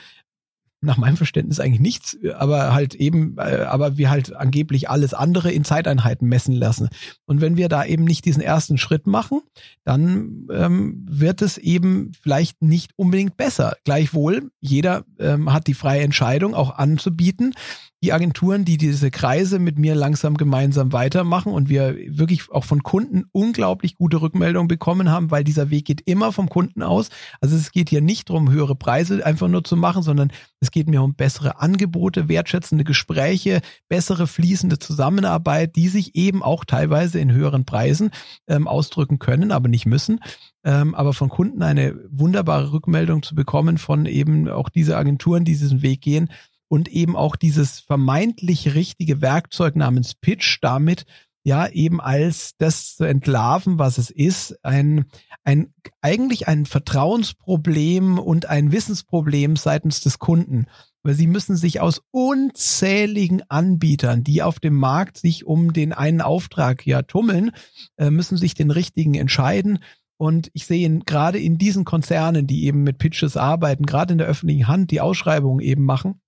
nach 0.82 0.96
meinem 0.96 1.16
Verständnis 1.16 1.60
eigentlich 1.60 1.80
nichts, 1.80 2.18
aber 2.34 2.74
halt 2.74 2.94
eben, 2.94 3.36
äh, 3.38 3.64
aber 3.68 3.96
wir 3.96 4.10
halt 4.10 4.34
angeblich 4.34 4.90
alles 4.90 5.14
andere 5.14 5.52
in 5.52 5.64
Zeiteinheiten 5.64 6.28
messen 6.28 6.54
lassen. 6.54 6.88
Und 7.24 7.40
wenn 7.40 7.56
wir 7.56 7.68
da 7.68 7.84
eben 7.84 8.04
nicht 8.04 8.24
diesen 8.24 8.42
ersten 8.42 8.78
Schritt 8.78 9.06
machen, 9.06 9.40
dann 9.84 10.48
ähm, 10.52 11.06
wird 11.08 11.40
es 11.40 11.56
eben 11.56 12.12
vielleicht 12.20 12.62
nicht 12.62 12.92
unbedingt 12.96 13.36
besser. 13.36 13.76
Gleichwohl, 13.84 14.50
jeder 14.60 15.04
ähm, 15.18 15.52
hat 15.52 15.68
die 15.68 15.74
freie 15.74 16.02
Entscheidung 16.02 16.54
auch 16.54 16.76
anzubieten, 16.76 17.54
die 18.02 18.12
Agenturen, 18.12 18.64
die 18.64 18.78
diese 18.78 19.12
Kreise 19.12 19.60
mit 19.60 19.78
mir 19.78 19.94
langsam 19.94 20.36
gemeinsam 20.36 20.92
weitermachen 20.92 21.52
und 21.52 21.68
wir 21.68 21.96
wirklich 22.08 22.50
auch 22.50 22.64
von 22.64 22.82
Kunden 22.82 23.26
unglaublich 23.30 23.94
gute 23.94 24.20
Rückmeldungen 24.20 24.66
bekommen 24.66 25.08
haben, 25.08 25.30
weil 25.30 25.44
dieser 25.44 25.70
Weg 25.70 25.84
geht 25.84 26.00
immer 26.00 26.32
vom 26.32 26.48
Kunden 26.48 26.82
aus. 26.82 27.10
Also 27.40 27.54
es 27.54 27.70
geht 27.70 27.90
hier 27.90 28.00
nicht 28.00 28.28
darum, 28.28 28.50
höhere 28.50 28.74
Preise 28.74 29.24
einfach 29.24 29.46
nur 29.46 29.62
zu 29.62 29.76
machen, 29.76 30.02
sondern 30.02 30.32
es 30.58 30.72
geht 30.72 30.88
mir 30.88 31.00
um 31.00 31.14
bessere 31.14 31.60
Angebote, 31.60 32.28
wertschätzende 32.28 32.82
Gespräche, 32.82 33.60
bessere 33.88 34.26
fließende 34.26 34.80
Zusammenarbeit, 34.80 35.76
die 35.76 35.88
sich 35.88 36.16
eben 36.16 36.42
auch 36.42 36.64
teilweise 36.64 37.20
in 37.20 37.30
höheren 37.30 37.64
Preisen 37.64 38.10
ähm, 38.48 38.66
ausdrücken 38.66 39.20
können, 39.20 39.52
aber 39.52 39.68
nicht 39.68 39.86
müssen. 39.86 40.18
Ähm, 40.64 40.96
aber 40.96 41.12
von 41.12 41.28
Kunden 41.28 41.62
eine 41.62 41.96
wunderbare 42.10 42.72
Rückmeldung 42.72 43.22
zu 43.22 43.36
bekommen 43.36 43.78
von 43.78 44.06
eben 44.06 44.48
auch 44.48 44.68
diese 44.68 44.96
Agenturen, 44.96 45.44
die 45.44 45.52
diesen 45.52 45.82
Weg 45.82 46.00
gehen, 46.00 46.28
und 46.72 46.88
eben 46.88 47.16
auch 47.16 47.36
dieses 47.36 47.80
vermeintlich 47.80 48.74
richtige 48.74 49.20
Werkzeug 49.20 49.76
namens 49.76 50.14
Pitch 50.14 50.56
damit 50.62 51.04
ja 51.44 51.68
eben 51.68 52.00
als 52.00 52.54
das 52.56 52.96
zu 52.96 53.04
entlarven, 53.04 53.78
was 53.78 53.98
es 53.98 54.08
ist, 54.08 54.56
ein, 54.64 55.04
ein 55.44 55.74
eigentlich 56.00 56.48
ein 56.48 56.64
Vertrauensproblem 56.64 58.18
und 58.18 58.46
ein 58.46 58.72
Wissensproblem 58.72 59.56
seitens 59.56 60.00
des 60.00 60.18
Kunden. 60.18 60.64
Weil 61.02 61.12
sie 61.12 61.26
müssen 61.26 61.56
sich 61.56 61.82
aus 61.82 62.00
unzähligen 62.10 63.42
Anbietern, 63.50 64.24
die 64.24 64.42
auf 64.42 64.58
dem 64.58 64.74
Markt 64.74 65.18
sich 65.18 65.44
um 65.44 65.74
den 65.74 65.92
einen 65.92 66.22
Auftrag 66.22 66.86
ja 66.86 67.02
tummeln, 67.02 67.50
äh, 67.98 68.08
müssen 68.08 68.38
sich 68.38 68.54
den 68.54 68.70
richtigen 68.70 69.12
entscheiden. 69.12 69.80
Und 70.16 70.48
ich 70.54 70.64
sehe 70.64 70.86
ihn 70.86 71.00
gerade 71.00 71.38
in 71.38 71.58
diesen 71.58 71.84
Konzernen, 71.84 72.46
die 72.46 72.64
eben 72.64 72.82
mit 72.82 72.96
Pitches 72.96 73.36
arbeiten, 73.36 73.84
gerade 73.84 74.12
in 74.12 74.18
der 74.18 74.26
öffentlichen 74.26 74.68
Hand, 74.68 74.90
die 74.90 75.02
Ausschreibungen 75.02 75.60
eben 75.60 75.84
machen, 75.84 76.22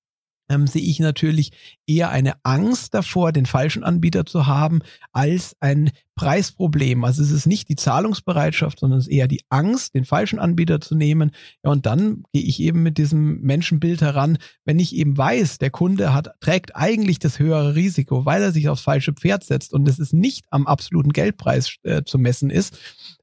ähm, 0.49 0.66
sehe 0.66 0.82
ich 0.82 1.01
natürlich 1.01 1.53
eher 1.86 2.11
eine 2.11 2.34
Angst 2.45 2.95
davor, 2.95 3.32
den 3.32 3.47
falschen 3.47 3.84
Anbieter 3.84 4.26
zu 4.26 4.47
haben, 4.47 4.80
als 5.12 5.57
ein 5.61 5.90
Preisproblem. 6.16 7.05
Also 7.05 7.22
es 7.22 7.32
ist 7.32 7.47
nicht 7.47 7.68
die 7.68 7.76
Zahlungsbereitschaft, 7.76 8.78
sondern 8.78 9.01
es 9.01 9.07
ist 9.07 9.12
eher 9.12 9.26
die 9.26 9.42
Angst, 9.49 9.95
den 9.95 10.05
falschen 10.05 10.38
Anbieter 10.38 10.80
zu 10.80 10.95
nehmen. 10.95 11.32
Ja, 11.64 11.70
und 11.70 11.86
dann 11.86 12.22
gehe 12.32 12.42
ich 12.42 12.61
eben 12.61 12.82
mit 12.82 12.99
diesem 12.99 13.40
Menschenbild 13.40 14.01
heran, 14.01 14.38
wenn 14.64 14.78
ich 14.78 14.95
eben 14.95 15.16
weiß, 15.18 15.59
der 15.59 15.70
Kunde 15.70 16.14
hat, 16.14 16.30
trägt 16.40 16.76
eigentlich 16.76 17.18
das 17.18 17.38
höhere 17.38 17.74
Risiko, 17.74 18.24
weil 18.24 18.42
er 18.42 18.53
sich 18.53 18.68
aufs 18.68 18.82
falsche 18.82 19.12
Pferd 19.12 19.45
setzt 19.45 19.72
und 19.72 19.88
es 19.88 19.99
ist 19.99 20.12
nicht 20.12 20.45
am 20.51 20.66
absoluten 20.66 21.12
Geldpreis 21.12 21.76
äh, 21.82 22.03
zu 22.05 22.18
messen 22.18 22.51
ist, 22.51 22.78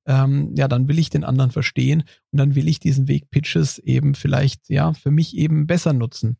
ähm, 0.06 0.54
ja, 0.58 0.68
dann 0.68 0.88
will 0.88 1.00
ich 1.00 1.10
den 1.10 1.24
anderen 1.24 1.52
verstehen 1.52 2.04
und 2.32 2.40
dann 2.40 2.56
will 2.56 2.68
ich 2.68 2.80
diesen 2.80 3.08
Weg 3.08 3.30
Pitches 3.30 3.78
eben 3.80 4.16
vielleicht, 4.16 4.70
ja, 4.70 4.94
für 4.94 5.12
mich 5.12 5.38
eben 5.38 5.68
besser 5.68 5.94
nutzen. 5.94 6.38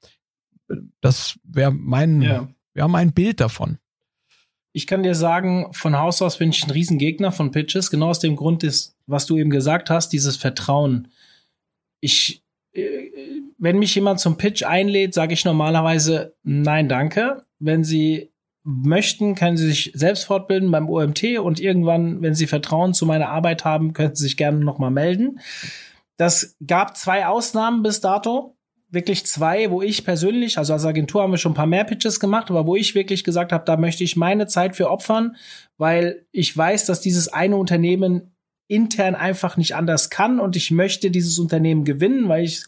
Das 1.02 1.40
wäre 1.44 1.72
mein, 1.72 2.22
ja. 2.22 2.48
ja, 2.76 2.88
mein 2.88 3.14
Bild 3.14 3.40
davon. 3.40 3.78
Ich 4.74 4.88
kann 4.88 5.04
dir 5.04 5.16
sagen, 5.16 5.68
von 5.74 5.98
Haus 5.98 6.22
aus 6.22 6.38
bin 6.38 6.50
ich 6.50 6.64
ein 6.64 6.72
Riesengegner 6.72 7.32
von 7.32 7.52
Pitches, 7.52 7.92
genau 7.92 8.10
aus 8.10 8.20
dem 8.20 8.36
Grund 8.38 8.64
ist, 8.64 8.96
was 9.06 9.26
du 9.26 9.38
eben 9.38 9.50
gesagt 9.50 9.90
hast, 9.90 10.10
dieses 10.10 10.38
Vertrauen. 10.38 11.10
Ich, 12.00 12.42
äh, 12.72 12.84
wenn 13.58 13.80
mich 13.80 13.94
jemand 13.96 14.20
zum 14.20 14.38
Pitch 14.38 14.64
einlädt, 14.64 15.14
sage 15.14 15.34
ich 15.34 15.44
normalerweise 15.44 16.36
nein, 16.44 16.88
danke. 16.88 17.46
Wenn 17.60 17.84
sie 17.84 18.32
möchten, 18.64 19.36
können 19.36 19.58
sie 19.58 19.68
sich 19.68 19.92
selbst 19.94 20.26
fortbilden 20.26 20.72
beim 20.72 20.88
OMT 20.88 21.40
und 21.40 21.60
irgendwann, 21.60 22.22
wenn 22.22 22.36
sie 22.36 22.48
Vertrauen 22.48 22.94
zu 22.94 23.06
meiner 23.06 23.30
Arbeit 23.30 23.66
haben, 23.66 23.94
können 23.94 24.16
sie 24.16 24.24
sich 24.24 24.38
gerne 24.38 24.60
nochmal 24.60 24.92
melden. 24.92 25.40
Das 26.18 26.56
gab 26.66 26.96
zwei 26.96 27.26
Ausnahmen 27.26 27.84
bis 27.84 28.00
dato 28.00 28.56
wirklich 28.92 29.26
zwei, 29.26 29.72
wo 29.72 29.82
ich 29.82 30.06
persönlich, 30.06 30.58
also 30.58 30.74
als 30.74 30.86
Agentur 30.86 31.24
haben 31.24 31.32
wir 31.32 31.38
schon 31.38 31.54
ein 31.54 31.56
paar 31.56 31.66
mehr 31.66 31.86
Pitches 31.86 32.20
gemacht, 32.20 32.50
aber 32.50 32.68
wo 32.68 32.76
ich 32.76 32.94
wirklich 32.94 33.24
gesagt 33.24 33.52
habe, 33.54 33.64
da 33.66 33.78
möchte 33.78 34.04
ich 34.04 34.18
meine 34.18 34.48
Zeit 34.48 34.76
für 34.76 34.92
opfern, 34.92 35.38
weil 35.78 36.26
ich 36.32 36.56
weiß, 36.56 36.86
dass 36.86 37.02
dieses 37.02 37.30
eine 37.30 37.56
Unternehmen 37.56 38.36
intern 38.68 39.16
einfach 39.16 39.58
nicht 39.58 39.76
anders 39.76 40.10
kann 40.10 40.40
und 40.40 40.56
ich 40.56 40.72
möchte 40.72 41.10
dieses 41.10 41.40
Unternehmen 41.40 41.86
gewinnen, 41.86 42.30
weil 42.30 42.44
ich 42.44 42.64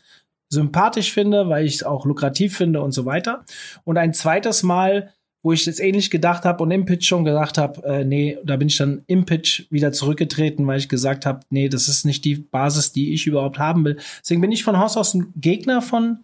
sympathisch 0.49 1.11
finde, 1.11 1.49
weil 1.49 1.65
ich 1.65 1.75
es 1.75 1.83
auch 1.83 2.05
lukrativ 2.05 2.55
finde 2.57 2.81
und 2.81 2.91
so 2.93 3.05
weiter. 3.05 3.43
Und 3.83 3.97
ein 3.97 4.13
zweites 4.13 4.63
Mal 4.63 5.13
wo 5.43 5.51
ich 5.51 5.65
jetzt 5.65 5.81
ähnlich 5.81 6.09
gedacht 6.09 6.45
habe 6.45 6.63
und 6.63 6.71
im 6.71 6.85
Pitch 6.85 7.05
schon 7.05 7.25
gesagt 7.25 7.57
habe, 7.57 7.83
äh, 7.85 8.05
nee, 8.05 8.37
da 8.43 8.55
bin 8.55 8.69
ich 8.69 8.77
dann 8.77 9.03
im 9.07 9.25
Pitch 9.25 9.65
wieder 9.69 9.91
zurückgetreten, 9.91 10.65
weil 10.65 10.79
ich 10.79 10.87
gesagt 10.87 11.25
habe, 11.25 11.41
nee, 11.49 11.67
das 11.67 11.89
ist 11.89 12.05
nicht 12.05 12.23
die 12.23 12.35
Basis, 12.35 12.93
die 12.93 13.13
ich 13.13 13.27
überhaupt 13.27 13.59
haben 13.59 13.83
will. 13.83 13.99
Deswegen 14.21 14.41
bin 14.41 14.53
ich 14.53 14.63
von 14.63 14.79
Haus 14.79 14.95
aus 14.95 15.13
ein 15.13 15.33
Gegner 15.35 15.81
von 15.81 16.19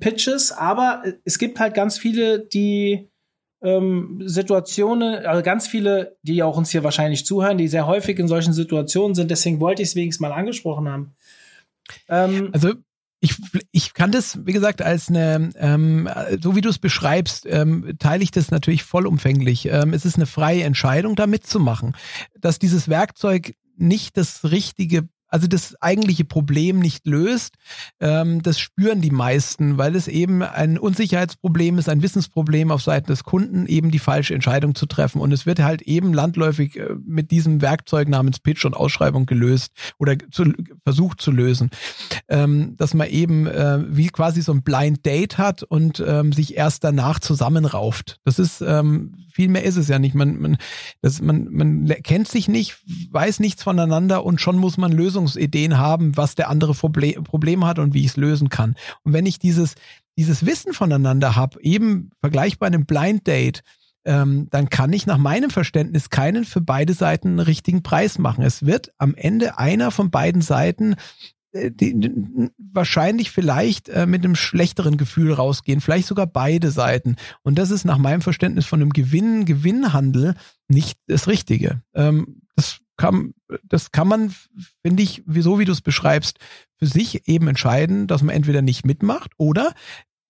Pitches, 0.00 0.52
aber 0.52 1.02
es 1.24 1.38
gibt 1.38 1.58
halt 1.58 1.74
ganz 1.74 1.98
viele, 1.98 2.40
die 2.40 3.08
ähm, 3.62 4.22
Situationen, 4.24 5.26
also 5.26 5.42
ganz 5.42 5.66
viele, 5.66 6.16
die 6.22 6.42
auch 6.42 6.56
uns 6.56 6.70
hier 6.70 6.84
wahrscheinlich 6.84 7.24
zuhören, 7.24 7.58
die 7.58 7.68
sehr 7.68 7.86
häufig 7.86 8.18
in 8.18 8.28
solchen 8.28 8.52
Situationen 8.52 9.14
sind. 9.14 9.30
Deswegen 9.30 9.60
wollte 9.60 9.82
ich 9.82 9.88
es 9.88 9.96
wenigstens 9.96 10.20
mal 10.20 10.32
angesprochen 10.32 10.88
haben. 10.88 11.14
Ähm, 12.08 12.50
also 12.52 12.74
ich, 13.72 13.94
kann 13.94 14.12
das, 14.12 14.46
wie 14.46 14.52
gesagt, 14.52 14.82
als 14.82 15.08
eine, 15.08 15.50
ähm, 15.56 16.08
so 16.40 16.56
wie 16.56 16.60
du 16.60 16.68
es 16.68 16.78
beschreibst, 16.78 17.46
ähm, 17.46 17.94
teile 17.98 18.22
ich 18.22 18.30
das 18.30 18.50
natürlich 18.50 18.84
vollumfänglich. 18.84 19.66
Ähm, 19.66 19.92
es 19.92 20.04
ist 20.04 20.16
eine 20.16 20.26
freie 20.26 20.64
Entscheidung, 20.64 21.16
da 21.16 21.26
mitzumachen. 21.26 21.96
Dass 22.38 22.58
dieses 22.58 22.88
Werkzeug 22.88 23.54
nicht 23.76 24.16
das 24.16 24.44
richtige 24.44 25.08
also 25.28 25.46
das 25.46 25.80
eigentliche 25.80 26.24
Problem 26.24 26.78
nicht 26.78 27.06
löst. 27.06 27.54
Ähm, 28.00 28.42
das 28.42 28.58
spüren 28.58 29.00
die 29.00 29.10
meisten, 29.10 29.78
weil 29.78 29.94
es 29.94 30.08
eben 30.08 30.42
ein 30.42 30.78
Unsicherheitsproblem 30.78 31.78
ist, 31.78 31.88
ein 31.88 32.02
Wissensproblem 32.02 32.70
auf 32.70 32.82
Seiten 32.82 33.08
des 33.08 33.24
Kunden, 33.24 33.66
eben 33.66 33.90
die 33.90 33.98
falsche 33.98 34.34
Entscheidung 34.34 34.74
zu 34.74 34.86
treffen. 34.86 35.20
Und 35.20 35.32
es 35.32 35.46
wird 35.46 35.60
halt 35.60 35.82
eben 35.82 36.12
landläufig 36.12 36.76
äh, 36.76 36.94
mit 37.04 37.30
diesem 37.30 37.60
Werkzeug 37.60 38.08
namens 38.08 38.40
Pitch 38.40 38.64
und 38.64 38.74
Ausschreibung 38.74 39.26
gelöst 39.26 39.72
oder 39.98 40.16
zu, 40.30 40.52
versucht 40.84 41.20
zu 41.20 41.30
lösen. 41.30 41.70
Ähm, 42.28 42.76
dass 42.76 42.94
man 42.94 43.08
eben 43.08 43.46
äh, 43.46 43.84
wie 43.88 44.08
quasi 44.08 44.42
so 44.42 44.52
ein 44.52 44.62
Blind 44.62 45.04
Date 45.04 45.38
hat 45.38 45.62
und 45.62 46.02
ähm, 46.06 46.32
sich 46.32 46.56
erst 46.56 46.84
danach 46.84 47.20
zusammenrauft. 47.20 48.20
Das 48.24 48.38
ist 48.38 48.60
ähm, 48.60 49.28
viel 49.38 49.48
mehr 49.48 49.62
ist 49.62 49.76
es 49.76 49.86
ja 49.86 50.00
nicht. 50.00 50.16
Man, 50.16 50.40
man, 50.40 50.56
das, 51.00 51.22
man, 51.22 51.46
man 51.52 51.86
kennt 52.02 52.26
sich 52.26 52.48
nicht, 52.48 52.78
weiß 53.12 53.38
nichts 53.38 53.62
voneinander 53.62 54.24
und 54.24 54.40
schon 54.40 54.58
muss 54.58 54.78
man 54.78 54.90
Lösungsideen 55.18 55.78
haben, 55.78 56.16
was 56.16 56.34
der 56.34 56.48
andere 56.48 56.74
Problem, 56.74 57.24
Problem 57.24 57.64
hat 57.64 57.78
und 57.78 57.94
wie 57.94 58.00
ich 58.00 58.12
es 58.12 58.16
lösen 58.16 58.48
kann. 58.48 58.76
Und 59.02 59.12
wenn 59.12 59.26
ich 59.26 59.38
dieses, 59.38 59.74
dieses 60.16 60.46
Wissen 60.46 60.72
voneinander 60.72 61.36
habe, 61.36 61.60
eben 61.62 62.10
vergleichbar 62.20 62.68
einem 62.68 62.86
Blind 62.86 63.26
Date, 63.26 63.62
ähm, 64.04 64.46
dann 64.50 64.70
kann 64.70 64.92
ich 64.92 65.06
nach 65.06 65.18
meinem 65.18 65.50
Verständnis 65.50 66.08
keinen 66.08 66.44
für 66.44 66.60
beide 66.60 66.94
Seiten 66.94 67.40
richtigen 67.40 67.82
Preis 67.82 68.18
machen. 68.18 68.44
Es 68.44 68.64
wird 68.64 68.92
am 68.98 69.14
Ende 69.14 69.58
einer 69.58 69.90
von 69.90 70.10
beiden 70.10 70.40
Seiten 70.40 70.94
äh, 71.52 71.70
die, 71.72 71.98
die, 71.98 72.50
wahrscheinlich 72.72 73.32
vielleicht 73.32 73.88
äh, 73.88 74.06
mit 74.06 74.24
einem 74.24 74.36
schlechteren 74.36 74.96
Gefühl 74.96 75.32
rausgehen, 75.32 75.80
vielleicht 75.80 76.06
sogar 76.06 76.26
beide 76.26 76.70
Seiten. 76.70 77.16
Und 77.42 77.58
das 77.58 77.70
ist 77.70 77.84
nach 77.84 77.98
meinem 77.98 78.22
Verständnis 78.22 78.66
von 78.66 78.80
einem 78.80 78.90
Gewinn, 78.90 79.44
Gewinnhandel 79.44 80.36
nicht 80.68 80.98
das 81.08 81.26
Richtige. 81.26 81.82
Ähm, 81.94 82.42
kann, 82.98 83.32
das 83.62 83.92
kann 83.92 84.08
man, 84.08 84.34
finde 84.82 85.02
ich, 85.02 85.22
so 85.38 85.58
wie 85.58 85.64
du 85.64 85.72
es 85.72 85.80
beschreibst, 85.80 86.38
für 86.78 86.86
sich 86.86 87.26
eben 87.26 87.48
entscheiden, 87.48 88.06
dass 88.06 88.22
man 88.22 88.34
entweder 88.34 88.60
nicht 88.60 88.84
mitmacht 88.84 89.32
oder 89.38 89.72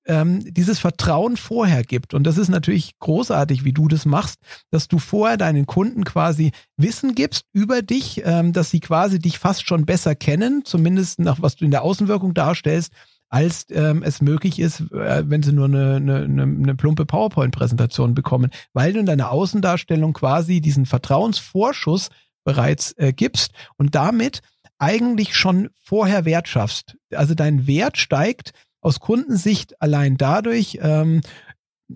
ähm, 0.06 0.42
dieses 0.52 0.78
Vertrauen 0.78 1.36
vorher 1.36 1.84
gibt. 1.84 2.14
Und 2.14 2.24
das 2.24 2.38
ist 2.38 2.48
natürlich 2.48 2.98
großartig, 2.98 3.64
wie 3.64 3.72
du 3.72 3.88
das 3.88 4.06
machst, 4.06 4.40
dass 4.70 4.88
du 4.88 4.98
vorher 4.98 5.36
deinen 5.36 5.66
Kunden 5.66 6.04
quasi 6.04 6.52
Wissen 6.76 7.14
gibst 7.14 7.44
über 7.52 7.82
dich, 7.82 8.22
ähm, 8.24 8.52
dass 8.52 8.70
sie 8.70 8.80
quasi 8.80 9.18
dich 9.18 9.38
fast 9.38 9.66
schon 9.66 9.84
besser 9.84 10.14
kennen, 10.14 10.64
zumindest 10.64 11.20
nach 11.20 11.42
was 11.42 11.56
du 11.56 11.64
in 11.64 11.70
der 11.70 11.82
Außenwirkung 11.82 12.34
darstellst, 12.34 12.92
als 13.30 13.66
ähm, 13.70 14.02
es 14.02 14.22
möglich 14.22 14.58
ist, 14.58 14.80
äh, 14.92 15.22
wenn 15.26 15.42
sie 15.42 15.52
nur 15.52 15.66
eine, 15.66 15.96
eine, 15.96 16.22
eine 16.22 16.74
plumpe 16.74 17.04
PowerPoint-Präsentation 17.04 18.14
bekommen, 18.14 18.50
weil 18.72 18.94
du 18.94 19.00
in 19.00 19.06
deiner 19.06 19.30
Außendarstellung 19.30 20.14
quasi 20.14 20.62
diesen 20.62 20.86
Vertrauensvorschuss 20.86 22.08
bereits 22.49 22.92
äh, 22.96 23.12
gibst 23.12 23.53
und 23.76 23.94
damit 23.94 24.40
eigentlich 24.78 25.36
schon 25.36 25.68
vorher 25.84 26.24
Wert 26.24 26.49
schaffst. 26.49 26.96
Also 27.14 27.34
dein 27.34 27.66
Wert 27.66 27.99
steigt 27.99 28.53
aus 28.80 29.01
Kundensicht 29.01 29.82
allein 29.82 30.16
dadurch, 30.16 30.78
ähm, 30.80 31.20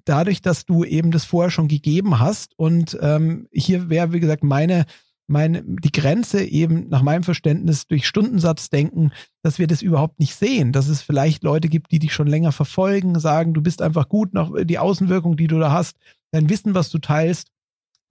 dadurch, 0.05 0.43
dass 0.43 0.67
du 0.67 0.85
eben 0.85 1.11
das 1.11 1.25
vorher 1.25 1.51
schon 1.51 1.69
gegeben 1.69 2.19
hast. 2.19 2.53
Und 2.59 2.99
ähm, 3.01 3.49
hier 3.51 3.89
wäre, 3.89 4.13
wie 4.13 4.21
gesagt, 4.21 4.45
meine, 4.45 4.85
meine, 5.27 5.63
die 5.65 5.91
Grenze 5.91 6.45
eben 6.45 6.91
nach 6.91 7.01
meinem 7.01 7.23
Verständnis 7.23 7.87
durch 7.87 8.07
Stundensatz 8.07 8.69
denken, 8.69 9.11
dass 9.43 9.59
wir 9.59 9.67
das 9.67 9.81
überhaupt 9.81 10.21
nicht 10.21 10.35
sehen. 10.35 10.73
Dass 10.73 10.89
es 10.89 11.01
vielleicht 11.01 11.45
Leute 11.45 11.69
gibt, 11.69 11.93
die 11.93 11.99
dich 11.99 12.13
schon 12.13 12.27
länger 12.27 12.53
verfolgen, 12.53 13.19
sagen, 13.19 13.55
du 13.55 13.63
bist 13.63 13.81
einfach 13.81 14.11
gut 14.11 14.35
nach 14.35 14.51
die 14.65 14.79
Außenwirkung, 14.79 15.39
die 15.39 15.47
du 15.47 15.59
da 15.59 15.73
hast, 15.73 15.97
dein 16.31 16.51
Wissen, 16.51 16.75
was 16.75 16.91
du 16.91 16.99
teilst 16.99 17.49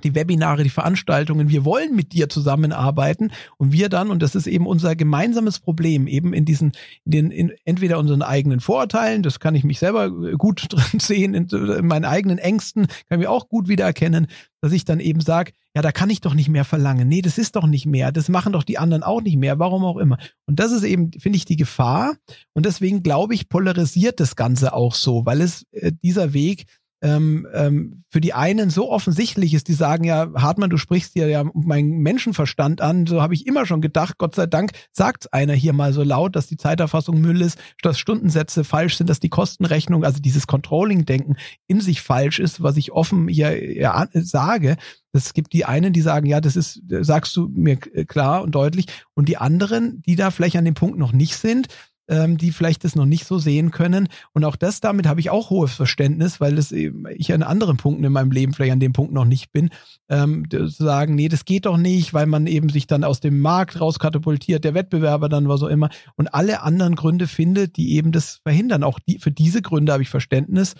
die 0.03 0.15
Webinare, 0.15 0.63
die 0.63 0.69
Veranstaltungen. 0.69 1.49
Wir 1.49 1.65
wollen 1.65 1.95
mit 1.95 2.13
dir 2.13 2.29
zusammenarbeiten 2.29 3.31
und 3.57 3.71
wir 3.71 3.89
dann, 3.89 4.09
und 4.09 4.21
das 4.21 4.35
ist 4.35 4.47
eben 4.47 4.67
unser 4.67 4.95
gemeinsames 4.95 5.59
Problem, 5.59 6.07
eben 6.07 6.33
in 6.33 6.45
diesen, 6.45 6.71
in 7.05 7.11
den, 7.11 7.31
in 7.31 7.51
entweder 7.65 7.99
unseren 7.99 8.21
eigenen 8.21 8.59
Vorurteilen, 8.59 9.23
das 9.23 9.39
kann 9.39 9.55
ich 9.55 9.63
mich 9.63 9.79
selber 9.79 10.09
gut 10.09 10.67
drin 10.69 10.99
sehen, 10.99 11.33
in, 11.33 11.47
in 11.47 11.87
meinen 11.87 12.05
eigenen 12.05 12.37
Ängsten, 12.37 12.87
kann 13.09 13.21
ich 13.21 13.27
auch 13.27 13.49
gut 13.49 13.67
wiedererkennen, 13.67 14.27
dass 14.61 14.73
ich 14.73 14.85
dann 14.85 14.99
eben 14.99 15.21
sage, 15.21 15.53
ja, 15.75 15.81
da 15.81 15.91
kann 15.91 16.09
ich 16.09 16.21
doch 16.21 16.33
nicht 16.33 16.49
mehr 16.49 16.65
verlangen. 16.65 17.07
Nee, 17.07 17.21
das 17.21 17.37
ist 17.37 17.55
doch 17.55 17.65
nicht 17.65 17.85
mehr. 17.85 18.11
Das 18.11 18.29
machen 18.29 18.53
doch 18.53 18.63
die 18.63 18.77
anderen 18.77 19.03
auch 19.03 19.21
nicht 19.21 19.37
mehr. 19.37 19.57
Warum 19.57 19.83
auch 19.83 19.97
immer. 19.97 20.17
Und 20.45 20.59
das 20.59 20.71
ist 20.71 20.83
eben, 20.83 21.11
finde 21.13 21.37
ich, 21.37 21.45
die 21.45 21.55
Gefahr. 21.55 22.15
Und 22.53 22.65
deswegen 22.65 23.03
glaube 23.03 23.33
ich, 23.33 23.49
polarisiert 23.49 24.19
das 24.19 24.35
Ganze 24.35 24.73
auch 24.73 24.93
so, 24.93 25.25
weil 25.25 25.41
es 25.41 25.65
äh, 25.71 25.91
dieser 26.03 26.33
Weg 26.33 26.65
ähm, 27.01 27.47
ähm, 27.53 28.03
für 28.09 28.21
die 28.21 28.33
einen 28.33 28.69
so 28.69 28.91
offensichtlich 28.91 29.53
ist, 29.53 29.67
die 29.67 29.73
sagen 29.73 30.03
ja, 30.03 30.29
Hartmann, 30.35 30.69
du 30.69 30.77
sprichst 30.77 31.15
dir 31.15 31.27
ja 31.27 31.43
meinen 31.53 31.99
Menschenverstand 31.99 32.81
an, 32.81 33.07
so 33.07 33.21
habe 33.21 33.33
ich 33.33 33.47
immer 33.47 33.65
schon 33.65 33.81
gedacht, 33.81 34.17
Gott 34.17 34.35
sei 34.35 34.45
Dank 34.45 34.71
sagt 34.91 35.33
einer 35.33 35.53
hier 35.53 35.73
mal 35.73 35.93
so 35.93 36.03
laut, 36.03 36.35
dass 36.35 36.47
die 36.47 36.57
Zeiterfassung 36.57 37.19
Müll 37.19 37.41
ist, 37.41 37.57
dass 37.81 37.97
Stundensätze 37.97 38.63
falsch 38.63 38.97
sind, 38.97 39.09
dass 39.09 39.19
die 39.19 39.29
Kostenrechnung, 39.29 40.03
also 40.03 40.19
dieses 40.19 40.45
Controlling-Denken 40.45 41.37
in 41.67 41.81
sich 41.81 42.01
falsch 42.01 42.39
ist, 42.39 42.61
was 42.61 42.77
ich 42.77 42.91
offen 42.91 43.27
hier 43.27 43.73
ja, 43.73 44.07
sage. 44.13 44.77
Es 45.13 45.33
gibt 45.33 45.53
die 45.53 45.65
einen, 45.65 45.91
die 45.91 46.01
sagen, 46.01 46.25
ja, 46.25 46.39
das 46.39 46.55
ist, 46.55 46.81
sagst 46.87 47.35
du 47.35 47.49
mir 47.53 47.77
klar 47.77 48.43
und 48.43 48.51
deutlich, 48.51 48.85
und 49.13 49.27
die 49.27 49.37
anderen, 49.37 50.01
die 50.03 50.15
da 50.15 50.31
vielleicht 50.31 50.55
an 50.55 50.65
dem 50.65 50.73
Punkt 50.73 50.97
noch 50.97 51.11
nicht 51.11 51.35
sind, 51.35 51.67
ähm, 52.11 52.37
die 52.37 52.51
vielleicht 52.51 52.83
das 52.83 52.95
noch 52.95 53.05
nicht 53.05 53.25
so 53.25 53.39
sehen 53.39 53.71
können. 53.71 54.09
Und 54.33 54.43
auch 54.43 54.57
das, 54.57 54.81
damit 54.81 55.07
habe 55.07 55.21
ich 55.21 55.29
auch 55.29 55.49
hohes 55.49 55.73
Verständnis, 55.73 56.41
weil 56.41 56.55
das 56.55 56.73
eben, 56.73 57.05
ich 57.15 57.33
an 57.33 57.41
anderen 57.41 57.77
Punkten 57.77 58.03
in 58.03 58.11
meinem 58.11 58.31
Leben 58.31 58.53
vielleicht 58.53 58.73
an 58.73 58.81
dem 58.81 58.91
Punkt 58.91 59.13
noch 59.13 59.23
nicht 59.23 59.53
bin, 59.53 59.69
ähm, 60.09 60.49
zu 60.49 60.67
sagen, 60.67 61.15
nee, 61.15 61.29
das 61.29 61.45
geht 61.45 61.65
doch 61.65 61.77
nicht, 61.77 62.13
weil 62.13 62.25
man 62.25 62.47
eben 62.47 62.67
sich 62.67 62.85
dann 62.85 63.05
aus 63.05 63.21
dem 63.21 63.39
Markt 63.39 63.79
rauskatapultiert, 63.79 64.65
der 64.65 64.73
Wettbewerber 64.73 65.29
dann 65.29 65.47
was 65.47 65.63
auch 65.63 65.69
immer 65.69 65.89
und 66.17 66.33
alle 66.33 66.63
anderen 66.63 66.95
Gründe 66.95 67.27
findet, 67.27 67.77
die 67.77 67.93
eben 67.93 68.11
das 68.11 68.41
verhindern. 68.43 68.83
Auch 68.83 68.99
die, 68.99 69.17
für 69.19 69.31
diese 69.31 69.61
Gründe 69.61 69.93
habe 69.93 70.03
ich 70.03 70.09
Verständnis. 70.09 70.75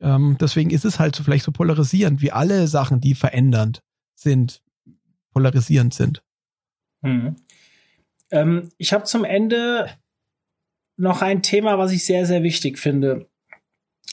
Ähm, 0.00 0.36
deswegen 0.40 0.70
ist 0.70 0.84
es 0.84 0.98
halt 0.98 1.14
so 1.14 1.22
vielleicht 1.22 1.44
so 1.44 1.52
polarisierend, 1.52 2.20
wie 2.20 2.32
alle 2.32 2.66
Sachen, 2.66 3.00
die 3.00 3.14
verändernd 3.14 3.82
sind, 4.16 4.60
polarisierend 5.32 5.94
sind. 5.94 6.24
Hm. 7.04 7.36
Ähm, 8.32 8.70
ich 8.76 8.92
habe 8.92 9.04
zum 9.04 9.24
Ende 9.24 9.88
noch 10.98 11.22
ein 11.22 11.42
Thema, 11.42 11.78
was 11.78 11.92
ich 11.92 12.04
sehr, 12.04 12.26
sehr 12.26 12.42
wichtig 12.42 12.78
finde. 12.78 13.26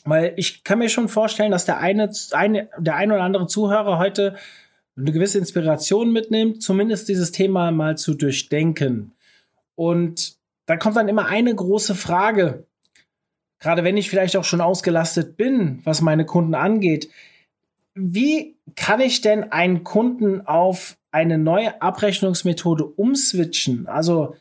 Weil 0.06 0.34
ich 0.38 0.64
kann 0.64 0.80
mir 0.80 0.90
schon 0.90 1.10
vorstellen, 1.10 1.52
dass 1.52 1.66
der 1.66 1.80
eine, 1.80 2.12
eine, 2.32 2.70
der 2.78 2.96
ein 2.96 3.12
oder 3.12 3.24
andere 3.24 3.48
Zuhörer 3.48 3.98
heute 3.98 4.36
eine 4.96 5.12
gewisse 5.12 5.40
Inspiration 5.40 6.14
mitnimmt, 6.14 6.62
zumindest 6.62 7.10
dieses 7.10 7.32
Thema 7.32 7.72
mal 7.72 7.98
zu 7.98 8.14
durchdenken. 8.14 9.14
Und 9.74 10.36
da 10.68 10.78
kommt 10.78 10.96
dann 10.96 11.10
immer 11.10 11.26
eine 11.26 11.54
große 11.54 11.96
Frage, 11.96 12.66
gerade 13.60 13.84
wenn 13.84 13.98
ich 13.98 14.10
vielleicht 14.10 14.38
auch 14.38 14.44
schon 14.44 14.62
ausgelastet 14.62 15.38
bin, 15.38 15.82
was 15.84 16.02
meine 16.02 16.26
Kunden 16.26 16.54
angeht. 16.54 17.10
Wie 17.96 18.58
kann 18.76 19.02
ich 19.02 19.22
denn 19.22 19.52
einen 19.52 19.84
Kunden 19.84 20.46
auf 20.46 20.98
eine 21.12 21.38
neue 21.38 21.82
Abrechnungsmethode 21.82 22.86
umswitchen? 22.86 23.88
Also 23.88 24.36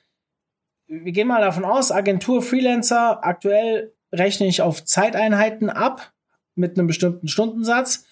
wir 0.87 1.13
gehen 1.13 1.29
mal 1.29 1.41
davon 1.41 1.65
aus, 1.65 1.91
Agentur, 1.91 2.43
Freelancer, 2.43 3.25
aktuell 3.25 3.93
rechne 4.13 4.47
ich 4.47 4.63
auf 4.63 4.85
Zeiteinheiten 4.85 5.71
ab 5.71 6.13
mit 6.55 6.79
einem 6.79 6.87
bestimmten 6.87 7.29
Stundensatz. 7.29 8.07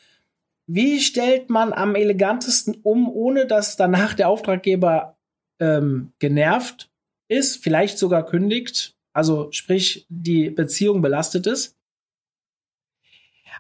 Wie 0.67 1.01
stellt 1.01 1.51
man 1.51 1.73
am 1.73 1.95
elegantesten 1.95 2.77
um, 2.83 3.09
ohne 3.09 3.47
dass 3.47 3.77
danach 3.77 4.15
der 4.15 4.29
Auftraggeber 4.29 5.17
ähm, 5.61 6.13
genervt 6.19 6.91
ist, 7.29 7.63
vielleicht 7.63 7.99
sogar 7.99 8.25
kündigt, 8.25 8.97
also 9.13 9.51
sprich 9.53 10.07
die 10.09 10.51
Beziehung 10.51 11.03
belastet 11.03 11.47
ist? 11.47 11.77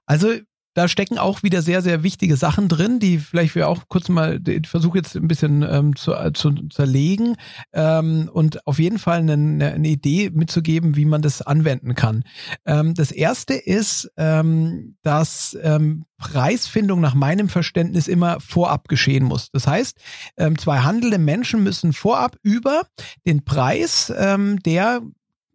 Also 0.06 0.34
da 0.74 0.88
stecken 0.88 1.18
auch 1.18 1.42
wieder 1.42 1.62
sehr, 1.62 1.82
sehr 1.82 2.02
wichtige 2.02 2.36
Sachen 2.36 2.68
drin, 2.68 2.98
die 2.98 3.18
vielleicht 3.18 3.54
wir 3.54 3.68
auch 3.68 3.88
kurz 3.88 4.08
mal, 4.08 4.40
ich 4.46 4.68
versuche 4.68 4.98
jetzt 4.98 5.16
ein 5.16 5.28
bisschen 5.28 5.62
ähm, 5.62 5.96
zu, 5.96 6.14
äh, 6.14 6.32
zu 6.32 6.52
zerlegen 6.68 7.36
ähm, 7.72 8.30
und 8.32 8.66
auf 8.66 8.78
jeden 8.78 8.98
Fall 8.98 9.18
eine, 9.18 9.32
eine 9.32 9.88
Idee 9.88 10.30
mitzugeben, 10.30 10.96
wie 10.96 11.04
man 11.04 11.22
das 11.22 11.42
anwenden 11.42 11.94
kann. 11.94 12.24
Ähm, 12.64 12.94
das 12.94 13.12
erste 13.12 13.54
ist, 13.54 14.10
ähm, 14.16 14.96
dass 15.02 15.56
ähm, 15.62 16.04
Preisfindung 16.18 17.00
nach 17.00 17.14
meinem 17.14 17.48
Verständnis 17.48 18.08
immer 18.08 18.40
vorab 18.40 18.88
geschehen 18.88 19.24
muss. 19.24 19.50
Das 19.50 19.66
heißt, 19.66 19.98
ähm, 20.36 20.56
zwei 20.56 20.78
handelnde 20.78 21.18
Menschen 21.18 21.62
müssen 21.62 21.92
vorab 21.92 22.36
über 22.42 22.82
den 23.26 23.44
Preis 23.44 24.12
der 24.12 25.02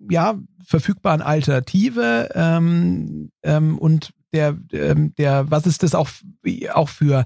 ja, 0.09 0.37
verfügbaren 0.65 1.21
Alternative 1.21 2.29
ähm, 2.35 3.31
ähm, 3.43 3.77
und 3.77 4.11
der, 4.33 4.57
ähm, 4.71 5.13
der, 5.15 5.49
was 5.49 5.65
ist 5.65 5.83
das 5.83 5.95
auch, 5.95 6.09
auch 6.73 6.89
für 6.89 7.25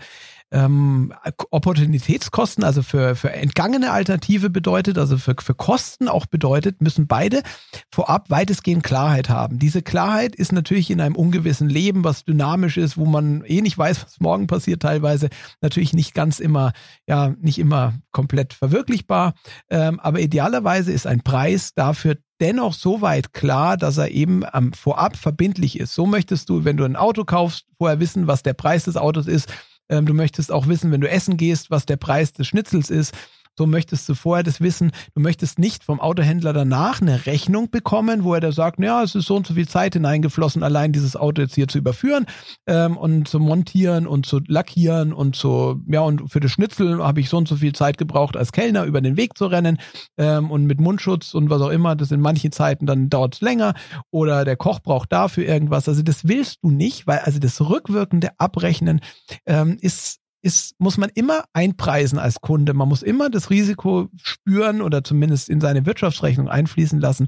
ähm, 0.52 1.14
Opportunitätskosten, 1.50 2.64
also 2.64 2.84
für, 2.84 3.16
für 3.16 3.32
entgangene 3.32 3.92
Alternative 3.92 4.50
bedeutet, 4.50 4.98
also 4.98 5.18
für, 5.18 5.36
für 5.40 5.56
Kosten 5.56 6.10
auch 6.10 6.26
bedeutet, 6.26 6.82
müssen 6.82 7.08
beide 7.08 7.42
vorab 7.90 8.30
weitestgehend 8.30 8.84
Klarheit 8.84 9.30
haben. 9.30 9.60
Diese 9.60 9.82
Klarheit 9.82 10.36
ist 10.36 10.52
natürlich 10.52 10.92
in 10.92 11.00
einem 11.00 11.16
ungewissen 11.16 11.70
Leben, 11.70 12.04
was 12.04 12.26
dynamisch 12.26 12.78
ist, 12.78 12.98
wo 12.98 13.06
man 13.06 13.44
eh 13.46 13.62
nicht 13.62 13.78
weiß, 13.78 14.04
was 14.04 14.20
morgen 14.20 14.48
passiert, 14.48 14.82
teilweise 14.82 15.30
natürlich 15.62 15.94
nicht 15.94 16.14
ganz 16.14 16.40
immer, 16.40 16.74
ja, 17.08 17.34
nicht 17.40 17.58
immer 17.58 17.94
komplett 18.12 18.54
verwirklichbar. 18.54 19.34
Ähm, 19.70 20.02
aber 20.02 20.20
idealerweise 20.20 20.92
ist 20.92 21.08
ein 21.08 21.22
Preis 21.22 21.74
dafür 21.74 22.18
dennoch 22.42 22.74
so 22.74 23.02
weit 23.02 23.34
klar, 23.34 23.78
dass 23.78 23.98
er 23.98 24.10
eben 24.10 24.44
ähm, 24.54 24.74
vorab 24.74 25.16
verbindlich 25.16 25.80
ist. 25.80 25.94
So 25.94 26.06
möchtest 26.06 26.50
du, 26.50 26.66
wenn 26.66 26.78
du 26.78 26.84
ein 26.84 26.96
Auto 26.96 27.24
kaufst, 27.24 27.66
vorher 27.78 28.00
wissen, 28.00 28.28
was 28.28 28.44
der 28.44 28.54
Preis 28.54 28.86
des 28.86 28.98
Autos 28.98 29.28
ist. 29.28 29.54
Ähm, 29.90 30.06
du 30.06 30.14
möchtest 30.14 30.52
auch 30.52 30.68
wissen, 30.68 30.92
wenn 30.92 31.02
du 31.02 31.10
essen 31.10 31.38
gehst, 31.38 31.70
was 31.72 31.86
der 31.86 31.98
Preis 31.98 32.34
des 32.34 32.48
Schnitzels 32.48 32.90
ist. 32.90 33.14
So 33.58 33.68
möchtest 33.68 34.08
du 34.08 34.16
vorher 34.16 34.44
das 34.44 34.62
wissen. 34.62 34.92
Du 35.14 35.22
möchtest 35.22 35.60
nicht 35.60 35.84
vom 35.84 36.00
Autohändler 36.00 36.54
danach 36.54 37.02
eine 37.02 37.26
Rechnung 37.26 37.70
bekommen, 37.70 38.24
wo 38.24 38.34
er 38.34 38.40
da 38.40 38.52
sagt, 38.52 38.80
ja, 38.80 39.04
es 39.04 39.16
ist 39.16 39.26
so 39.26 39.36
und 39.36 39.46
so 39.46 39.54
viel 39.54 39.68
Zeit 39.68 39.94
hineingeflossen, 39.94 40.64
allein 40.64 40.94
dieses 40.94 41.16
Auto 41.16 41.42
jetzt 41.42 41.56
hier 41.56 41.68
zu 41.68 41.78
überführen 41.78 42.26
ähm, 42.66 42.98
und 42.98 43.28
zu 43.28 43.40
montieren 43.40 44.08
und 44.08 44.26
zu 44.26 44.40
lackieren 44.48 45.12
und 45.12 45.36
zu, 45.36 45.82
ja, 45.88 46.02
und 46.02 46.32
für 46.32 46.40
das 46.40 46.52
Schnitzel 46.52 47.04
habe 47.04 47.20
ich 47.20 47.30
so 47.30 47.38
und 47.38 47.48
so 47.48 47.58
viel 47.58 47.74
Zeit 47.74 47.98
gebraucht, 47.98 48.38
als 48.38 48.52
Kellner 48.52 48.86
über 48.86 49.02
den 49.02 49.18
Weg 49.18 49.38
zu 49.38 49.48
rennen 49.48 49.78
ähm, 50.18 50.50
und 50.50 50.66
mit 50.66 50.80
Mundschutz 50.80 51.34
und 51.34 51.50
was 51.50 51.62
auch 51.62 51.70
immer. 51.70 51.96
Das 51.96 52.12
in 52.12 52.22
manchen 52.22 52.52
Zeiten 52.52 52.86
dann 52.86 53.10
dauert 53.10 53.36
es 53.36 53.42
länger 53.42 53.74
oder 54.12 54.46
der 54.46 54.56
Koch 54.56 54.80
braucht 54.80 55.12
dafür 55.12 55.46
irgendwas. 55.46 55.90
Also 55.90 56.04
das 56.04 56.28
willst 56.28 56.60
du 56.64 56.72
nicht, 56.72 57.06
weil 57.06 57.20
also 57.20 57.40
das 57.40 57.60
rückwirkende 57.62 58.30
Abrechnen 58.38 59.02
ähm, 59.46 59.78
ist 59.82 60.21
ist, 60.42 60.76
muss 60.80 60.98
man 60.98 61.10
immer 61.14 61.44
einpreisen 61.54 62.20
als 62.20 62.42
Kunde. 62.42 62.74
Man 62.74 62.90
muss 62.90 63.04
immer 63.04 63.30
das 63.30 63.50
Risiko 63.50 64.10
spüren 64.22 64.82
oder 64.82 65.04
zumindest 65.04 65.50
in 65.50 65.62
seine 65.62 65.86
Wirtschaftsrechnung 65.86 66.50
einfließen 66.50 67.00
lassen, 67.00 67.28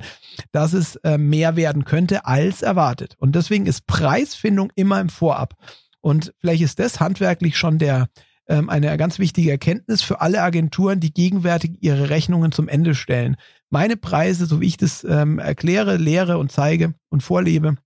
dass 0.51 0.73
es 0.73 0.95
äh, 0.97 1.17
mehr 1.17 1.55
werden 1.55 1.85
könnte 1.85 2.25
als 2.25 2.61
erwartet. 2.61 3.15
Und 3.17 3.35
deswegen 3.35 3.65
ist 3.65 3.85
Preisfindung 3.85 4.71
immer 4.75 4.99
im 4.99 5.09
Vorab. 5.09 5.53
Und 6.01 6.33
vielleicht 6.39 6.63
ist 6.63 6.79
das 6.79 6.99
handwerklich 6.99 7.57
schon 7.57 7.77
der, 7.77 8.09
ähm, 8.47 8.69
eine 8.69 8.97
ganz 8.97 9.19
wichtige 9.19 9.51
Erkenntnis 9.51 10.01
für 10.01 10.19
alle 10.19 10.41
Agenturen, 10.41 10.99
die 10.99 11.13
gegenwärtig 11.13 11.77
ihre 11.81 12.09
Rechnungen 12.09 12.51
zum 12.51 12.67
Ende 12.67 12.95
stellen. 12.95 13.37
Meine 13.69 13.95
Preise, 13.95 14.45
so 14.45 14.59
wie 14.59 14.67
ich 14.67 14.77
das 14.77 15.03
ähm, 15.03 15.39
erkläre, 15.39 15.97
lehre 15.97 16.37
und 16.37 16.51
zeige 16.51 16.93
und 17.09 17.23
vorlebe, 17.23 17.77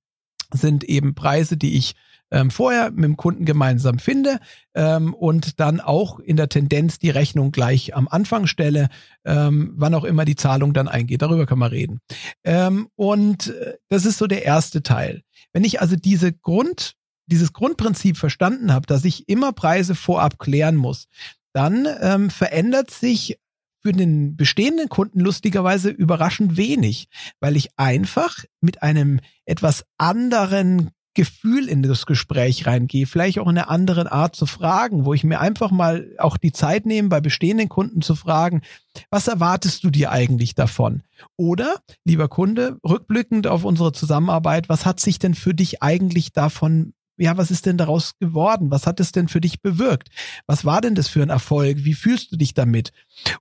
sind 0.51 0.83
eben 0.83 1.15
Preise, 1.15 1.57
die 1.57 1.75
ich 1.75 1.95
ähm, 2.31 2.51
vorher 2.51 2.91
mit 2.91 3.03
dem 3.03 3.17
Kunden 3.17 3.45
gemeinsam 3.45 3.99
finde 3.99 4.39
ähm, 4.73 5.13
und 5.13 5.59
dann 5.59 5.79
auch 5.79 6.19
in 6.19 6.37
der 6.37 6.49
Tendenz 6.49 6.99
die 6.99 7.09
Rechnung 7.09 7.51
gleich 7.51 7.95
am 7.95 8.07
Anfang 8.07 8.47
stelle, 8.47 8.89
ähm, 9.25 9.73
wann 9.75 9.93
auch 9.93 10.03
immer 10.03 10.25
die 10.25 10.35
Zahlung 10.35 10.73
dann 10.73 10.87
eingeht. 10.87 11.21
Darüber 11.21 11.45
kann 11.45 11.59
man 11.59 11.71
reden. 11.71 11.99
Ähm, 12.43 12.89
und 12.95 13.47
äh, 13.47 13.75
das 13.89 14.05
ist 14.05 14.17
so 14.17 14.27
der 14.27 14.43
erste 14.43 14.83
Teil. 14.83 15.23
Wenn 15.53 15.63
ich 15.63 15.81
also 15.81 15.95
diese 15.95 16.33
Grund, 16.33 16.95
dieses 17.27 17.53
Grundprinzip 17.53 18.17
verstanden 18.17 18.73
habe, 18.73 18.87
dass 18.87 19.05
ich 19.05 19.27
immer 19.29 19.53
Preise 19.53 19.95
vorab 19.95 20.39
klären 20.39 20.75
muss, 20.75 21.07
dann 21.53 21.87
ähm, 22.01 22.29
verändert 22.29 22.91
sich 22.91 23.39
für 23.81 23.93
den 23.93 24.35
bestehenden 24.35 24.89
Kunden 24.89 25.19
lustigerweise 25.21 25.89
überraschend 25.89 26.57
wenig, 26.57 27.07
weil 27.39 27.55
ich 27.55 27.69
einfach 27.77 28.43
mit 28.59 28.83
einem 28.83 29.19
etwas 29.45 29.85
anderen 29.97 30.91
Gefühl 31.17 31.67
in 31.67 31.81
das 31.81 32.05
Gespräch 32.05 32.67
reingehe, 32.67 33.07
vielleicht 33.07 33.39
auch 33.39 33.47
in 33.47 33.57
einer 33.57 33.71
anderen 33.71 34.05
Art 34.05 34.35
zu 34.35 34.45
fragen, 34.45 35.03
wo 35.03 35.15
ich 35.15 35.23
mir 35.23 35.39
einfach 35.41 35.71
mal 35.71 36.07
auch 36.19 36.37
die 36.37 36.51
Zeit 36.51 36.85
nehme, 36.85 37.09
bei 37.09 37.19
bestehenden 37.21 37.69
Kunden 37.69 38.03
zu 38.03 38.13
fragen, 38.13 38.61
was 39.09 39.27
erwartest 39.27 39.83
du 39.83 39.89
dir 39.89 40.11
eigentlich 40.11 40.53
davon? 40.53 41.01
Oder, 41.35 41.81
lieber 42.05 42.27
Kunde, 42.27 42.77
rückblickend 42.87 43.47
auf 43.47 43.63
unsere 43.63 43.93
Zusammenarbeit, 43.93 44.69
was 44.69 44.85
hat 44.85 44.99
sich 44.99 45.17
denn 45.17 45.33
für 45.33 45.55
dich 45.55 45.81
eigentlich 45.81 46.33
davon 46.33 46.93
ja, 47.17 47.37
was 47.37 47.51
ist 47.51 47.65
denn 47.65 47.77
daraus 47.77 48.17
geworden? 48.19 48.71
Was 48.71 48.87
hat 48.87 48.99
es 48.99 49.11
denn 49.11 49.27
für 49.27 49.41
dich 49.41 49.61
bewirkt? 49.61 50.09
Was 50.45 50.65
war 50.65 50.81
denn 50.81 50.95
das 50.95 51.07
für 51.07 51.21
ein 51.21 51.29
Erfolg? 51.29 51.77
Wie 51.83 51.93
fühlst 51.93 52.31
du 52.31 52.37
dich 52.37 52.53
damit? 52.53 52.93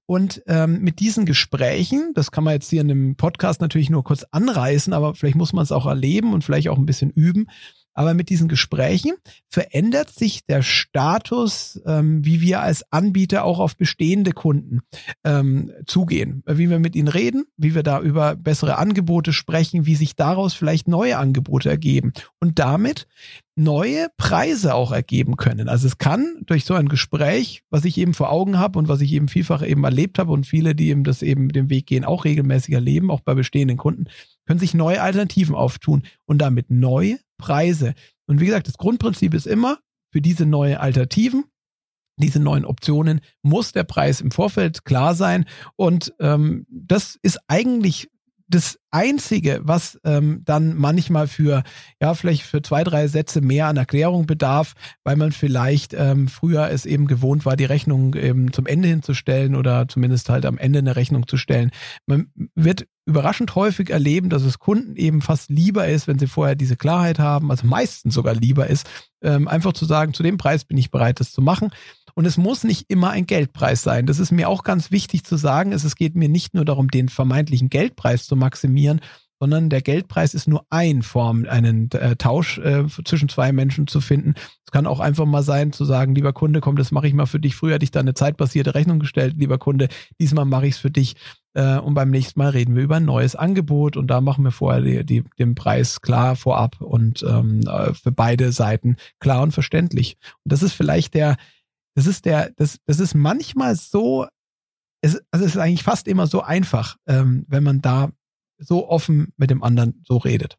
Und 0.06 0.42
ähm, 0.46 0.80
mit 0.80 1.00
diesen 1.00 1.26
Gesprächen, 1.26 2.12
das 2.14 2.30
kann 2.30 2.44
man 2.44 2.54
jetzt 2.54 2.70
hier 2.70 2.80
in 2.80 2.88
dem 2.88 3.16
Podcast 3.16 3.60
natürlich 3.60 3.90
nur 3.90 4.04
kurz 4.04 4.24
anreißen, 4.30 4.92
aber 4.92 5.14
vielleicht 5.14 5.36
muss 5.36 5.52
man 5.52 5.62
es 5.62 5.72
auch 5.72 5.86
erleben 5.86 6.32
und 6.32 6.42
vielleicht 6.42 6.68
auch 6.68 6.78
ein 6.78 6.86
bisschen 6.86 7.10
üben, 7.10 7.46
aber 7.96 8.12
mit 8.14 8.28
diesen 8.28 8.46
Gesprächen 8.46 9.14
verändert 9.48 10.10
sich 10.10 10.44
der 10.44 10.62
Status, 10.62 11.80
ähm, 11.86 12.24
wie 12.24 12.42
wir 12.42 12.60
als 12.60 12.84
Anbieter 12.92 13.44
auch 13.44 13.58
auf 13.58 13.76
bestehende 13.76 14.32
Kunden 14.32 14.82
ähm, 15.24 15.72
zugehen, 15.86 16.42
wie 16.46 16.68
wir 16.68 16.78
mit 16.78 16.94
ihnen 16.94 17.08
reden, 17.08 17.46
wie 17.56 17.74
wir 17.74 17.82
da 17.82 18.00
über 18.00 18.36
bessere 18.36 18.76
Angebote 18.76 19.32
sprechen, 19.32 19.86
wie 19.86 19.96
sich 19.96 20.14
daraus 20.14 20.52
vielleicht 20.52 20.88
neue 20.88 21.16
Angebote 21.16 21.70
ergeben 21.70 22.12
und 22.38 22.58
damit 22.58 23.06
neue 23.56 24.08
Preise 24.18 24.74
auch 24.74 24.92
ergeben 24.92 25.38
können. 25.38 25.70
Also 25.70 25.86
es 25.86 25.96
kann 25.96 26.42
durch 26.44 26.66
so 26.66 26.74
ein 26.74 26.88
Gespräch, 26.88 27.62
was 27.70 27.86
ich 27.86 27.96
eben 27.96 28.12
vor 28.12 28.30
Augen 28.30 28.58
habe 28.58 28.78
und 28.78 28.88
was 28.88 29.00
ich 29.00 29.12
eben 29.12 29.28
vielfach 29.28 29.66
eben 29.66 29.82
erlebt 29.84 30.18
habe 30.18 30.32
und 30.32 30.46
viele, 30.46 30.74
die 30.74 30.90
eben 30.90 31.04
das 31.04 31.22
eben 31.22 31.48
den 31.48 31.70
Weg 31.70 31.86
gehen, 31.86 32.04
auch 32.04 32.26
regelmäßig 32.26 32.74
erleben, 32.74 33.10
auch 33.10 33.20
bei 33.20 33.34
bestehenden 33.34 33.78
Kunden, 33.78 34.08
können 34.46 34.60
sich 34.60 34.74
neue 34.74 35.02
Alternativen 35.02 35.54
auftun 35.54 36.02
und 36.24 36.38
damit 36.38 36.70
neue 36.70 37.18
Preise. 37.38 37.94
Und 38.26 38.40
wie 38.40 38.46
gesagt, 38.46 38.68
das 38.68 38.78
Grundprinzip 38.78 39.34
ist 39.34 39.46
immer, 39.46 39.78
für 40.12 40.20
diese 40.20 40.46
neue 40.46 40.80
Alternativen, 40.80 41.44
diese 42.18 42.40
neuen 42.40 42.64
Optionen 42.64 43.20
muss 43.42 43.72
der 43.72 43.84
Preis 43.84 44.20
im 44.20 44.30
Vorfeld 44.30 44.84
klar 44.84 45.14
sein. 45.14 45.44
Und 45.76 46.14
ähm, 46.18 46.66
das 46.70 47.18
ist 47.20 47.38
eigentlich 47.48 48.10
das 48.48 48.78
Einzige, 48.90 49.60
was 49.62 49.98
ähm, 50.04 50.42
dann 50.44 50.76
manchmal 50.76 51.26
für, 51.26 51.64
ja, 52.00 52.14
vielleicht 52.14 52.42
für 52.42 52.62
zwei, 52.62 52.84
drei 52.84 53.08
Sätze 53.08 53.40
mehr 53.40 53.66
an 53.66 53.76
Erklärung 53.76 54.26
bedarf, 54.26 54.74
weil 55.04 55.16
man 55.16 55.32
vielleicht 55.32 55.94
ähm, 55.94 56.28
früher 56.28 56.70
es 56.70 56.86
eben 56.86 57.06
gewohnt 57.06 57.44
war, 57.44 57.56
die 57.56 57.64
Rechnung 57.64 58.14
eben 58.14 58.52
zum 58.52 58.66
Ende 58.66 58.88
hinzustellen 58.88 59.56
oder 59.56 59.88
zumindest 59.88 60.28
halt 60.28 60.46
am 60.46 60.58
Ende 60.58 60.78
eine 60.78 60.96
Rechnung 60.96 61.26
zu 61.26 61.36
stellen. 61.36 61.70
Man 62.06 62.28
wird 62.54 62.86
überraschend 63.04 63.54
häufig 63.54 63.90
erleben, 63.90 64.30
dass 64.30 64.42
es 64.42 64.58
Kunden 64.58 64.96
eben 64.96 65.22
fast 65.22 65.50
lieber 65.50 65.86
ist, 65.88 66.06
wenn 66.08 66.18
sie 66.18 66.26
vorher 66.26 66.56
diese 66.56 66.76
Klarheit 66.76 67.18
haben, 67.18 67.50
also 67.50 67.66
meistens 67.66 68.14
sogar 68.14 68.34
lieber 68.34 68.68
ist, 68.68 68.88
ähm, 69.22 69.48
einfach 69.48 69.72
zu 69.72 69.84
sagen, 69.84 70.14
zu 70.14 70.22
dem 70.22 70.38
Preis 70.38 70.64
bin 70.64 70.78
ich 70.78 70.90
bereit, 70.90 71.20
das 71.20 71.32
zu 71.32 71.42
machen. 71.42 71.70
Und 72.16 72.24
es 72.24 72.38
muss 72.38 72.64
nicht 72.64 72.86
immer 72.88 73.10
ein 73.10 73.26
Geldpreis 73.26 73.82
sein. 73.82 74.06
Das 74.06 74.18
ist 74.18 74.32
mir 74.32 74.48
auch 74.48 74.64
ganz 74.64 74.90
wichtig 74.90 75.24
zu 75.24 75.36
sagen. 75.36 75.72
Es, 75.72 75.96
geht 75.96 76.16
mir 76.16 76.30
nicht 76.30 76.54
nur 76.54 76.64
darum, 76.64 76.88
den 76.88 77.10
vermeintlichen 77.10 77.68
Geldpreis 77.68 78.26
zu 78.26 78.36
maximieren, 78.36 79.02
sondern 79.38 79.68
der 79.68 79.82
Geldpreis 79.82 80.32
ist 80.32 80.48
nur 80.48 80.64
ein 80.70 81.02
Form, 81.02 81.44
einen 81.46 81.90
äh, 81.92 82.16
Tausch 82.16 82.56
äh, 82.56 82.84
zwischen 83.04 83.28
zwei 83.28 83.52
Menschen 83.52 83.86
zu 83.86 84.00
finden. 84.00 84.32
Es 84.64 84.72
kann 84.72 84.86
auch 84.86 85.00
einfach 85.00 85.26
mal 85.26 85.42
sein, 85.42 85.72
zu 85.72 85.84
sagen, 85.84 86.14
lieber 86.14 86.32
Kunde, 86.32 86.60
komm, 86.60 86.76
das 86.76 86.90
mache 86.90 87.06
ich 87.06 87.12
mal 87.12 87.26
für 87.26 87.38
dich. 87.38 87.54
Früher 87.54 87.74
hatte 87.74 87.84
ich 87.84 87.90
da 87.90 88.00
eine 88.00 88.14
zeitbasierte 88.14 88.74
Rechnung 88.74 88.98
gestellt, 88.98 89.34
lieber 89.36 89.58
Kunde, 89.58 89.88
diesmal 90.18 90.46
mache 90.46 90.66
ich 90.66 90.76
es 90.76 90.80
für 90.80 90.90
dich. 90.90 91.16
Äh, 91.52 91.76
und 91.76 91.92
beim 91.92 92.10
nächsten 92.10 92.40
Mal 92.40 92.48
reden 92.48 92.76
wir 92.76 92.82
über 92.82 92.96
ein 92.96 93.04
neues 93.04 93.36
Angebot 93.36 93.98
und 93.98 94.06
da 94.06 94.22
machen 94.22 94.42
wir 94.42 94.52
vorher 94.52 94.80
die, 94.80 95.04
die, 95.04 95.24
den 95.38 95.54
Preis 95.54 96.00
klar 96.00 96.34
vorab 96.34 96.80
und 96.80 97.22
ähm, 97.28 97.60
äh, 97.68 97.92
für 97.92 98.12
beide 98.12 98.52
Seiten 98.52 98.96
klar 99.20 99.42
und 99.42 99.52
verständlich. 99.52 100.16
Und 100.44 100.52
das 100.52 100.62
ist 100.62 100.72
vielleicht 100.72 101.12
der, 101.12 101.36
das 101.96 102.06
ist 102.06 102.26
der, 102.26 102.50
das, 102.56 102.78
das 102.84 103.00
ist 103.00 103.14
manchmal 103.14 103.74
so, 103.74 104.26
es, 105.00 105.18
also 105.30 105.46
es 105.46 105.54
ist 105.54 105.60
eigentlich 105.60 105.82
fast 105.82 106.06
immer 106.06 106.26
so 106.26 106.42
einfach, 106.42 106.96
ähm, 107.06 107.46
wenn 107.48 107.64
man 107.64 107.80
da 107.80 108.10
so 108.58 108.88
offen 108.88 109.32
mit 109.36 109.50
dem 109.50 109.62
anderen 109.62 110.02
so 110.06 110.18
redet. 110.18 110.58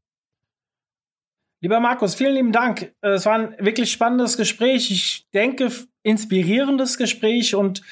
Lieber 1.61 1.79
Markus, 1.79 2.15
vielen 2.15 2.33
lieben 2.33 2.51
Dank. 2.51 2.93
Es 3.01 3.25
war 3.25 3.35
ein 3.35 3.55
wirklich 3.59 3.91
spannendes 3.91 4.35
Gespräch. 4.35 4.91
Ich 4.91 5.27
denke, 5.33 5.71
inspirierendes 6.03 6.97
Gespräch 6.97 7.53
und 7.55 7.83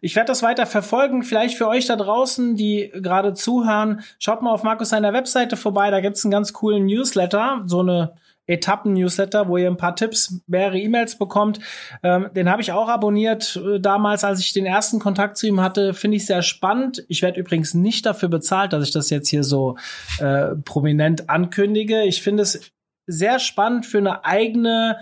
ich 0.00 0.16
werde 0.16 0.28
das 0.28 0.42
weiter 0.42 0.66
verfolgen. 0.66 1.22
Vielleicht 1.22 1.56
für 1.56 1.68
euch 1.68 1.86
da 1.86 1.96
draußen, 1.96 2.56
die 2.56 2.90
gerade 2.94 3.34
zuhören, 3.34 4.02
schaut 4.18 4.42
mal 4.42 4.52
auf 4.52 4.62
Markus 4.62 4.90
seiner 4.90 5.12
Webseite 5.12 5.56
vorbei. 5.56 5.90
Da 5.90 6.00
gibt 6.00 6.16
es 6.16 6.24
einen 6.24 6.32
ganz 6.32 6.52
coolen 6.54 6.86
Newsletter, 6.86 7.62
so 7.66 7.80
eine 7.80 8.14
Etappen-Newsletter, 8.46 9.48
wo 9.48 9.56
ihr 9.56 9.68
ein 9.68 9.76
paar 9.76 9.96
Tipps, 9.96 10.40
mehrere 10.46 10.78
E-Mails 10.78 11.18
bekommt. 11.18 11.60
Ähm, 12.02 12.28
den 12.34 12.50
habe 12.50 12.62
ich 12.62 12.72
auch 12.72 12.88
abonniert 12.88 13.56
äh, 13.56 13.80
damals, 13.80 14.24
als 14.24 14.40
ich 14.40 14.52
den 14.52 14.66
ersten 14.66 14.98
Kontakt 14.98 15.36
zu 15.36 15.46
ihm 15.46 15.60
hatte. 15.60 15.94
Finde 15.94 16.16
ich 16.16 16.26
sehr 16.26 16.42
spannend. 16.42 17.04
Ich 17.08 17.22
werde 17.22 17.40
übrigens 17.40 17.74
nicht 17.74 18.06
dafür 18.06 18.28
bezahlt, 18.28 18.72
dass 18.72 18.84
ich 18.84 18.92
das 18.92 19.10
jetzt 19.10 19.28
hier 19.28 19.44
so 19.44 19.76
äh, 20.18 20.54
prominent 20.64 21.30
ankündige. 21.30 22.02
Ich 22.02 22.22
finde 22.22 22.42
es 22.42 22.72
sehr 23.06 23.38
spannend 23.38 23.86
für 23.86 23.98
eine 23.98 24.24
eigene 24.24 24.98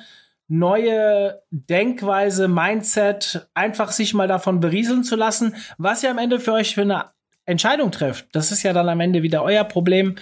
neue 0.48 1.42
Denkweise, 1.50 2.46
Mindset, 2.46 3.48
einfach 3.54 3.90
sich 3.90 4.12
mal 4.12 4.28
davon 4.28 4.60
berieseln 4.60 5.02
zu 5.02 5.16
lassen, 5.16 5.54
was 5.78 6.02
ihr 6.02 6.10
am 6.10 6.18
Ende 6.18 6.40
für 6.40 6.52
euch 6.52 6.74
für 6.74 6.82
eine 6.82 7.06
Entscheidung 7.46 7.90
trifft. 7.90 8.26
Das 8.32 8.52
ist 8.52 8.62
ja 8.62 8.72
dann 8.72 8.88
am 8.88 9.00
Ende 9.00 9.22
wieder 9.22 9.42
euer 9.42 9.64
Problem. 9.64 10.16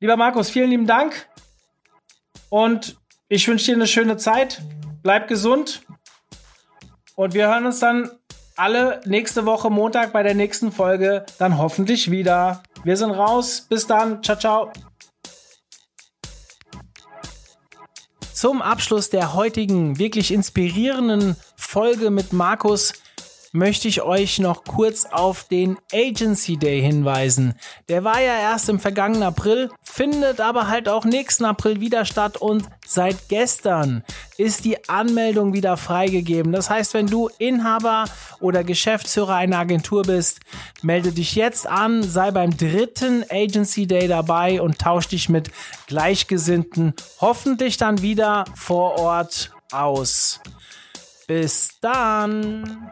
Lieber 0.00 0.16
Markus, 0.16 0.50
vielen 0.50 0.70
lieben 0.70 0.86
Dank. 0.86 1.26
Und 2.54 3.00
ich 3.28 3.48
wünsche 3.48 3.66
dir 3.66 3.74
eine 3.74 3.88
schöne 3.88 4.16
Zeit. 4.16 4.62
Bleib 5.02 5.26
gesund. 5.26 5.82
Und 7.16 7.34
wir 7.34 7.48
hören 7.48 7.66
uns 7.66 7.80
dann 7.80 8.12
alle 8.54 9.00
nächste 9.06 9.44
Woche 9.44 9.70
Montag 9.70 10.12
bei 10.12 10.22
der 10.22 10.36
nächsten 10.36 10.70
Folge 10.70 11.26
dann 11.40 11.58
hoffentlich 11.58 12.12
wieder. 12.12 12.62
Wir 12.84 12.96
sind 12.96 13.10
raus. 13.10 13.66
Bis 13.68 13.88
dann. 13.88 14.22
Ciao, 14.22 14.38
ciao. 14.38 14.72
Zum 18.32 18.62
Abschluss 18.62 19.10
der 19.10 19.34
heutigen 19.34 19.98
wirklich 19.98 20.32
inspirierenden 20.32 21.34
Folge 21.56 22.10
mit 22.10 22.32
Markus 22.32 22.92
möchte 23.54 23.86
ich 23.86 24.02
euch 24.02 24.40
noch 24.40 24.64
kurz 24.64 25.06
auf 25.06 25.44
den 25.44 25.78
Agency 25.92 26.56
Day 26.56 26.82
hinweisen. 26.82 27.54
Der 27.88 28.02
war 28.02 28.20
ja 28.20 28.36
erst 28.36 28.68
im 28.68 28.80
vergangenen 28.80 29.22
April, 29.22 29.70
findet 29.80 30.40
aber 30.40 30.66
halt 30.66 30.88
auch 30.88 31.04
nächsten 31.04 31.44
April 31.44 31.80
wieder 31.80 32.04
statt 32.04 32.36
und 32.36 32.64
seit 32.84 33.28
gestern 33.28 34.02
ist 34.38 34.64
die 34.64 34.88
Anmeldung 34.88 35.52
wieder 35.52 35.76
freigegeben. 35.76 36.50
Das 36.50 36.68
heißt, 36.68 36.94
wenn 36.94 37.06
du 37.06 37.30
Inhaber 37.38 38.06
oder 38.40 38.64
Geschäftsführer 38.64 39.36
einer 39.36 39.58
Agentur 39.58 40.02
bist, 40.02 40.40
melde 40.82 41.12
dich 41.12 41.36
jetzt 41.36 41.68
an, 41.68 42.02
sei 42.02 42.32
beim 42.32 42.56
dritten 42.56 43.24
Agency 43.30 43.86
Day 43.86 44.08
dabei 44.08 44.60
und 44.60 44.80
tausch 44.80 45.06
dich 45.06 45.28
mit 45.28 45.52
Gleichgesinnten 45.86 46.94
hoffentlich 47.20 47.76
dann 47.76 48.02
wieder 48.02 48.46
vor 48.56 48.98
Ort 48.98 49.52
aus. 49.70 50.40
Bis 51.28 51.78
dann! 51.80 52.90